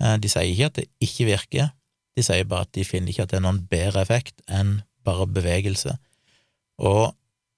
Eh, 0.03 0.17
de 0.21 0.31
sier 0.31 0.51
ikke 0.51 0.69
at 0.69 0.81
det 0.83 0.87
ikke 1.07 1.29
virker, 1.31 1.71
de 2.15 2.25
sier 2.27 2.45
bare 2.49 2.69
at 2.69 2.75
de 2.77 2.85
finner 2.87 3.11
ikke 3.11 3.25
at 3.25 3.33
det 3.33 3.41
er 3.41 3.47
noen 3.47 3.63
bedre 3.71 4.05
effekt 4.05 4.45
enn 4.45 4.83
bare 5.05 5.27
bevegelse. 5.31 5.97
Og 6.85 7.15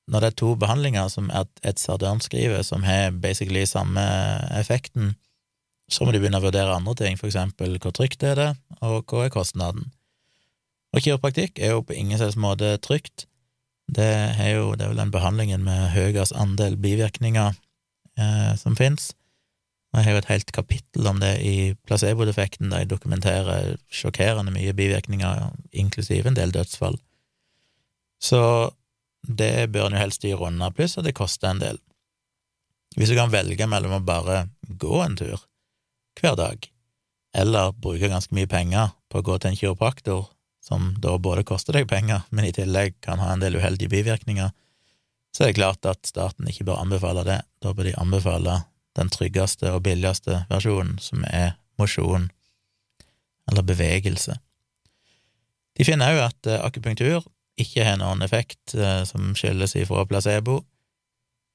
når 0.06 0.22
det 0.22 0.28
er 0.30 0.38
to 0.38 0.54
behandlinger 0.54 1.08
som 1.10 1.30
et 1.34 1.80
Sardørn 1.82 2.20
skriver, 2.22 2.62
som 2.62 2.84
har 2.86 3.14
basically 3.22 3.64
samme 3.66 4.02
effekten, 4.58 5.14
så 5.90 6.04
må 6.04 6.12
de 6.14 6.20
begynne 6.22 6.38
å 6.40 6.46
vurdere 6.46 6.74
andre 6.74 6.94
ting, 6.98 7.18
for 7.18 7.30
eksempel 7.30 7.78
hvor 7.82 7.94
trygt 7.94 8.22
er 8.26 8.38
det, 8.38 8.48
og 8.80 9.06
hva 9.10 9.26
er 9.26 9.34
kostnaden. 9.34 9.90
Og 10.94 11.02
kiropraktikk 11.04 11.60
er 11.60 11.74
jo 11.74 11.84
på 11.86 11.94
ingen 11.94 12.18
selvs 12.18 12.38
måte 12.40 12.76
trygt. 12.82 13.26
Det 13.86 14.06
er 14.06 14.56
jo 14.56 14.72
det 14.74 14.86
er 14.86 14.94
vel 14.94 15.02
den 15.02 15.14
behandlingen 15.14 15.62
med 15.66 15.92
høyest 15.94 16.34
andel 16.34 16.78
bivirkninger 16.80 17.52
eh, 17.52 18.52
som 18.58 18.78
fins. 18.78 19.12
Og 19.92 20.00
jeg 20.00 20.08
har 20.08 20.16
jo 20.16 20.22
et 20.22 20.30
helt 20.32 20.50
kapittel 20.52 21.06
om 21.10 21.20
det 21.22 21.34
i 21.46 21.56
placebo-defekten, 21.86 22.70
der 22.72 22.82
jeg 22.82 22.90
dokumenterer 22.90 23.76
sjokkerende 23.92 24.54
mye 24.54 24.74
bivirkninger, 24.76 25.52
inklusiv 25.72 26.26
en 26.26 26.38
del 26.38 26.54
dødsfall. 26.54 26.98
Så 28.22 28.40
det 29.26 29.68
bør 29.74 29.88
en 29.88 29.96
jo 29.96 30.02
helst 30.04 30.22
styre 30.22 30.48
unna, 30.48 30.70
pluss 30.74 30.96
at 30.98 31.06
det 31.06 31.16
koster 31.18 31.50
en 31.50 31.62
del. 31.62 31.80
Hvis 32.96 33.10
du 33.12 33.16
kan 33.18 33.32
velge 33.32 33.68
mellom 33.68 33.98
å 33.98 34.04
bare 34.04 34.46
gå 34.66 35.02
en 35.04 35.18
tur 35.18 35.42
hver 36.20 36.36
dag, 36.38 36.68
eller 37.36 37.74
bruke 37.76 38.08
ganske 38.08 38.32
mye 38.34 38.48
penger 38.48 38.94
på 39.12 39.20
å 39.20 39.26
gå 39.26 39.36
til 39.38 39.52
en 39.52 39.58
kiropraktor 39.58 40.30
som 40.64 40.94
da 41.02 41.18
både 41.20 41.44
koster 41.46 41.76
deg 41.76 41.90
penger, 41.90 42.24
men 42.30 42.48
i 42.48 42.54
tillegg 42.56 42.96
kan 43.04 43.20
ha 43.22 43.32
en 43.32 43.42
del 43.42 43.58
uheldige 43.60 43.92
bivirkninger, 43.92 44.54
så 45.36 45.44
er 45.44 45.52
det 45.52 45.58
klart 45.58 45.86
at 45.86 46.08
staten 46.08 46.48
ikke 46.48 46.64
bør 46.70 46.80
anbefale 46.80 47.26
det. 47.26 47.42
Da 47.60 47.74
bør 47.76 47.90
de 47.90 47.98
anbefale 48.00 48.62
den 48.96 49.12
tryggeste 49.12 49.68
og 49.74 49.84
billigste 49.84 50.46
versjonen, 50.48 50.96
som 50.98 51.26
er 51.28 51.58
mosjon 51.76 52.30
eller 53.46 53.66
bevegelse. 53.66 54.38
De 55.76 55.84
finner 55.84 56.16
òg 56.16 56.22
at 56.30 56.48
eh, 56.48 56.62
akupunktur 56.64 57.20
ikke 57.60 57.84
har 57.86 58.00
noen 58.00 58.22
effekt 58.26 58.74
som 58.74 59.06
som 59.08 59.34
skyldes 59.38 59.76
ifra 59.80 60.04
placebo, 60.08 60.60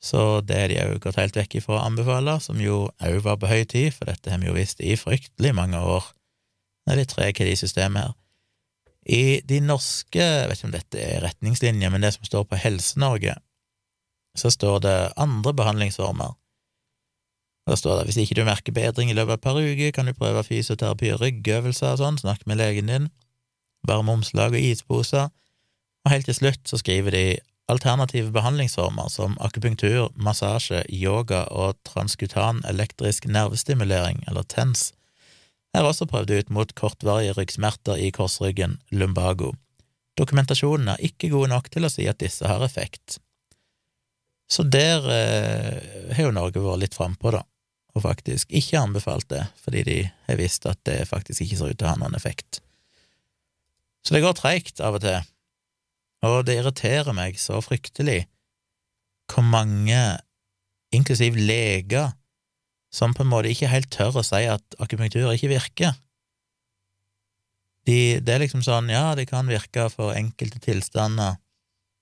så 0.01 0.41
det 0.41 0.57
er 0.57 0.71
de 0.71 0.79
òg 0.81 0.95
gått 1.03 1.19
helt 1.21 1.37
vekk 1.37 1.59
ifra 1.59 1.77
å 1.77 1.83
anbefale, 1.85 2.39
som 2.41 2.57
jo 2.61 2.87
òg 3.05 3.19
var 3.21 3.37
på 3.37 3.49
høy 3.51 3.61
tid, 3.69 3.93
for 3.93 4.09
dette 4.09 4.33
har 4.33 4.41
vi 4.41 4.49
jo 4.49 4.57
visst 4.57 4.81
i 4.81 4.97
fryktelig 4.97 5.53
mange 5.53 5.77
år. 5.77 6.07
Det 6.81 6.95
er 6.95 6.99
litt 7.03 7.13
tregt 7.13 7.45
i 7.45 7.53
systemet 7.59 8.07
her. 8.07 8.17
I 9.01 9.41
de 9.45 9.59
norske, 9.65 10.21
jeg 10.21 10.49
vet 10.49 10.57
ikke 10.57 10.67
om 10.69 10.73
dette 10.73 11.01
er 11.01 11.23
retningslinjer, 11.25 11.93
men 11.93 12.05
det 12.05 12.13
som 12.15 12.25
står 12.25 12.45
på 12.49 12.57
Helse-Norge, 12.63 13.35
så 14.37 14.51
står 14.53 14.81
det 14.85 14.97
andre 15.21 15.53
behandlingsformer. 15.57 16.33
Da 17.69 17.77
står 17.77 17.99
det 17.99 18.09
hvis 18.09 18.19
ikke 18.23 18.39
du 18.39 18.45
merker 18.45 18.73
bedring 18.73 19.11
i 19.11 19.17
løpet 19.17 19.35
av 19.35 19.37
et 19.37 19.45
par 19.45 19.57
uker, 19.61 19.93
kan 19.93 20.09
du 20.09 20.17
prøve 20.17 20.43
fysioterapi 20.45 21.13
og 21.13 21.21
ryggøvelser 21.21 21.93
og 21.93 22.01
sånn, 22.01 22.21
snakk 22.21 22.45
med 22.49 22.57
legen 22.61 22.89
din, 22.89 23.09
varme 23.85 24.17
omslag 24.17 24.57
og 24.57 24.65
isposer, 24.65 25.29
og 26.05 26.13
helt 26.13 26.27
til 26.29 26.37
slutt 26.37 26.69
så 26.69 26.79
skriver 26.81 27.13
de 27.15 27.25
alternative 27.71 28.33
behandlingsformer 28.35 29.09
som 29.11 29.37
akupunktur, 29.39 30.09
massasje, 30.15 30.83
yoga 30.89 31.45
og 31.53 31.77
transkutan 31.87 32.63
elektrisk 32.67 33.27
nervestimulering, 33.29 34.23
eller 34.27 34.43
TENS, 34.43 34.91
er 35.71 35.87
også 35.87 36.07
prøvd 36.09 36.33
ut 36.35 36.49
mot 36.51 36.73
kortvarige 36.75 37.35
ryggsmerter 37.37 38.01
i 38.01 38.11
korsryggen, 38.11 38.79
lumbago. 38.91 39.53
Dokumentasjonen 40.19 40.91
er 40.91 41.05
ikke 41.07 41.31
god 41.31 41.53
nok 41.53 41.69
til 41.71 41.87
å 41.87 41.91
si 41.91 42.07
at 42.11 42.19
disse 42.19 42.47
har 42.47 42.63
effekt. 42.65 43.21
Så 44.51 44.65
der 44.67 45.05
eh, 45.07 46.11
har 46.11 46.27
jo 46.27 46.35
Norge 46.35 46.59
vært 46.59 46.81
litt 46.81 46.97
frampå, 46.97 47.31
da, 47.31 47.45
og 47.95 48.03
faktisk 48.03 48.51
ikke 48.51 48.81
anbefalt 48.81 49.29
det, 49.31 49.45
fordi 49.63 49.85
de 49.87 49.97
har 50.27 50.39
visst 50.39 50.67
at 50.67 50.81
det 50.87 51.05
faktisk 51.07 51.45
ikke 51.45 51.61
ser 51.61 51.71
ut 51.71 51.79
til 51.79 51.87
å 51.87 51.93
ha 51.93 52.01
noen 52.01 52.17
effekt. 52.19 52.59
Så 54.03 54.17
det 54.17 54.25
går 54.25 54.35
treigt 54.35 54.83
av 54.83 54.97
og 54.97 55.05
til, 55.05 55.23
og 56.25 56.45
det 56.47 56.59
irriterer 56.59 57.15
meg 57.17 57.39
så 57.41 57.59
fryktelig 57.63 58.25
hvor 59.31 59.45
mange, 59.47 59.99
inklusiv 60.91 61.37
leger, 61.39 62.11
som 62.91 63.13
på 63.15 63.23
en 63.23 63.31
måte 63.31 63.51
ikke 63.51 63.69
helt 63.71 63.91
tør 63.93 64.19
å 64.19 64.25
si 64.25 64.41
at 64.51 64.75
akupunktur 64.83 65.31
ikke 65.31 65.53
virker. 65.53 65.93
De, 67.87 68.19
det 68.19 68.33
er 68.33 68.43
liksom 68.43 68.63
sånn, 68.65 68.91
ja, 68.91 69.13
det 69.17 69.29
kan 69.29 69.47
virke 69.49 69.87
for 69.93 70.13
enkelte 70.17 70.61
tilstander, 70.61 71.39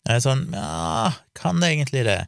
Det 0.08 0.16
er 0.16 0.22
sånn, 0.24 0.46
ja, 0.56 1.12
kan 1.36 1.60
det 1.60 1.74
egentlig 1.74 2.06
det? 2.08 2.22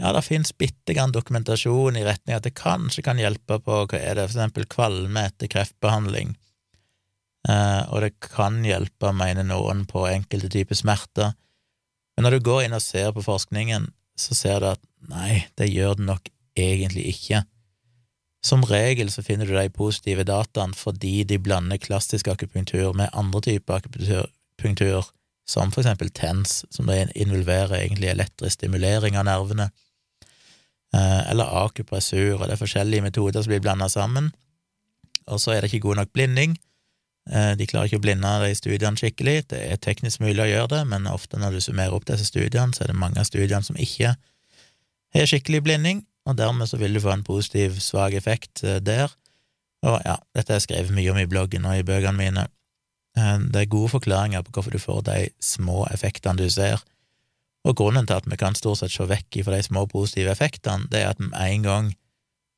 Ja, 0.00 0.12
det 0.14 0.22
finnes 0.26 0.54
bitte 0.56 0.94
grann 0.94 1.12
dokumentasjon 1.12 1.98
i 1.98 2.04
retning 2.06 2.36
at 2.36 2.46
det 2.46 2.54
kanskje 2.58 3.02
kan 3.04 3.18
hjelpe 3.20 3.58
på 3.62 3.80
hva 3.84 3.98
er 3.98 4.16
det, 4.16 4.28
for 4.28 4.38
eksempel 4.38 4.66
kvalme 4.70 5.26
etter 5.28 5.50
kreftbehandling, 5.50 6.32
eh, 6.34 6.43
og 7.44 8.00
det 8.00 8.14
kan 8.24 8.62
hjelpe, 8.64 9.10
mener 9.12 9.44
noen, 9.44 9.82
på 9.84 10.06
enkelte 10.08 10.48
typer 10.48 10.78
smerter. 10.78 11.34
Men 12.16 12.26
når 12.26 12.38
du 12.38 12.46
går 12.46 12.62
inn 12.64 12.76
og 12.76 12.82
ser 12.82 13.10
på 13.12 13.24
forskningen, 13.26 13.90
så 14.16 14.36
ser 14.38 14.62
du 14.62 14.70
at 14.70 14.82
nei, 15.10 15.44
det 15.58 15.68
gjør 15.72 15.98
det 15.98 16.06
nok 16.08 16.30
egentlig 16.56 17.08
ikke. 17.10 17.42
Som 18.44 18.64
regel 18.68 19.08
så 19.10 19.24
finner 19.24 19.48
du 19.48 19.54
de 19.56 19.68
positive 19.72 20.26
dataene 20.28 20.76
fordi 20.76 21.22
de 21.24 21.40
blander 21.40 21.80
klassisk 21.80 22.28
akupunktur 22.28 22.92
med 22.96 23.12
andre 23.16 23.40
typer 23.46 23.80
akupunktur, 23.80 25.08
som 25.48 25.72
for 25.72 25.82
eksempel 25.82 26.12
TENS, 26.12 26.64
som 26.72 26.90
involverer 26.92 27.78
egentlig 27.80 28.12
elektrisk 28.12 28.58
stimulering 28.58 29.16
av 29.16 29.26
nervene, 29.28 29.70
eh, 30.94 31.22
eller 31.30 31.56
akupressur, 31.64 32.38
og 32.38 32.46
det 32.46 32.56
er 32.56 32.62
forskjellige 32.62 33.04
metoder 33.08 33.42
som 33.42 33.52
blir 33.52 33.64
blanda 33.64 33.88
sammen. 33.88 34.30
Og 35.26 35.40
så 35.40 35.54
er 35.54 35.60
det 35.60 35.72
ikke 35.72 35.88
god 35.88 36.02
nok 36.02 36.12
blinding. 36.12 36.58
Eh, 37.30 37.52
de 37.56 37.66
klarer 37.68 37.88
ikke 37.88 38.02
å 38.02 38.04
blinde 38.04 38.30
de 38.42 38.52
studiene 38.56 39.00
skikkelig. 39.00 39.36
Det 39.52 39.60
er 39.72 39.80
teknisk 39.80 40.20
mulig 40.24 40.42
å 40.44 40.50
gjøre 40.50 40.70
det, 40.74 40.82
men 40.90 41.08
ofte 41.08 41.40
når 41.40 41.56
du 41.56 41.64
summerer 41.64 41.96
opp 41.96 42.06
disse 42.08 42.28
studiene, 42.28 42.76
så 42.76 42.84
er 42.84 42.92
det 42.92 43.00
mange 43.00 43.20
av 43.20 43.28
studiene 43.28 43.64
som 43.64 43.78
ikke 43.80 44.14
har 45.14 45.30
skikkelig 45.30 45.62
blinding, 45.64 46.02
og 46.28 46.36
dermed 46.36 46.68
så 46.68 46.80
vil 46.80 46.96
du 46.96 47.02
få 47.04 47.12
en 47.14 47.24
positiv, 47.24 47.78
svak 47.80 48.16
effekt 48.18 48.64
eh, 48.64 48.80
der. 48.84 49.12
Og 49.84 50.00
ja, 50.04 50.18
dette 50.36 50.52
har 50.52 50.60
jeg 50.60 50.68
skrevet 50.68 50.96
mye 50.96 51.12
om 51.12 51.20
i 51.20 51.28
bloggen 51.28 51.68
og 51.68 51.78
i 51.78 51.86
bøkene 51.86 52.18
mine. 52.18 52.46
Eh, 53.16 53.36
det 53.48 53.62
er 53.62 53.72
gode 53.72 53.94
forklaringer 53.94 54.44
på 54.44 54.56
hvorfor 54.56 54.76
du 54.76 54.82
får 54.82 55.04
de 55.08 55.18
små 55.40 55.86
effektene 55.94 56.44
du 56.44 56.50
ser, 56.52 56.82
og 57.64 57.78
grunnen 57.80 58.04
til 58.04 58.18
at 58.18 58.26
vi 58.28 58.36
kan 58.36 58.56
stort 58.58 58.82
sett 58.82 58.92
se 58.92 59.06
vekk 59.08 59.40
fra 59.46 59.56
de 59.56 59.64
små 59.64 59.86
positive 59.88 60.34
effektene, 60.34 60.84
det 60.92 61.00
er 61.00 61.14
at 61.14 61.22
med 61.22 61.32
en 61.40 61.62
gang 61.64 61.94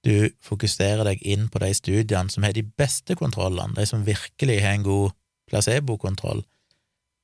du 0.07 0.31
fokuserer 0.45 1.05
deg 1.09 1.23
inn 1.27 1.49
på 1.51 1.61
de 1.63 1.73
studiene 1.75 2.31
som 2.33 2.47
har 2.47 2.55
de 2.55 2.65
beste 2.79 3.17
kontrollene, 3.19 3.75
de 3.75 3.87
som 3.89 4.07
virkelig 4.07 4.61
har 4.63 4.77
en 4.77 4.87
god 4.87 5.15
placebokontroll, 5.51 6.45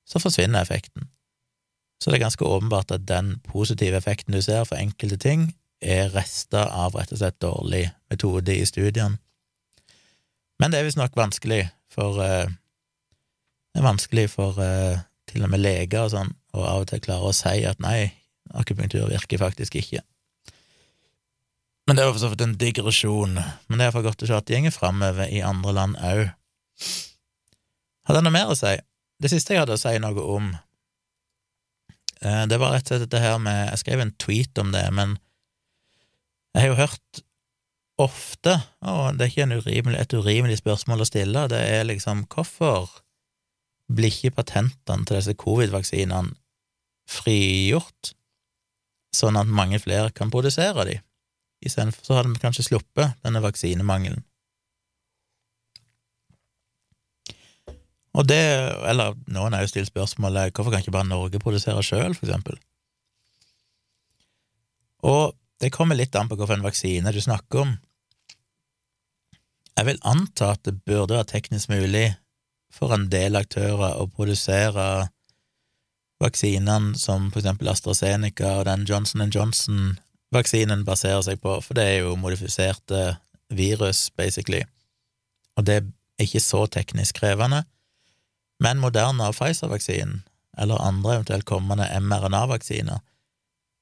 så 0.09 0.23
forsvinner 0.23 0.63
effekten. 0.63 1.09
Så 2.03 2.11
det 2.11 2.19
er 2.19 2.25
ganske 2.25 2.45
åpenbart 2.45 2.91
at 2.91 3.07
den 3.07 3.37
positive 3.47 3.97
effekten 3.97 4.35
du 4.35 4.43
ser 4.43 4.65
for 4.67 4.81
enkelte 4.81 5.19
ting, 5.23 5.53
er 5.83 6.11
rester 6.15 6.71
av 6.71 6.95
rett 6.95 7.13
og 7.15 7.19
slett 7.19 7.39
dårlig 7.43 7.85
metode 8.11 8.55
i 8.55 8.67
studiene. 8.67 9.19
Men 10.63 10.71
det 10.71 10.79
er 10.79 10.87
visstnok 10.87 11.17
vanskelig 11.19 11.65
for 11.91 12.19
uh, 12.23 12.47
Det 13.73 13.81
er 13.81 13.87
vanskelig 13.87 14.29
for 14.31 14.59
uh, 14.61 15.01
til 15.31 15.43
og 15.43 15.51
med 15.51 15.63
leger 15.63 16.05
og 16.05 16.13
sånn 16.13 16.33
å 16.53 16.65
av 16.69 16.83
og 16.85 16.91
til 16.91 17.01
klare 17.03 17.31
å 17.31 17.35
si 17.35 17.63
at 17.65 17.81
nei, 17.81 18.13
akupunktur 18.53 19.09
virker 19.09 19.41
faktisk 19.41 19.79
ikke. 19.81 20.03
Men 21.87 21.99
det 21.99 22.05
var 22.05 22.15
for 22.15 22.23
så 22.23 22.31
vidt 22.31 22.45
en 22.45 22.59
digresjon. 22.59 23.35
Men 23.35 23.79
det 23.79 23.81
er 23.81 23.89
iallfall 23.89 24.07
godt 24.07 24.23
å 24.23 24.29
se 24.29 24.37
at 24.39 24.49
det 24.51 24.63
går 24.67 24.75
framover 24.75 25.31
i 25.31 25.43
andre 25.45 25.75
land 25.75 25.99
òg. 25.99 26.23
Hadde 28.07 28.21
jeg 28.21 28.27
noe 28.27 28.35
mer 28.35 28.53
å 28.53 28.59
si? 28.59 28.77
Det 29.23 29.31
siste 29.31 29.55
jeg 29.55 29.63
hadde 29.63 29.77
å 29.79 29.81
si 29.81 29.93
noe 30.03 30.29
om, 30.37 30.49
uh, 32.23 32.45
det 32.51 32.59
var 32.59 32.75
rett 32.75 32.87
og 32.87 32.95
slett 32.95 33.05
dette 33.05 33.21
her 33.23 33.37
med 33.43 33.69
Jeg 33.69 33.83
skrev 33.85 34.03
en 34.03 34.17
tweet 34.19 34.59
om 34.63 34.73
det, 34.75 34.87
men 34.95 35.19
jeg 36.53 36.65
har 36.65 36.73
jo 36.73 36.81
hørt 36.83 37.23
ofte, 38.03 38.57
og 38.83 39.17
det 39.17 39.27
er 39.27 39.31
ikke 39.31 39.61
urimelig, 39.63 40.01
et 40.01 40.17
urimelig 40.17 40.59
spørsmål 40.59 41.05
å 41.05 41.07
stille, 41.07 41.47
det 41.53 41.61
er 41.77 41.87
liksom 41.87 42.27
hvorfor 42.33 42.91
blir 43.93 44.11
ikke 44.11 44.37
patentene 44.41 45.07
til 45.07 45.19
disse 45.19 45.37
covid-vaksinene 45.39 46.35
frigjort, 47.09 48.13
sånn 49.15 49.39
at 49.39 49.51
mange 49.51 49.81
flere 49.83 50.11
kan 50.17 50.33
produsere 50.33 50.87
de? 50.89 50.99
Istedenfor 51.63 52.05
så 52.05 52.19
hadde 52.19 52.33
vi 52.33 52.43
kanskje 52.43 52.67
sluppet 52.67 53.17
denne 53.23 53.43
vaksinemangelen. 53.45 54.25
Og 58.13 58.27
det, 58.29 58.43
eller 58.91 59.15
noen 59.33 59.55
har 59.57 59.65
jo 59.65 59.71
stilt 59.71 59.89
spørsmålet 59.89 60.53
hvorfor 60.53 60.75
kan 60.75 60.83
ikke 60.85 60.93
bare 60.93 61.09
Norge 61.09 61.41
produsere 61.41 61.85
sjøl, 61.87 62.13
for 62.19 62.27
eksempel? 62.27 62.59
Og 65.09 65.33
det 65.63 65.73
kommer 65.73 65.97
litt 65.97 66.15
an 66.19 66.29
på 66.29 66.37
hvilken 66.37 66.67
vaksine 66.67 67.15
du 67.15 67.21
snakker 67.23 67.65
om. 67.65 67.73
Jeg 69.79 69.89
vil 69.89 70.03
anta 70.05 70.53
at 70.53 70.67
det 70.69 70.83
burde 70.85 71.17
være 71.17 71.31
teknisk 71.33 71.73
mulig 71.73 72.11
for 72.73 72.93
en 72.95 73.09
del 73.13 73.39
aktører 73.39 73.97
å 74.01 74.09
produsere 74.11 75.09
vaksinene 76.23 76.99
som 77.01 77.31
for 77.33 77.41
eksempel 77.41 77.71
AstraZeneca 77.73 78.59
og 78.61 78.67
den 78.69 78.85
Johnson 78.89 79.97
Johnson-vaksinen 80.33 80.85
baserer 80.85 81.21
seg 81.23 81.41
på, 81.43 81.61
for 81.61 81.77
det 81.77 81.85
er 81.85 81.99
jo 82.07 82.17
modifiserte 82.17 83.19
virus, 83.53 84.11
basically, 84.17 84.65
og 85.57 85.67
det 85.67 85.75
er 85.77 86.25
ikke 86.25 86.41
så 86.41 86.67
teknisk 86.67 87.19
krevende. 87.21 87.65
Men 88.59 88.81
Moderna 88.81 89.29
og 89.29 89.37
Pfizer-vaksinen, 89.37 90.23
eller 90.57 90.81
andre 90.81 91.19
eventuelt 91.19 91.45
kommende 91.45 91.85
mRNA-vaksiner, 92.01 93.03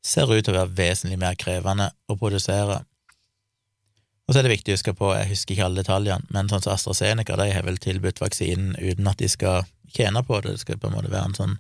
ser 0.03 0.27
ut 0.27 0.45
til 0.45 0.57
å 0.57 0.65
være 0.65 0.75
vesentlig 0.75 1.19
mer 1.21 1.39
krevende 1.39 1.93
å 2.09 2.17
produsere. 2.19 2.83
Og 4.27 4.35
så 4.35 4.41
er 4.41 4.49
det 4.49 4.57
viktig 4.57 4.73
å 4.73 4.79
huske 4.79 4.95
på, 4.95 5.15
jeg 5.15 5.31
husker 5.31 5.55
ikke 5.55 5.69
alle 5.69 5.85
detaljene, 5.85 6.27
men 6.35 6.51
sånn 6.51 6.65
som 6.65 6.75
AstraZeneca, 6.75 7.39
de 7.39 7.51
har 7.55 7.63
vel 7.63 7.79
tilbudt 7.79 8.23
vaksinen 8.23 8.75
uten 8.81 9.07
at 9.07 9.23
de 9.23 9.31
skal 9.31 9.69
tjene 9.95 10.25
på 10.27 10.41
det, 10.43 10.57
det 10.57 10.65
skal 10.65 10.83
på 10.83 10.91
en 10.91 10.99
måte 10.99 11.13
være 11.13 11.31
en 11.31 11.39
sånn 11.39 11.59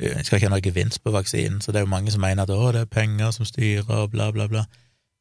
De 0.00 0.24
skal 0.24 0.38
ikke 0.38 0.48
ha 0.48 0.54
noe 0.54 0.64
gevinst 0.64 1.02
på 1.04 1.12
vaksinen, 1.12 1.60
så 1.60 1.72
det 1.72 1.80
er 1.80 1.84
jo 1.84 1.92
mange 1.92 2.12
som 2.12 2.22
mener 2.24 2.46
at 2.46 2.52
å, 2.54 2.70
det 2.72 2.86
er 2.86 2.92
penger 2.92 3.34
som 3.36 3.48
styrer, 3.48 3.90
og 4.00 4.14
bla, 4.14 4.30
bla, 4.32 4.46
bla. 4.48 4.64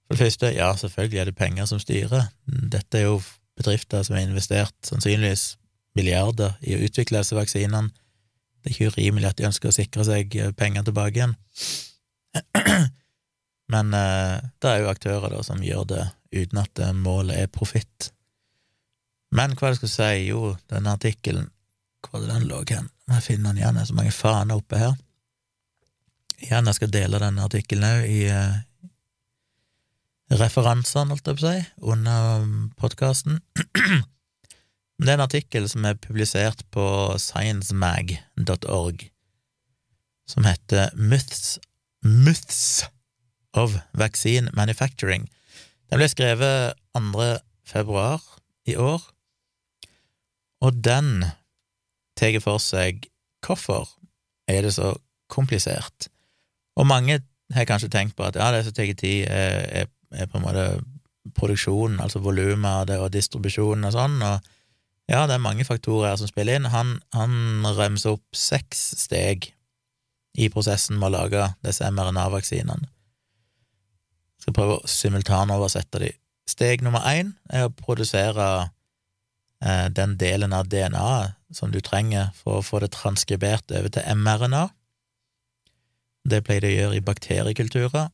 For 0.08 0.16
det 0.16 0.24
første, 0.24 0.54
ja, 0.56 0.70
selvfølgelig 0.80 1.20
er 1.20 1.28
det 1.30 1.36
penger 1.38 1.68
som 1.70 1.82
styrer. 1.84 2.30
Dette 2.48 2.98
er 2.98 3.10
jo 3.10 3.20
bedrifter 3.60 4.06
som 4.08 4.16
har 4.16 4.24
investert 4.24 4.76
sannsynligvis 4.88 5.58
milliarder 6.00 6.56
i 6.64 6.78
å 6.78 6.84
utvikle 6.88 7.20
disse 7.20 7.38
vaksinene. 7.38 7.92
Det 8.60 8.72
er 8.72 8.76
ikke 8.76 8.94
urimelig 8.96 9.30
at 9.30 9.40
de 9.40 9.48
ønsker 9.50 9.72
å 9.72 9.76
sikre 9.76 10.06
seg 10.08 10.38
penger 10.60 10.88
tilbake 10.88 11.20
igjen. 11.22 11.36
Men 13.74 13.94
eh, 13.94 14.40
det 14.62 14.72
er 14.72 14.82
jo 14.82 14.90
aktører 14.92 15.34
da 15.34 15.44
som 15.46 15.62
gjør 15.64 15.86
det 15.92 16.06
uten 16.34 16.62
at 16.62 16.82
eh, 16.82 16.96
målet 16.96 17.44
er 17.44 17.52
profitt. 17.54 18.10
Men 19.36 19.54
hva 19.54 19.70
er 19.70 19.76
det 19.76 19.78
jeg 19.78 19.82
skulle 19.84 19.98
si, 19.98 20.30
jo, 20.32 20.54
denne 20.72 20.96
artikkelen, 20.98 21.52
hvor 22.02 22.18
var 22.18 22.26
det 22.26 22.34
den 22.34 22.48
lå 22.50 22.64
hen? 22.72 22.90
Jeg 23.10 23.26
finne 23.26 23.50
den 23.50 23.62
igjen, 23.62 23.78
det 23.78 23.84
er 23.84 23.90
så 23.90 23.98
mange 23.98 24.14
faner 24.14 24.60
oppe 24.60 24.80
her. 24.80 24.98
Igjen, 26.40 26.70
jeg 26.70 26.78
skal 26.78 26.92
dele 26.94 27.22
denne 27.22 27.46
artikkelen 27.48 27.88
òg 27.88 28.06
i 28.08 28.20
uh, 28.32 28.60
referansene, 30.40 31.12
holdt 31.12 31.28
jeg 31.28 31.40
på 31.40 31.48
å 31.48 31.50
si, 31.50 31.64
under 31.96 32.46
podkasten. 32.80 33.42
det 35.02 35.10
er 35.10 35.18
en 35.18 35.26
artikkel 35.26 35.66
som 35.72 35.88
er 35.90 35.98
publisert 36.00 36.62
på 36.76 36.86
sciencemag.org, 37.20 39.10
som 40.30 40.48
heter 40.48 40.94
Myths 40.96 41.58
Myths 42.06 42.86
of 43.58 43.76
Vaccine 43.92 44.54
Manufacturing. 44.54 45.28
Den 45.90 46.00
ble 46.00 46.08
skrevet 46.08 46.78
2. 46.96 47.26
februar 47.68 48.22
i 48.70 48.78
år, 48.80 49.02
og 50.62 50.80
den 50.86 51.26
tar 52.20 52.40
for 52.44 52.62
seg 52.64 53.08
hvorfor 53.46 53.88
er 54.50 54.66
det 54.66 54.74
så 54.76 54.94
komplisert. 55.32 56.10
Og 56.80 56.88
mange 56.88 57.20
har 57.54 57.68
kanskje 57.70 57.92
tenkt 57.94 58.18
på 58.18 58.28
at 58.28 58.38
ja, 58.38 58.52
det 58.54 58.64
som 58.66 58.76
tar 58.76 58.94
tid, 58.94 59.26
er, 59.28 59.66
er, 59.84 59.92
er, 60.12 60.30
på 60.30 60.40
en 60.40 60.46
måte 60.46 60.66
produksjonen, 61.36 62.00
altså 62.02 62.22
volumet 62.24 62.90
og 62.98 63.12
distribusjonen 63.14 63.88
og 63.90 63.96
sånn, 63.96 64.18
og 64.26 64.40
ja, 65.10 65.24
det 65.26 65.36
er 65.36 65.42
mange 65.42 65.66
faktorer 65.66 66.12
her 66.12 66.20
som 66.22 66.30
spiller 66.30 66.60
inn. 66.60 66.70
Han, 66.70 67.00
han 67.18 67.66
remser 67.78 68.14
opp 68.14 68.38
seks 68.38 68.92
steg 69.02 69.50
i 70.38 70.50
prosessen 70.54 71.00
med 71.00 71.10
å 71.10 71.16
lage 71.16 71.48
disse 71.66 71.88
mRNA-vaksinene. 71.90 72.92
Skal 74.40 74.56
prøve 74.56 74.78
å 74.78 74.90
simultanoversette 74.90 76.04
de. 76.04 76.12
Steg 76.50 76.86
nummer 76.86 77.02
én 77.10 77.34
er 77.50 77.66
å 77.66 77.74
produsere 77.74 78.70
den 79.60 80.14
delen 80.16 80.54
av 80.56 80.70
DNA-et 80.72 81.36
som 81.52 81.72
du 81.74 81.82
trenger 81.84 82.30
for 82.38 82.60
å 82.60 82.64
få 82.64 82.80
det 82.80 82.94
transkribert 82.96 83.74
over 83.76 83.92
til 83.92 84.06
mRNA. 84.16 84.70
Det 86.30 86.44
pleier 86.46 86.64
de 86.64 86.70
å 86.70 86.78
gjøre 86.78 87.00
i 87.00 87.04
bakteriekulturer. 87.04 88.08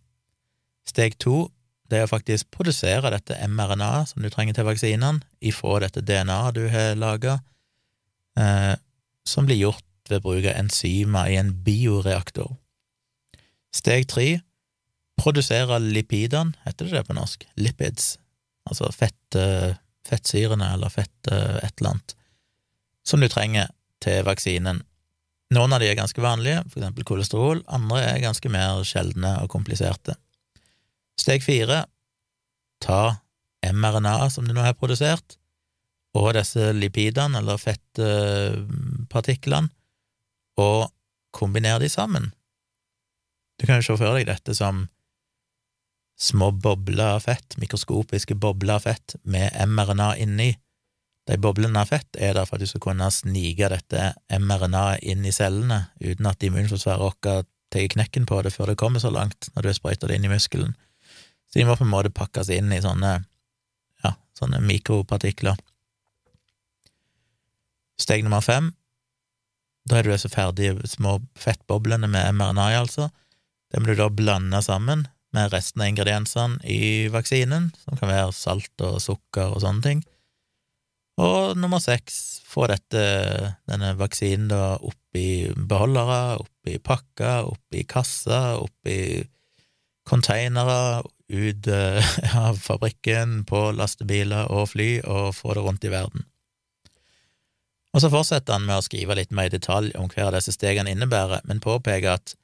Steg 0.90 1.20
to 1.22 1.50
det 1.90 2.00
er 2.00 2.08
å 2.08 2.10
faktisk 2.10 2.50
produsere 2.54 3.12
dette 3.14 3.38
mRNA 3.46 4.08
som 4.10 4.24
du 4.24 4.32
trenger 4.34 4.58
til 4.58 4.66
vaksinene, 4.66 5.22
ifra 5.46 5.78
dette 5.84 6.02
DNA-et 6.02 6.58
du 6.58 6.64
har 6.74 6.98
laga, 6.98 7.40
eh, 8.40 8.74
som 9.26 9.46
blir 9.46 9.62
gjort 9.62 10.10
ved 10.10 10.24
bruk 10.26 10.46
av 10.46 10.58
enzymer 10.58 11.30
i 11.30 11.38
en 11.38 11.54
bioreaktor. 11.66 12.56
Steg 13.74 14.08
tre 14.10 14.40
produsere 15.20 15.78
lipidene, 15.80 16.56
heter 16.66 16.90
det 16.90 16.98
det 16.98 17.06
på 17.08 17.16
norsk? 17.18 17.46
Lipids, 17.58 18.16
altså 18.66 18.90
fett, 18.92 19.38
fettsyrene 20.06 20.68
eller 20.76 20.92
fett 20.94 21.32
et 21.32 21.80
eller 21.80 21.96
annet, 21.96 22.16
som 23.06 23.22
du 23.22 23.28
trenger 23.32 23.72
til 24.04 24.26
vaksinen. 24.28 24.84
Noen 25.56 25.76
av 25.76 25.82
de 25.82 25.88
er 25.90 25.98
ganske 25.98 26.22
vanlige, 26.22 26.64
for 26.70 26.82
eksempel 26.82 27.08
kolesterol, 27.08 27.64
andre 27.70 27.98
er 28.04 28.24
ganske 28.24 28.50
mer 28.54 28.84
sjeldne 28.88 29.32
og 29.44 29.52
kompliserte. 29.54 30.14
Steg 31.22 31.46
fire 31.46 31.86
ta 32.84 33.18
mRNA 33.66 34.30
som 34.34 34.44
du 34.48 34.54
nå 34.54 34.62
har 34.66 34.78
produsert, 34.78 35.38
og 36.16 36.34
disse 36.38 36.64
lipidene, 36.76 37.40
eller 37.42 37.58
fettpartiklene, 37.60 39.70
og 40.62 40.80
kombinere 41.36 41.80
de 41.84 41.90
sammen. 41.92 42.26
Du 43.60 43.64
kan 43.68 43.78
jo 43.80 43.88
se 43.88 43.98
for 44.00 44.16
deg 44.16 44.26
dette 44.30 44.54
som 44.56 44.76
små 46.18 46.52
bobler 46.52 47.16
av 47.16 47.20
fett, 47.20 47.58
mikroskopiske 47.58 48.36
bobler 48.36 48.80
av 48.80 48.86
fett 48.88 49.16
med 49.24 49.52
mRNA 49.68 50.16
inni. 50.18 50.56
De 51.28 51.38
boblene 51.42 51.82
av 51.82 51.90
fett 51.90 52.18
er 52.22 52.36
der 52.38 52.46
for 52.46 52.58
at 52.58 52.64
du 52.64 52.70
skal 52.70 52.84
kunne 52.86 53.10
snike 53.12 53.70
dette 53.72 54.14
mRNA 54.30 54.86
inn 55.02 55.26
i 55.26 55.34
cellene 55.36 55.88
uten 56.00 56.30
at 56.30 56.44
immunforsvaret 56.46 57.02
vårt 57.02 57.50
tar 57.74 57.88
knekken 57.92 58.28
på 58.30 58.40
det 58.46 58.54
før 58.54 58.72
det 58.72 58.80
kommer 58.80 59.04
så 59.04 59.12
langt, 59.12 59.50
når 59.54 59.62
du 59.62 59.70
har 59.72 59.78
sprøyta 59.80 60.08
det 60.08 60.20
inn 60.20 60.28
i 60.30 60.32
muskelen. 60.32 60.76
Så 61.50 61.60
de 61.60 61.66
må 61.68 61.76
på 61.76 61.84
en 61.84 61.92
måte 61.92 62.14
pakkes 62.14 62.52
inn 62.54 62.72
i 62.72 62.82
sånne, 62.84 63.18
ja, 64.06 64.14
sånne 64.38 64.62
mikropartikler. 64.64 65.58
Steg 68.00 68.24
nummer 68.24 68.44
fem, 68.46 68.74
da 69.90 69.98
er 69.98 70.06
du 70.06 70.14
disse 70.14 70.30
ferdige 70.32 70.78
små 70.90 71.20
fettboblene 71.40 72.08
med 72.12 72.38
mRNA, 72.38 72.70
altså. 72.78 73.10
Det 73.72 73.82
må 73.82 73.90
du 73.90 74.00
da 74.00 74.08
blande 74.14 74.62
sammen 74.64 75.08
med 75.36 75.54
resten 75.54 75.84
av 75.84 75.92
ingrediensene 75.92 76.60
i 76.64 77.08
vaksinen, 77.14 77.70
som 77.84 78.00
kan 78.00 78.12
være 78.12 78.36
salt 78.36 78.86
og 78.86 79.02
sukker 79.04 79.54
og 79.54 79.64
sånne 79.64 79.86
ting. 79.86 80.04
Og 81.22 81.56
nummer 81.56 81.80
seks, 81.80 82.42
få 82.48 82.68
dette, 82.68 83.04
denne 83.70 83.94
vaksinen 84.00 84.50
da 84.52 84.76
oppi 84.76 85.52
beholdere, 85.56 86.42
oppi 86.44 86.80
pakker, 86.84 87.48
oppi 87.54 87.86
kasser, 87.88 88.60
oppi 88.60 89.24
containere, 90.06 91.06
ut 91.32 91.68
eh, 91.68 92.16
av 92.46 92.60
fabrikken, 92.62 93.44
på 93.50 93.72
lastebiler 93.78 94.52
og 94.54 94.74
fly, 94.76 94.90
og 95.08 95.34
få 95.38 95.56
det 95.56 95.66
rundt 95.66 95.88
i 95.88 95.94
verden. 95.94 96.28
Og 97.96 98.04
så 98.04 98.12
fortsetter 98.12 98.58
han 98.58 98.68
med 98.68 98.82
å 98.82 98.84
skrive 98.84 99.16
litt 99.16 99.32
mer 99.32 99.48
i 99.48 99.56
detalj 99.56 99.94
om 99.96 100.10
hver 100.12 100.28
av 100.28 100.36
disse 100.36 100.52
stegene 100.52 100.92
innebærer, 100.92 101.46
men 101.48 101.64
påpeker 101.64 102.18
at 102.18 102.36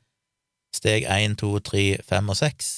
steg 0.75 1.05
én, 1.09 1.35
to, 1.39 1.53
tre, 1.63 1.97
fem 2.07 2.29
og 2.31 2.37
seks 2.39 2.71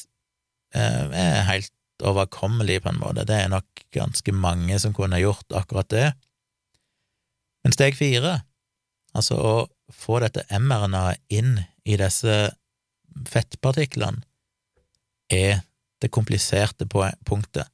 eh, 0.75 1.09
er 1.09 1.45
helt 1.49 1.73
overkommelig, 2.03 2.81
på 2.83 2.91
en 2.91 2.99
måte. 2.99 3.25
Det 3.27 3.37
er 3.37 3.51
nok 3.53 3.85
ganske 3.93 4.33
mange 4.35 4.79
som 4.81 4.95
kunne 4.95 5.21
gjort 5.21 5.53
akkurat 5.55 5.89
det. 5.93 6.07
Men 7.63 7.75
steg 7.75 7.95
fire, 7.95 8.41
altså 9.15 9.37
å 9.37 9.53
få 9.93 10.19
dette 10.23 10.45
mRNA-et 10.51 11.21
inn 11.31 11.59
i 11.85 11.97
disse 11.99 12.35
fettpartiklene, 13.29 14.23
er 15.31 15.61
det 16.03 16.11
kompliserte 16.11 16.87
punktet. 16.89 17.69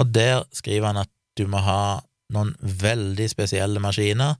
Og 0.00 0.10
der 0.14 0.42
skriver 0.56 0.90
han 0.90 1.04
at 1.04 1.12
du 1.38 1.46
må 1.50 1.60
ha 1.62 2.00
noen 2.34 2.54
veldig 2.60 3.28
spesielle 3.30 3.82
maskiner 3.82 4.38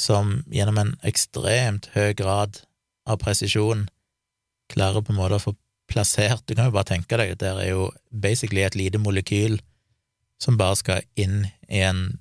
som 0.00 0.42
gjennom 0.52 0.80
en 0.82 0.92
ekstremt 1.08 1.88
høy 1.94 2.12
grad 2.18 2.60
av 3.06 3.20
presisjon 3.22 3.86
klarer 4.72 5.04
på 5.04 5.14
en 5.14 5.20
måte 5.20 5.38
å 5.38 5.42
få 5.42 5.54
plassert 5.86 6.42
Du 6.48 6.56
kan 6.56 6.66
jo 6.66 6.74
bare 6.74 6.88
tenke 6.88 7.14
deg 7.14 7.36
at 7.36 7.42
det 7.44 7.52
er 7.52 7.68
jo 7.70 7.90
basically 8.10 8.64
et 8.66 8.74
lite 8.74 8.98
molekyl 8.98 9.60
som 10.42 10.58
bare 10.58 10.76
skal 10.80 11.04
inn 11.14 11.44
i 11.70 11.82
en 11.86 12.18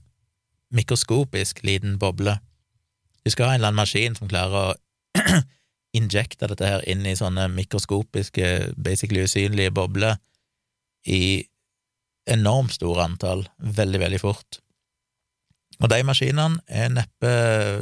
mikroskopisk 0.76 1.64
liten 1.66 1.98
boble. 2.00 2.38
Du 3.26 3.32
skal 3.34 3.50
ha 3.50 3.56
en 3.56 3.60
eller 3.60 3.72
annen 3.74 3.82
maskin 3.82 4.16
som 4.16 4.30
klarer 4.30 4.76
å 4.76 5.42
injekte 5.98 6.50
dette 6.52 6.70
her 6.70 6.86
inn 6.90 7.06
i 7.08 7.16
sånne 7.18 7.48
mikroskopiske, 7.56 8.76
basically 8.78 9.26
usynlige 9.26 9.74
bobler 9.76 10.20
i 11.10 11.46
enormt 12.30 12.78
store 12.78 13.06
antall, 13.06 13.46
veldig, 13.58 14.02
veldig 14.02 14.22
fort. 14.22 14.60
Og 15.82 15.90
de 15.92 16.00
maskinene 16.08 16.62
er 16.68 16.94
neppe 16.94 17.32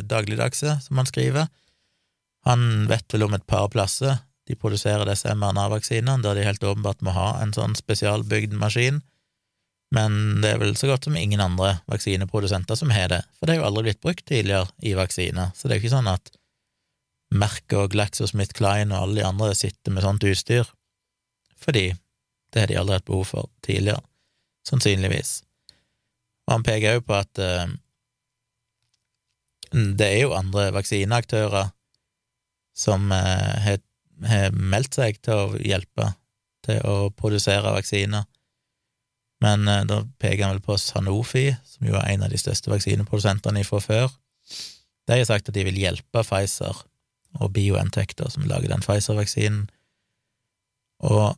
dagligdagse, 0.09 0.79
som 0.85 0.97
man 0.97 1.09
skriver. 1.09 1.49
Han 2.47 2.87
vet 2.89 3.13
vel 3.13 3.25
om 3.27 3.33
et 3.37 3.47
par 3.47 3.69
plasser. 3.71 4.19
De 4.47 4.57
produserer 4.59 5.07
disse 5.07 5.31
mRNA-vaksinene, 5.31 6.21
der 6.23 6.35
de 6.35 6.45
helt 6.47 6.63
åpenbart 6.63 7.03
må 7.05 7.13
ha 7.15 7.29
en 7.39 7.53
sånn 7.55 7.77
spesialbygd 7.79 8.55
maskin, 8.59 8.99
men 9.93 10.41
det 10.41 10.49
er 10.55 10.61
vel 10.61 10.73
så 10.75 10.89
godt 10.89 11.05
som 11.05 11.17
ingen 11.19 11.41
andre 11.43 11.77
vaksineprodusenter 11.91 12.77
som 12.79 12.91
har 12.91 13.11
det, 13.11 13.21
for 13.37 13.47
det 13.47 13.55
er 13.55 13.61
jo 13.61 13.67
aldri 13.67 13.85
blitt 13.87 14.01
brukt 14.01 14.25
tidligere 14.25 14.71
i 14.81 14.95
vaksiner, 14.97 15.51
så 15.53 15.67
det 15.67 15.75
er 15.75 15.79
jo 15.79 15.85
ikke 15.85 15.95
sånn 15.95 16.09
at 16.11 16.33
Merck 17.33 17.73
og 17.77 17.93
GlaxoSmithKline 17.95 18.93
og 18.93 19.05
alle 19.05 19.21
de 19.21 19.25
andre 19.25 19.53
sitter 19.57 19.93
med 19.93 20.05
sånt 20.05 20.25
utstyr, 20.27 20.67
fordi 21.61 21.93
det 22.53 22.61
har 22.61 22.69
de 22.69 22.77
aldri 22.81 22.97
hatt 22.99 23.07
behov 23.07 23.29
for 23.31 23.49
tidligere, 23.65 24.03
sannsynligvis. 24.69 25.31
Og 26.47 26.57
han 26.57 26.65
peker 26.67 26.99
òg 26.99 27.07
på 27.07 27.15
at 27.17 27.41
uh, 27.41 27.69
det 29.71 30.09
er 30.09 30.19
jo 30.25 30.35
andre 30.37 30.67
vaksineaktører 30.75 31.71
som 32.73 33.11
uh, 33.13 33.63
har 33.63 34.53
meldt 34.55 34.97
seg 34.97 35.19
til 35.23 35.33
å 35.37 35.61
hjelpe 35.61 36.11
til 36.65 36.79
å 36.87 37.11
produsere 37.17 37.73
vaksiner. 37.75 38.25
Men 39.43 39.67
eh, 39.67 39.83
da 39.89 40.01
peker 40.21 40.45
han 40.45 40.55
vel 40.55 40.63
på 40.63 40.77
Sanofi, 40.79 41.49
som 41.67 41.87
jo 41.89 41.97
er 41.99 42.13
en 42.13 42.25
av 42.25 42.31
de 42.31 42.39
største 42.39 42.71
vaksineprodusentene 42.71 43.65
fra 43.67 43.81
før. 43.83 44.13
De 45.03 45.17
har 45.19 45.27
sagt 45.27 45.51
at 45.51 45.57
de 45.57 45.65
vil 45.67 45.79
hjelpe 45.81 46.23
Pfizer 46.23 46.83
og 47.41 47.49
BioNTech, 47.55 48.13
da, 48.19 48.29
som 48.31 48.45
lager 48.47 48.71
den 48.71 48.85
Pfizer-vaksinen. 48.85 49.65
Og 51.03 51.33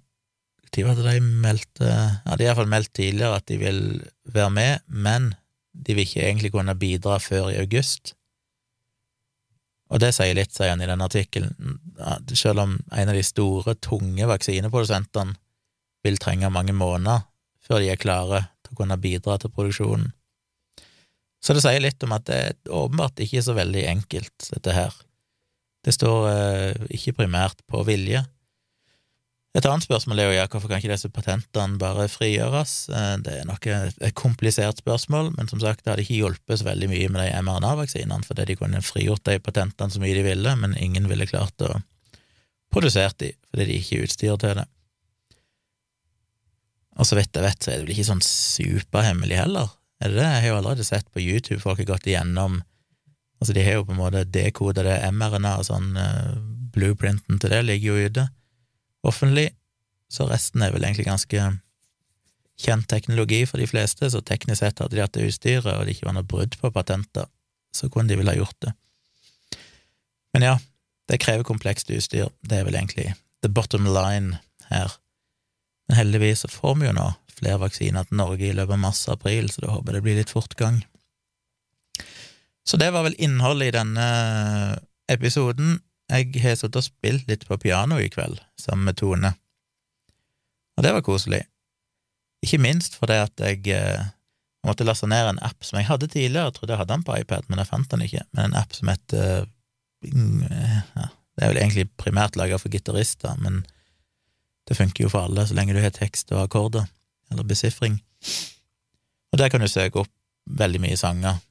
de 0.76 0.84
meldte 1.22 1.88
Ja, 1.88 2.36
de 2.36 2.44
har 2.46 2.52
iallfall 2.52 2.70
meldt 2.70 2.92
tidligere 2.98 3.40
at 3.40 3.48
de 3.48 3.58
vil 3.62 3.82
være 4.28 4.52
med, 4.52 4.84
men 4.88 5.34
de 5.72 5.96
vil 5.96 6.06
ikke 6.06 6.26
egentlig 6.26 6.52
kunne 6.52 6.76
bidra 6.76 7.18
før 7.20 7.50
i 7.54 7.60
august. 7.62 8.14
Og 9.94 10.02
det 10.02 10.12
sier 10.18 10.34
litt, 10.38 10.54
sier 10.56 10.74
han 10.74 10.82
i 10.82 10.90
denne 10.90 11.06
artikkelen, 11.06 11.78
selv 12.34 12.64
om 12.64 12.76
en 12.90 13.12
av 13.12 13.16
de 13.16 13.24
store, 13.26 13.76
tunge 13.86 14.28
vaksineprodusentene 14.30 15.38
vil 16.06 16.20
trenge 16.22 16.50
mange 16.54 16.74
måneder 16.78 17.26
før 17.66 17.82
de 17.82 17.90
er 17.94 18.02
klare 18.02 18.46
til 18.66 18.76
å 18.76 18.80
kunne 18.82 18.98
bidra 19.02 19.38
til 19.42 19.54
produksjonen. 19.54 20.12
Så 21.42 21.54
det 21.54 21.62
sier 21.62 21.82
litt 21.82 22.02
om 22.06 22.14
at 22.16 22.26
det 22.30 22.42
åpenbart 22.66 23.22
ikke 23.22 23.40
er 23.42 23.46
så 23.46 23.54
veldig 23.58 23.84
enkelt, 23.92 24.48
dette 24.50 24.74
her. 24.74 24.94
Det 25.86 25.94
står 25.94 26.30
eh, 26.32 26.86
ikke 26.98 27.20
primært 27.22 27.62
på 27.70 27.84
vilje, 27.86 28.24
et 29.56 29.64
annet 29.64 29.86
spørsmål 29.86 30.20
er 30.20 30.28
jo 30.28 30.36
ja, 30.36 30.46
hvorfor 30.52 30.68
kan 30.68 30.82
ikke 30.82 30.92
disse 30.92 31.08
patentene 31.16 31.80
bare 31.80 32.10
frigjøres? 32.12 32.74
Eh, 32.92 33.14
det 33.24 33.38
er 33.40 33.48
nok 33.48 33.68
et 33.72 34.16
komplisert 34.18 34.82
spørsmål, 34.82 35.32
men 35.38 35.48
som 35.48 35.62
sagt, 35.64 35.86
det 35.86 35.94
hadde 35.94 36.04
ikke 36.04 36.20
hjulpet 36.20 36.60
så 36.60 36.68
veldig 36.68 36.90
mye 36.92 37.12
med 37.14 37.22
de 37.24 37.40
mRNA-vaksinene, 37.40 38.28
fordi 38.28 38.50
de 38.50 38.58
kunne 38.60 38.84
frigjort 38.84 39.24
de 39.30 39.40
patentene 39.40 39.96
så 39.96 40.04
mye 40.04 40.18
de 40.18 40.26
ville, 40.28 40.56
men 40.60 40.76
ingen 40.76 41.08
ville 41.12 41.30
klart 41.30 41.64
å 41.64 41.72
produsere 42.76 43.16
de, 43.24 43.32
fordi 43.48 43.70
de 43.70 43.80
ikke 43.80 44.02
er 44.02 44.06
utstyr 44.10 44.38
til 44.44 44.60
det. 44.60 44.68
Og 47.00 47.08
så 47.08 47.16
vidt 47.16 47.36
jeg 47.36 47.48
vet, 47.48 47.64
så 47.64 47.72
er 47.72 47.80
det 47.80 47.86
vel 47.86 47.96
ikke 47.96 48.10
sånn 48.12 48.28
superhemmelig 48.28 49.40
heller, 49.40 49.72
er 50.04 50.12
det 50.12 50.20
det? 50.20 50.30
Jeg 50.34 50.44
har 50.44 50.50
jo 50.50 50.60
allerede 50.60 50.84
sett 50.88 51.08
på 51.16 51.24
YouTube 51.24 51.64
folk 51.64 51.80
har 51.80 51.94
gått 51.96 52.10
igjennom 52.12 52.62
Altså, 53.36 53.52
de 53.52 53.66
har 53.66 53.76
jo 53.76 53.84
på 53.84 53.92
en 53.92 54.00
måte 54.00 54.22
dekoda 54.32 54.84
det 54.86 54.94
mRNA 55.12 55.58
og 55.60 55.66
sånn, 55.68 55.90
uh, 56.00 56.38
blueprinten 56.72 57.36
til 57.36 57.52
det 57.52 57.60
ligger 57.68 57.92
jo 57.92 58.08
ute 58.08 58.24
offentlig, 59.10 59.50
så 60.12 60.28
resten 60.30 60.64
er 60.64 60.74
vel 60.74 60.86
egentlig 60.86 61.08
ganske 61.08 61.46
kjent 62.62 62.88
teknologi 62.88 63.42
for 63.50 63.60
de 63.60 63.68
fleste, 63.68 64.10
så 64.12 64.22
teknisk 64.24 64.62
sett 64.62 64.80
hadde 64.80 64.96
de 64.96 65.04
hatt 65.04 65.16
det 65.18 65.28
utstyret, 65.28 65.68
og 65.74 65.86
det 65.86 65.96
ikke 65.96 66.08
var 66.08 66.18
noe 66.18 66.28
brudd 66.28 66.56
på 66.62 66.72
patenter, 66.76 67.28
så 67.76 67.90
kunne 67.92 68.12
de 68.12 68.20
vel 68.20 68.32
ha 68.32 68.38
gjort 68.38 68.58
det. 68.64 68.72
Men 70.36 70.48
ja, 70.48 70.56
det 71.12 71.22
krever 71.24 71.48
komplekst 71.48 71.92
utstyr, 71.94 72.32
det 72.48 72.60
er 72.60 72.68
vel 72.68 72.78
egentlig 72.78 73.12
the 73.44 73.52
bottom 73.52 73.88
line 73.88 74.40
her. 74.72 74.96
Men 75.88 76.00
heldigvis 76.00 76.46
så 76.46 76.52
får 76.52 76.80
vi 76.80 76.90
jo 76.90 76.96
nå 76.98 77.12
flere 77.36 77.62
vaksiner 77.62 78.08
til 78.08 78.20
Norge 78.22 78.48
i 78.48 78.56
løpet 78.56 78.78
av 78.78 78.82
mars-april, 78.82 79.50
så 79.52 79.66
da 79.66 79.74
håper 79.74 79.92
jeg 79.92 80.00
det 80.00 80.06
blir 80.08 80.20
litt 80.22 80.34
fortgang. 80.34 80.80
Så 82.66 82.80
det 82.82 82.90
var 82.96 83.06
vel 83.06 83.18
innholdet 83.22 83.70
i 83.70 83.76
denne 83.76 84.06
episoden. 85.12 85.78
Jeg 86.12 86.42
har 86.44 86.58
sittet 86.60 86.78
og 86.80 86.86
spilt 86.86 87.30
litt 87.30 87.48
på 87.50 87.58
piano 87.58 87.98
i 87.98 88.12
kveld, 88.14 88.38
sammen 88.62 88.86
med 88.90 89.00
Tone, 89.00 89.34
og 90.76 90.84
det 90.84 90.92
var 90.94 91.06
koselig. 91.06 91.42
Ikke 92.44 92.60
minst 92.62 92.98
fordi 93.00 93.18
at 93.24 93.42
jeg, 93.42 93.62
eh, 93.74 94.06
måtte 94.66 94.86
laste 94.86 95.08
ned 95.08 95.30
en 95.30 95.44
app 95.46 95.64
som 95.64 95.80
jeg 95.80 95.88
hadde 95.88 96.10
tidligere, 96.12 96.50
jeg 96.50 96.58
trodde 96.58 96.74
jeg 96.74 96.82
hadde 96.82 96.94
den 96.94 97.06
på 97.06 97.18
iPad, 97.22 97.46
men 97.50 97.62
jeg 97.62 97.70
fant 97.70 97.92
den 97.92 98.04
ikke, 98.06 98.26
men 98.34 98.50
en 98.50 98.58
app 98.60 98.74
som 98.76 98.92
heter 98.92 99.48
ja, 100.06 101.08
Det 101.36 101.44
er 101.44 101.50
vel 101.52 101.58
egentlig 101.60 101.90
primært 101.98 102.38
laga 102.40 102.60
for 102.62 102.72
gitarister, 102.72 103.34
men 103.42 103.66
det 104.70 104.78
funker 104.78 105.04
jo 105.04 105.10
for 105.12 105.26
alle 105.26 105.46
så 105.48 105.56
lenge 105.58 105.74
du 105.76 105.82
har 105.82 105.94
tekst 105.94 106.32
og 106.32 106.46
akkorder, 106.46 106.86
eller 107.32 107.44
besifring. 107.44 107.98
Og 109.34 109.40
der 109.42 109.50
kan 109.50 109.60
du 109.60 109.68
søke 109.68 110.04
opp 110.04 110.12
veldig 110.46 110.80
mye 110.86 110.98
sanger, 110.98 111.42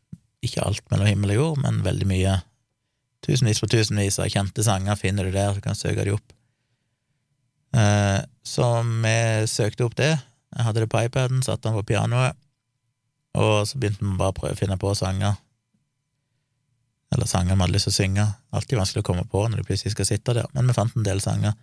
ikke 0.45 0.65
alt 0.65 0.85
mellom 0.91 1.11
himmel 1.11 1.35
og 1.35 1.41
jord, 1.41 1.61
men 1.65 1.83
veldig 1.85 2.09
mye 2.09 2.39
tusenvis 3.25 3.61
på 3.63 3.69
tusenvis 3.73 4.21
av 4.21 4.31
kjente 4.33 4.65
sanger 4.67 4.99
finner 5.01 5.27
du 5.27 5.35
der, 5.35 5.57
du 5.57 5.65
kan 5.65 5.79
søke 5.79 6.05
de 6.05 6.15
opp. 6.15 6.35
Eh, 7.75 8.21
så 8.47 8.69
vi 8.83 9.17
søkte 9.51 9.87
opp 9.89 9.97
det. 9.99 10.13
Jeg 10.55 10.67
hadde 10.67 10.85
det 10.85 10.91
på 10.93 11.03
iPaden, 11.03 11.43
satte 11.43 11.69
den 11.69 11.79
på 11.79 11.89
pianoet, 11.89 12.37
og 13.35 13.65
så 13.67 13.81
begynte 13.81 14.05
vi 14.05 14.15
bare 14.21 14.31
å 14.31 14.37
prøve 14.37 14.55
å 14.55 14.61
finne 14.61 14.79
på 14.79 14.93
sanger. 14.95 15.35
Eller 17.15 17.31
sanger 17.31 17.55
vi 17.55 17.63
hadde 17.63 17.75
lyst 17.75 17.89
til 17.89 17.95
å 17.95 17.99
synge. 17.99 18.27
Alltid 18.55 18.79
vanskelig 18.79 19.03
å 19.03 19.09
komme 19.09 19.27
på 19.31 19.43
når 19.49 19.61
du 19.61 19.69
plutselig 19.69 19.95
skal 19.95 20.09
sitte 20.09 20.37
der, 20.37 20.49
men 20.55 20.71
vi 20.71 20.77
fant 20.77 20.95
en 20.95 21.07
del 21.07 21.23
sanger. 21.23 21.55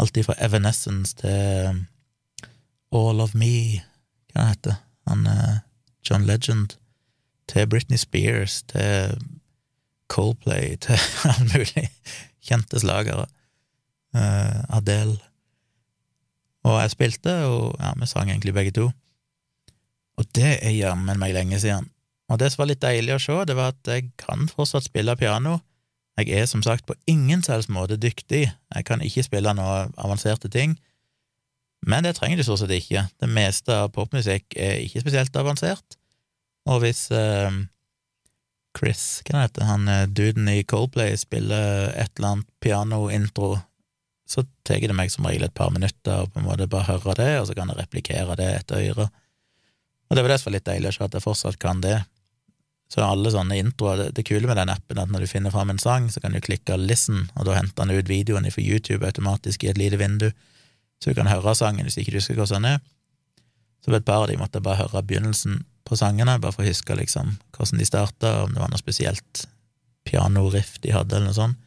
Alltid 0.00 0.26
fra 0.26 0.36
Evanescence 0.42 1.16
til 1.20 1.68
um, 1.70 1.82
All 2.94 3.22
of 3.22 3.34
Me, 3.38 3.80
hva 4.32 4.48
heter 4.50 4.80
han? 5.08 5.26
Uh, 5.28 5.60
John 6.04 6.26
Legend. 6.28 6.76
Til 7.48 7.68
Britney 7.68 8.00
Spears, 8.00 8.62
til 8.72 9.18
Coldplay, 10.14 10.76
til 10.78 10.98
alle 11.30 11.48
mulig 11.50 11.88
kjente 12.44 12.80
slagere. 12.82 13.26
Uh, 14.14 14.78
Adele. 14.78 15.18
Og 16.64 16.78
jeg 16.80 16.94
spilte, 16.94 17.32
og 17.50 17.74
ja, 17.80 17.92
vi 18.00 18.08
sang 18.08 18.30
egentlig 18.30 18.54
begge 18.56 18.72
to. 18.76 18.88
Og 20.16 20.28
det 20.36 20.56
er 20.62 20.76
jammen 20.76 21.18
meg 21.20 21.34
lenge 21.34 21.58
siden. 21.60 21.90
Og 22.30 22.38
det 22.40 22.52
som 22.52 22.62
var 22.62 22.70
litt 22.70 22.82
deilig 22.82 23.16
å 23.16 23.20
se, 23.20 23.36
det 23.48 23.56
var 23.58 23.74
at 23.74 23.90
jeg 23.90 24.08
kan 24.20 24.46
fortsatt 24.48 24.86
spille 24.86 25.16
piano. 25.20 25.58
Jeg 26.16 26.30
er 26.30 26.46
som 26.46 26.62
sagt 26.62 26.86
på 26.86 26.94
ingen 27.10 27.42
selvs 27.42 27.68
måte 27.68 27.98
dyktig, 27.98 28.46
jeg 28.46 28.86
kan 28.86 29.02
ikke 29.02 29.24
spille 29.26 29.54
noe 29.58 29.88
avanserte 29.98 30.48
ting, 30.48 30.76
men 31.84 32.06
det 32.06 32.14
trenger 32.16 32.38
du 32.38 32.44
stort 32.46 32.62
sett 32.62 32.72
ikke. 32.76 33.02
Det 33.20 33.28
meste 33.28 33.74
av 33.74 33.90
popmusikk 33.92 34.54
er 34.56 34.78
ikke 34.84 35.02
spesielt 35.02 35.34
avansert, 35.36 35.98
og 36.70 36.84
hvis 36.84 37.08
uh, 37.12 37.50
Chris, 38.74 39.22
hva 39.28 39.44
heter 39.44 39.68
han 39.68 39.88
eh, 39.88 40.06
duden 40.10 40.48
i 40.50 40.64
Coldplay, 40.66 41.14
spiller 41.18 41.92
et 41.94 42.18
eller 42.18 42.30
annet 42.32 42.48
pianointro, 42.60 43.54
så 44.26 44.42
tar 44.66 44.82
det 44.82 44.96
meg 44.96 45.12
som 45.12 45.26
regel 45.28 45.46
et 45.46 45.54
par 45.54 45.70
minutter 45.74 46.24
å 46.24 46.30
på 46.30 46.40
en 46.40 46.48
måte 46.48 46.66
bare 46.70 46.88
høre 46.88 47.14
det, 47.20 47.30
og 47.40 47.46
så 47.48 47.56
kan 47.56 47.70
jeg 47.70 47.78
replikere 47.78 48.36
det 48.40 48.48
etter 48.56 48.88
øret. 48.90 49.12
Og 50.08 50.16
det 50.16 50.24
var 50.24 50.32
det 50.32 50.40
som 50.40 50.50
var 50.50 50.56
litt 50.56 50.68
deilig, 50.68 50.90
å 50.90 50.96
se 50.96 51.06
at 51.06 51.16
jeg 51.16 51.24
fortsatt 51.24 51.60
kan 51.60 51.82
det. 51.84 51.98
Så 52.92 53.02
alle 53.02 53.32
sånne 53.32 53.58
introer 53.58 54.08
det, 54.14 54.24
kule 54.26 54.48
med 54.48 54.58
den 54.60 54.72
appen 54.72 55.00
at 55.00 55.12
når 55.12 55.24
du 55.24 55.30
finner 55.30 55.54
fram 55.54 55.72
en 55.72 55.80
sang, 55.80 56.10
så 56.12 56.20
kan 56.20 56.34
du 56.34 56.40
klikke 56.44 56.76
'listen', 56.76 57.30
og 57.34 57.46
da 57.48 57.56
henter 57.56 57.84
den 57.84 57.98
ut 57.98 58.08
videoen 58.08 58.50
fra 58.50 58.62
YouTube 58.62 59.06
automatisk 59.06 59.64
i 59.64 59.70
et 59.72 59.78
lite 59.78 59.98
vindu, 60.00 60.30
så 61.02 61.10
du 61.10 61.14
kan 61.14 61.30
høre 61.30 61.54
sangen 61.54 61.86
hvis 61.86 61.98
ikke 61.98 62.12
du 62.12 62.18
husker 62.20 62.38
hvordan 62.38 62.62
den 62.62 62.72
er. 62.74 62.78
Så 63.84 63.90
ved 63.90 64.00
et 64.00 64.08
par 64.08 64.22
av 64.24 64.28
de 64.28 64.36
måtte 64.40 64.56
jeg 64.56 64.64
bare 64.64 64.80
høre 64.82 65.02
begynnelsen 65.02 65.64
på 65.84 65.98
sangene, 66.00 66.38
bare 66.40 66.54
for 66.54 66.64
å 66.64 66.70
huske 66.70 66.96
liksom 66.96 67.36
hvordan 67.56 67.80
de 67.80 67.88
starta, 67.88 68.32
om 68.44 68.54
det 68.54 68.62
var 68.62 68.72
noe 68.72 68.80
spesielt 68.80 69.44
pianoriff 70.08 70.78
de 70.84 70.94
hadde, 70.94 71.16
eller 71.16 71.30
noe 71.30 71.36
sånt. 71.36 71.60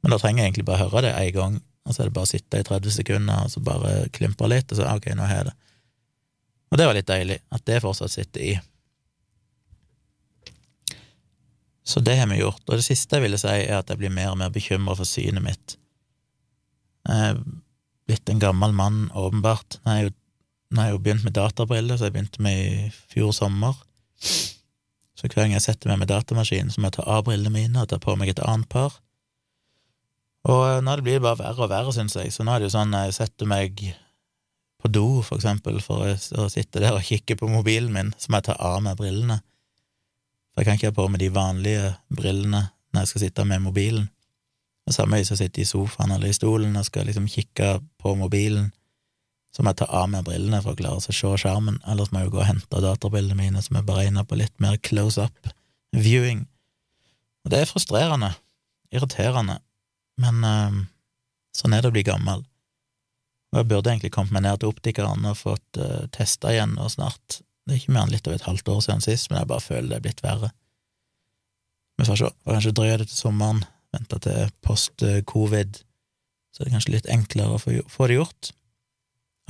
Men 0.00 0.14
da 0.14 0.20
trenger 0.20 0.42
jeg 0.42 0.50
egentlig 0.50 0.68
bare 0.70 0.86
høre 0.86 1.04
det 1.04 1.16
én 1.18 1.34
gang, 1.36 1.58
og 1.84 1.94
så 1.94 2.02
er 2.02 2.08
det 2.08 2.16
bare 2.16 2.28
å 2.28 2.30
sitte 2.30 2.60
i 2.60 2.66
30 2.66 2.94
sekunder 2.94 3.44
og 3.44 3.52
så 3.52 3.62
bare 3.64 3.94
klimpre 4.14 4.48
litt, 4.48 4.70
og 4.72 4.78
så 4.78 4.88
ok, 4.88 5.10
nå 5.16 5.26
har 5.26 5.40
jeg 5.40 5.50
det. 5.50 5.56
Og 6.70 6.78
det 6.78 6.86
var 6.86 6.96
litt 6.96 7.08
deilig, 7.10 7.38
at 7.50 7.64
det 7.66 7.80
fortsatt 7.82 8.14
sitter 8.14 8.44
i. 8.46 8.52
Så 11.90 12.00
det 12.06 12.14
har 12.20 12.28
vi 12.30 12.38
gjort. 12.38 12.62
Og 12.68 12.78
det 12.78 12.86
siste 12.86 13.18
jeg 13.18 13.26
ville 13.26 13.40
si, 13.40 13.50
er 13.50 13.80
at 13.80 13.90
jeg 13.90 13.98
blir 13.98 14.12
mer 14.14 14.30
og 14.30 14.38
mer 14.38 14.52
bekymra 14.54 14.94
for 14.94 15.08
synet 15.08 15.42
mitt. 15.42 15.74
Jeg 17.08 17.32
er 17.32 17.40
blitt 18.06 18.30
en 18.30 18.42
gammel 18.42 18.74
mann, 18.76 19.08
åpenbart. 19.18 19.80
Jeg 19.80 19.90
har 19.90 20.04
jo, 20.06 20.12
nå 20.70 20.80
har 20.80 20.90
jeg 20.90 20.96
jo 20.96 21.02
begynt 21.04 21.26
med 21.26 21.34
databriller, 21.34 21.98
så 21.98 22.06
jeg 22.06 22.14
begynte 22.14 22.42
med 22.42 22.58
i 22.62 22.90
fjor 23.10 23.32
sommer. 23.34 23.78
Så 24.20 25.26
hver 25.26 25.42
gang 25.42 25.54
jeg 25.56 25.64
setter 25.64 25.90
meg 25.90 26.00
med 26.00 26.08
datamaskinen, 26.12 26.70
så 26.70 26.80
må 26.80 26.88
jeg 26.88 27.00
ta 27.00 27.06
av 27.10 27.24
brillene 27.26 27.52
mine 27.52 27.82
og 27.82 27.90
ta 27.90 27.98
på 28.00 28.14
meg 28.16 28.30
et 28.32 28.42
annet 28.46 28.70
par. 28.70 28.94
Og 30.48 30.78
nå 30.84 30.94
blir 31.02 31.18
det 31.18 31.24
bare 31.26 31.40
verre 31.42 31.66
og 31.66 31.72
verre, 31.72 31.92
syns 31.92 32.16
jeg. 32.16 32.32
Så 32.32 32.46
nå 32.46 32.54
er 32.54 32.62
det 32.62 32.70
jo 32.70 32.76
sånn 32.78 32.94
jeg 32.96 33.16
setter 33.18 33.50
meg 33.50 33.82
på 34.80 34.88
do, 34.88 35.20
for 35.26 35.36
eksempel, 35.36 35.82
for 35.84 36.06
å 36.08 36.48
sitte 36.48 36.80
der 36.80 36.96
og 36.96 37.04
kikke 37.04 37.36
på 37.36 37.50
mobilen 37.50 37.92
min, 37.92 38.14
så 38.16 38.30
må 38.30 38.40
jeg 38.40 38.48
ta 38.48 38.56
av 38.70 38.80
meg 38.84 38.96
brillene. 38.96 39.40
For 40.54 40.62
jeg 40.62 40.68
kan 40.68 40.78
ikke 40.78 40.92
ha 40.94 40.96
på 40.96 41.08
meg 41.12 41.20
de 41.20 41.34
vanlige 41.34 41.92
brillene 42.08 42.64
når 42.90 43.04
jeg 43.04 43.12
skal 43.12 43.24
sitte 43.26 43.46
med 43.46 43.66
mobilen. 43.66 44.08
Det 44.88 44.96
samme 44.96 45.20
hvis 45.20 45.34
jeg 45.34 45.42
sitter 45.44 45.62
i 45.62 45.68
sofaen 45.68 46.14
eller 46.14 46.30
i 46.30 46.34
stolen 46.34 46.78
og 46.78 46.86
skal 46.88 47.06
liksom 47.06 47.28
kikke 47.30 47.76
på 48.00 48.14
mobilen, 48.18 48.72
så 49.50 49.64
må 49.64 49.72
jeg 49.72 49.80
ta 49.80 49.88
av 50.00 50.06
meg 50.12 50.26
brillene 50.28 50.60
for 50.62 50.76
å 50.76 50.78
klare 50.78 51.00
å 51.00 51.04
se 51.04 51.14
skjermen, 51.14 51.80
ellers 51.90 52.12
må 52.12 52.20
jeg 52.20 52.30
jo 52.30 52.36
gå 52.36 52.42
og 52.42 52.48
hente 52.48 52.84
databrillene 52.84 53.38
mine 53.38 53.62
som 53.64 53.80
er 53.80 53.86
beregna 53.86 54.24
på 54.24 54.38
litt 54.38 54.54
mer 54.62 54.78
close 54.86 55.20
up 55.20 55.50
viewing. 55.96 56.46
Og 57.44 57.52
det 57.52 57.62
er 57.64 57.70
frustrerende, 57.70 58.34
irriterende, 58.94 59.58
men 60.20 60.46
øh, 60.46 60.80
sånn 61.56 61.74
er 61.74 61.82
det 61.82 61.90
å 61.90 61.96
bli 61.96 62.06
gammel. 62.06 62.44
Og 63.50 63.62
jeg 63.62 63.70
burde 63.72 63.90
egentlig 63.90 64.12
kommet 64.14 64.36
meg 64.36 64.46
ned 64.46 64.62
til 64.62 64.70
optikeren 64.70 65.26
og 65.26 65.40
fått 65.40 65.80
uh, 65.80 66.04
eh, 66.04 66.10
testa 66.14 66.52
igjen 66.54 66.76
nå 66.76 66.86
snart 66.92 67.40
det 67.70 67.76
er 67.76 67.82
ikke 67.84 67.92
mer 67.94 68.06
enn 68.06 68.10
litt 68.14 68.26
over 68.26 68.34
et 68.34 68.46
halvt 68.48 68.68
år 68.72 68.80
siden 68.82 69.04
sist, 69.04 69.28
men 69.30 69.38
jeg 69.38 69.50
bare 69.50 69.62
føler 69.62 69.92
det 69.92 69.98
er 70.00 70.06
blitt 70.08 70.22
verre. 70.24 70.48
Vi 72.00 72.06
får 72.08 72.18
se. 72.18 72.30
Får 72.42 72.56
kanskje 72.56 72.72
drøye 72.74 72.96
det 72.98 73.06
til 73.10 73.18
sommeren, 73.18 73.60
vente 73.94 74.18
til 74.24 74.54
post-covid, 74.66 75.78
så 76.50 76.62
det 76.62 76.66
er 76.66 76.74
kanskje 76.74 76.94
litt 76.96 77.10
enklere 77.12 77.54
å 77.54 77.60
få 77.60 78.08
det 78.10 78.16
gjort. 78.16 78.50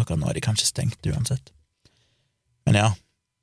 Akkurat 0.00 0.20
nå 0.22 0.30
er 0.30 0.38
de 0.38 0.44
kanskje 0.44 0.68
stengt 0.70 1.06
uansett. 1.06 1.52
Men 2.68 2.78
ja, 2.80 2.88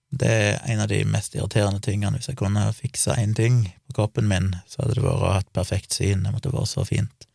det 0.10 0.28
er 0.32 0.60
en 0.72 0.82
av 0.84 0.89
de 0.91 1.01
mest 1.10 1.36
irriterende 1.36 1.82
tingene. 1.84 2.16
Hvis 2.18 2.30
jeg 2.32 2.39
kunne 2.39 2.66
fiksa 2.76 3.18
én 3.20 3.36
ting 3.36 3.66
på 3.88 3.97
kroppen 3.99 4.30
min, 4.30 4.53
så 4.70 4.84
hadde 4.84 4.97
det 4.97 5.05
vært 5.05 5.24
å 5.24 5.32
ha 5.34 5.39
et 5.41 5.55
perfekt 5.55 5.97
syn. 5.97 6.24
Det 6.24 6.34
måtte 6.34 6.53
vært 6.53 6.72
så 6.72 6.86
fint. 6.88 7.28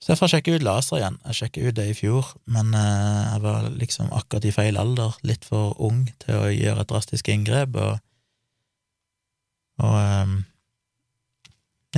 Så 0.00 0.14
jeg 0.14 0.20
får 0.20 0.30
sjekke 0.32 0.54
ut 0.56 0.64
laser 0.64 1.00
igjen. 1.00 1.18
Jeg 1.28 1.36
sjekket 1.36 1.66
ut 1.66 1.76
det 1.76 1.88
i 1.90 1.96
fjor, 1.96 2.28
men 2.48 2.72
eh, 2.76 3.24
jeg 3.34 3.42
var 3.44 3.66
liksom 3.76 4.12
akkurat 4.16 4.46
i 4.48 4.54
feil 4.54 4.78
alder, 4.80 5.18
litt 5.28 5.44
for 5.44 5.74
ung 5.82 6.06
til 6.22 6.38
å 6.38 6.46
gjøre 6.48 6.86
et 6.86 6.92
drastisk 6.92 7.28
inngrep, 7.28 7.76
og, 7.76 7.98
og 9.84 9.98
um, 10.00 10.38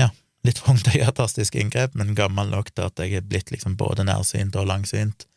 ja, 0.01 0.09
litt 0.43 0.59
for 0.59 0.75
ung 0.75 0.83
til 0.83 0.97
å 0.97 0.99
gjøre 0.99 1.15
et 1.15 1.21
drastisk 1.21 1.61
inngrep, 1.63 1.95
men 1.95 2.17
gammel 2.19 2.51
nok 2.51 2.73
til 2.73 2.89
at 2.89 3.05
jeg 3.05 3.21
er 3.21 3.29
blitt 3.29 3.55
liksom 3.55 3.79
både 3.79 4.09
nærsynt 4.09 4.59
og 4.59 4.67
langsynt, 4.73 5.29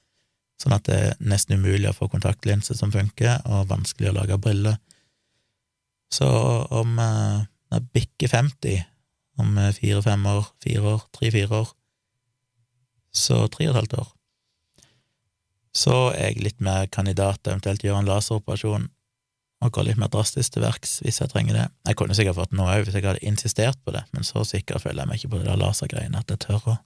sånn 0.61 0.75
at 0.77 0.87
det 0.87 0.97
er 0.97 1.15
nesten 1.19 1.59
umulig 1.59 1.89
å 1.89 1.95
få 1.95 2.09
kontaktlinser 2.11 2.77
som 2.77 2.93
funker, 2.93 3.41
og 3.45 3.69
vanskelig 3.71 4.11
å 4.11 4.17
lage 4.19 4.39
briller. 4.41 4.77
Så 6.13 6.27
om 6.71 6.95
jeg 6.99 7.87
bikker 7.95 8.31
50, 8.31 8.83
om 9.41 9.57
fire-fem 9.75 10.27
år, 10.31 10.45
fire 10.63 10.93
år, 10.95 11.07
tre-fire 11.15 11.63
år, 11.63 11.73
så 13.15 13.45
tre 13.51 13.67
og 13.67 13.73
et 13.73 13.79
halvt 13.79 13.97
år. 13.99 14.11
Så 15.75 15.95
er 16.15 16.29
jeg 16.31 16.43
litt 16.43 16.61
mer 16.63 16.87
kandidat 16.87 17.41
til 17.43 17.55
eventuelt 17.55 17.83
gjøre 17.83 18.03
en 18.03 18.09
laseroperasjon 18.09 18.87
og 19.65 19.71
gå 19.75 19.83
litt 19.87 19.99
mer 19.99 20.11
drastisk 20.11 20.55
til 20.55 20.63
verks 20.63 20.99
hvis 21.03 21.19
jeg 21.21 21.31
trenger 21.31 21.57
det. 21.57 21.65
Jeg 21.89 21.99
kunne 21.99 22.15
sikkert 22.15 22.37
fått 22.39 22.55
noe 22.55 22.71
òg 22.71 22.85
hvis 22.85 22.97
jeg 22.97 23.07
hadde 23.07 23.23
insistert 23.27 23.79
på 23.83 23.95
det, 23.95 24.03
men 24.15 24.27
så 24.27 24.43
sikker 24.47 24.79
føler 24.83 25.03
jeg 25.03 25.11
meg 25.11 25.19
ikke 25.19 25.33
på 25.33 25.41
det 25.41 25.49
der 25.49 25.59
lasergreiene 25.59 26.21
at 26.21 26.31
jeg 26.31 26.43
tør 26.45 26.69
å, 26.71 26.77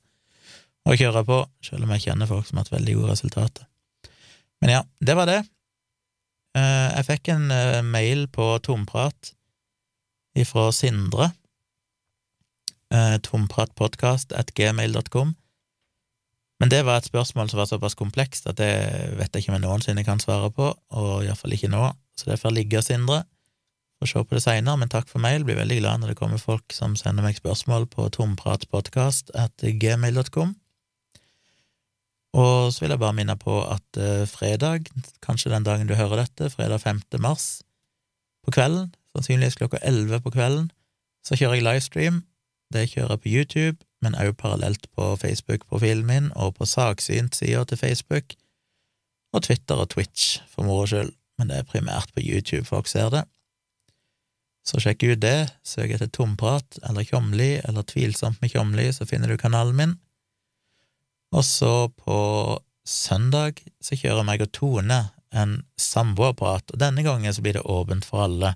å 0.89 0.97
kjøre 0.99 1.23
på, 1.27 1.39
selv 1.65 1.85
om 1.85 1.93
jeg 1.95 2.07
kjenner 2.07 2.29
folk 2.29 2.47
som 2.47 2.57
har 2.57 2.65
hatt 2.65 2.75
veldig 2.75 2.95
gode 2.99 3.13
resultater. 3.13 3.67
Men 4.63 4.73
ja, 4.73 4.83
det 5.05 5.15
var 5.15 5.29
det. 5.29 5.41
Eh, 6.57 6.87
jeg 6.97 7.07
fikk 7.07 7.33
en 7.35 7.51
eh, 7.53 7.81
mail 7.85 8.25
på 8.33 8.51
tomprat 8.65 9.33
ifra 10.39 10.69
Sindre, 10.75 11.33
tompratpodkast.gmail.com, 12.89 14.39
at 14.39 14.53
gmail.com, 14.57 15.33
men 16.59 16.71
det 16.71 16.83
var 16.83 16.99
et 16.99 17.07
spørsmål 17.07 17.49
som 17.49 17.61
var 17.61 17.69
såpass 17.69 17.95
komplekst 17.95 18.47
at 18.49 18.59
det 18.59 18.71
vet 19.15 19.31
jeg 19.31 19.43
ikke 19.43 19.53
om 19.53 19.57
jeg 19.57 19.65
noensinne 19.65 20.03
kan 20.03 20.19
svare 20.19 20.51
på, 20.51 20.71
og 20.91 21.11
iallfall 21.23 21.55
ikke 21.55 21.71
nå, 21.71 21.85
så 22.19 22.31
det 22.31 22.39
får 22.41 22.55
ligge, 22.55 22.81
Sindre. 22.83 23.23
Får 23.99 24.11
se 24.11 24.23
på 24.23 24.35
det 24.35 24.43
seinere, 24.43 24.79
men 24.79 24.91
takk 24.91 25.07
for 25.11 25.23
mail. 25.23 25.43
Blir 25.47 25.59
veldig 25.59 25.79
glad 25.79 26.01
når 26.01 26.13
det 26.13 26.19
kommer 26.19 26.39
folk 26.39 26.75
som 26.75 26.95
sender 26.99 27.23
meg 27.23 27.39
spørsmål 27.39 27.87
på 27.91 28.07
tompratpodkast.gmail.com. 28.15 29.43
at 29.43 29.63
gmail.com. 29.83 30.55
Og 32.37 32.73
så 32.73 32.83
vil 32.83 32.93
jeg 32.93 33.01
bare 33.01 33.17
minne 33.17 33.35
på 33.39 33.55
at 33.65 33.97
uh, 33.97 34.27
fredag, 34.29 34.91
kanskje 35.25 35.51
den 35.53 35.65
dagen 35.65 35.89
du 35.89 35.95
hører 35.97 36.25
dette, 36.25 36.51
fredag 36.53 36.83
5. 36.83 37.01
mars, 37.19 37.61
på 38.45 38.53
kvelden, 38.53 38.91
sannsynligvis 39.15 39.57
klokka 39.59 39.81
11 39.81 40.21
på 40.25 40.33
kvelden, 40.37 40.69
så 41.25 41.35
kjører 41.35 41.59
jeg 41.59 41.65
livestream. 41.65 42.23
Det 42.73 42.85
kjører 42.91 43.17
jeg 43.17 43.23
på 43.23 43.33
YouTube 43.33 43.89
men 44.01 44.15
også 44.15 44.33
parallelt 44.33 44.87
på 44.95 45.15
Facebook-profilen 45.15 46.05
min 46.07 46.31
og 46.35 46.55
på 46.55 46.65
Saksynt-sida 46.65 47.63
til 47.63 47.77
Facebook, 47.77 48.35
og 49.33 49.43
Twitter 49.43 49.75
og 49.75 49.89
Twitch, 49.89 50.41
for 50.49 50.63
moro 50.63 50.85
skyld, 50.85 51.11
men 51.37 51.49
det 51.49 51.57
er 51.57 51.67
primært 51.67 52.13
på 52.15 52.23
YouTube 52.23 52.65
folk 52.65 52.87
ser 52.87 53.09
det. 53.13 53.23
Så 54.67 54.81
sjekk 54.81 55.03
ut 55.03 55.21
det, 55.21 55.49
søk 55.63 55.91
etter 55.95 56.09
Tomprat 56.13 56.79
eller 56.89 57.05
Tjomli 57.07 57.59
eller 57.63 57.85
Tvilsomt 57.87 58.41
med 58.41 58.51
Tjomli, 58.53 58.89
så 58.93 59.05
finner 59.05 59.29
du 59.29 59.37
kanalen 59.37 59.75
min. 59.75 59.95
Og 61.35 61.45
så 61.45 61.89
på 61.93 62.19
søndag 62.87 63.61
så 63.83 63.97
kjører 63.99 64.25
meg 64.25 64.41
og 64.41 64.51
Tone 64.55 64.99
en 65.29 65.59
samboerprat, 65.77 66.71
og 66.73 66.81
denne 66.81 67.03
gangen 67.05 67.33
så 67.33 67.43
blir 67.45 67.59
det 67.59 67.65
åpent 67.69 68.05
for 68.05 68.25
alle. 68.25 68.55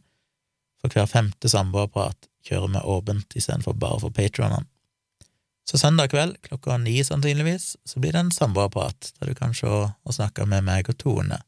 For 0.82 0.94
hver 0.94 1.10
femte 1.10 1.50
samboerprat 1.52 2.28
kjører 2.44 2.74
vi 2.74 2.86
åpent 2.96 3.38
istedenfor 3.38 3.78
bare 3.78 4.02
for 4.02 4.16
patronene. 4.16 4.66
Så 5.70 5.78
søndag 5.80 6.12
kveld 6.12 6.36
klokka 6.44 6.76
ni 6.78 6.98
sannsynligvis, 7.06 7.78
så 7.88 8.00
blir 8.00 8.12
det 8.12 8.20
en 8.20 8.34
samboerprat, 8.36 9.14
der 9.20 9.32
du 9.32 9.36
kan 9.38 9.54
se 9.56 9.70
og 9.70 10.12
snakke 10.12 10.46
med 10.50 10.66
meg 10.68 10.90
og 10.92 10.98
Tone. 11.00 11.40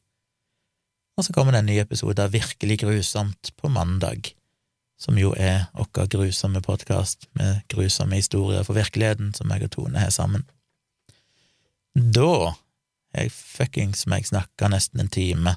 Og 1.17 1.25
så 1.25 1.33
kommer 1.35 1.55
det 1.55 1.63
en 1.63 1.69
ny 1.71 1.79
episode 1.79 2.23
av 2.23 2.31
Virkelig 2.31 2.79
grusomt 2.83 3.51
på 3.59 3.71
mandag, 3.71 4.31
som 4.99 5.19
jo 5.19 5.33
er 5.35 5.67
vår 5.75 6.07
grusomme 6.11 6.61
podkast 6.63 7.27
med 7.35 7.63
grusomme 7.71 8.15
historier 8.19 8.63
for 8.63 8.77
virkeligheten 8.77 9.33
som 9.35 9.51
jeg 9.51 9.67
og 9.67 9.73
Tone 9.75 9.99
har 9.99 10.15
sammen. 10.15 10.47
Da 11.95 12.53
er 13.15 13.25
jeg 13.25 13.31
fuckings 13.31 14.03
meg 14.11 14.27
snakka 14.27 14.67
nesten 14.71 14.99
en 14.99 15.11
time. 15.11 15.55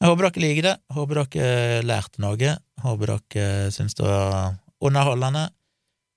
Jeg 0.00 0.10
håper 0.10 0.26
dere 0.26 0.42
liker 0.42 0.66
det, 0.66 0.76
håper 0.96 1.20
dere 1.20 1.82
lærte 1.86 2.22
noe, 2.24 2.54
håper 2.82 3.12
dere 3.12 3.72
syns 3.74 3.94
det 3.98 4.06
var 4.08 4.56
underholdende. 4.82 5.50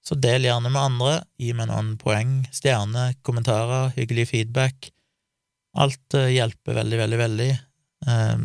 Så 0.05 0.15
del 0.21 0.47
gjerne 0.47 0.71
med 0.71 0.81
andre, 0.81 1.13
gi 1.41 1.51
meg 1.57 1.67
noen 1.69 1.95
poeng, 2.01 2.43
stjerner, 2.53 3.15
kommentarer, 3.25 3.91
hyggelig 3.97 4.29
feedback. 4.31 4.91
Alt 5.81 6.17
uh, 6.17 6.29
hjelper 6.29 6.77
veldig, 6.77 6.99
veldig, 7.01 7.19
veldig. 7.19 7.47
Um, 8.05 8.43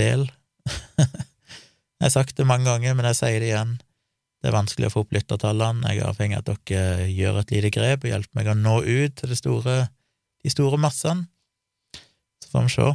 del. 0.00 0.24
jeg 0.98 2.06
har 2.06 2.12
sagt 2.12 2.38
det 2.40 2.48
mange 2.48 2.66
ganger, 2.70 2.96
men 2.96 3.08
jeg 3.12 3.20
sier 3.20 3.36
det 3.40 3.52
igjen. 3.52 3.76
Det 4.40 4.50
er 4.50 4.56
vanskelig 4.56 4.88
å 4.88 4.94
få 4.94 5.04
opp 5.04 5.12
lyttertallene. 5.14 5.92
Jeg 5.92 6.02
er 6.02 6.08
avhengig 6.08 6.40
av 6.40 6.48
at 6.48 6.64
dere 6.72 7.10
gjør 7.12 7.42
et 7.42 7.52
lite 7.52 7.72
grep 7.76 8.04
og 8.04 8.10
hjelper 8.10 8.40
meg 8.40 8.50
å 8.50 8.56
nå 8.58 8.80
ut 8.80 9.20
til 9.20 9.32
det 9.32 9.38
store, 9.40 9.76
de 10.44 10.52
store 10.52 10.78
massene. 10.80 11.26
Så 12.44 12.50
får 12.52 12.66
vi 12.66 12.74
se. 12.76 12.88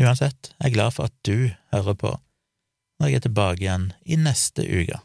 Uansett, 0.00 0.52
jeg 0.58 0.70
er 0.70 0.74
glad 0.74 0.94
for 0.96 1.10
at 1.10 1.16
du 1.26 1.50
hører 1.74 1.96
på 1.98 2.16
når 3.00 3.08
jeg 3.08 3.16
er 3.16 3.24
tilbake 3.24 3.64
igjen 3.64 3.86
i 4.04 4.16
neste 4.20 4.64
uke. 4.68 4.98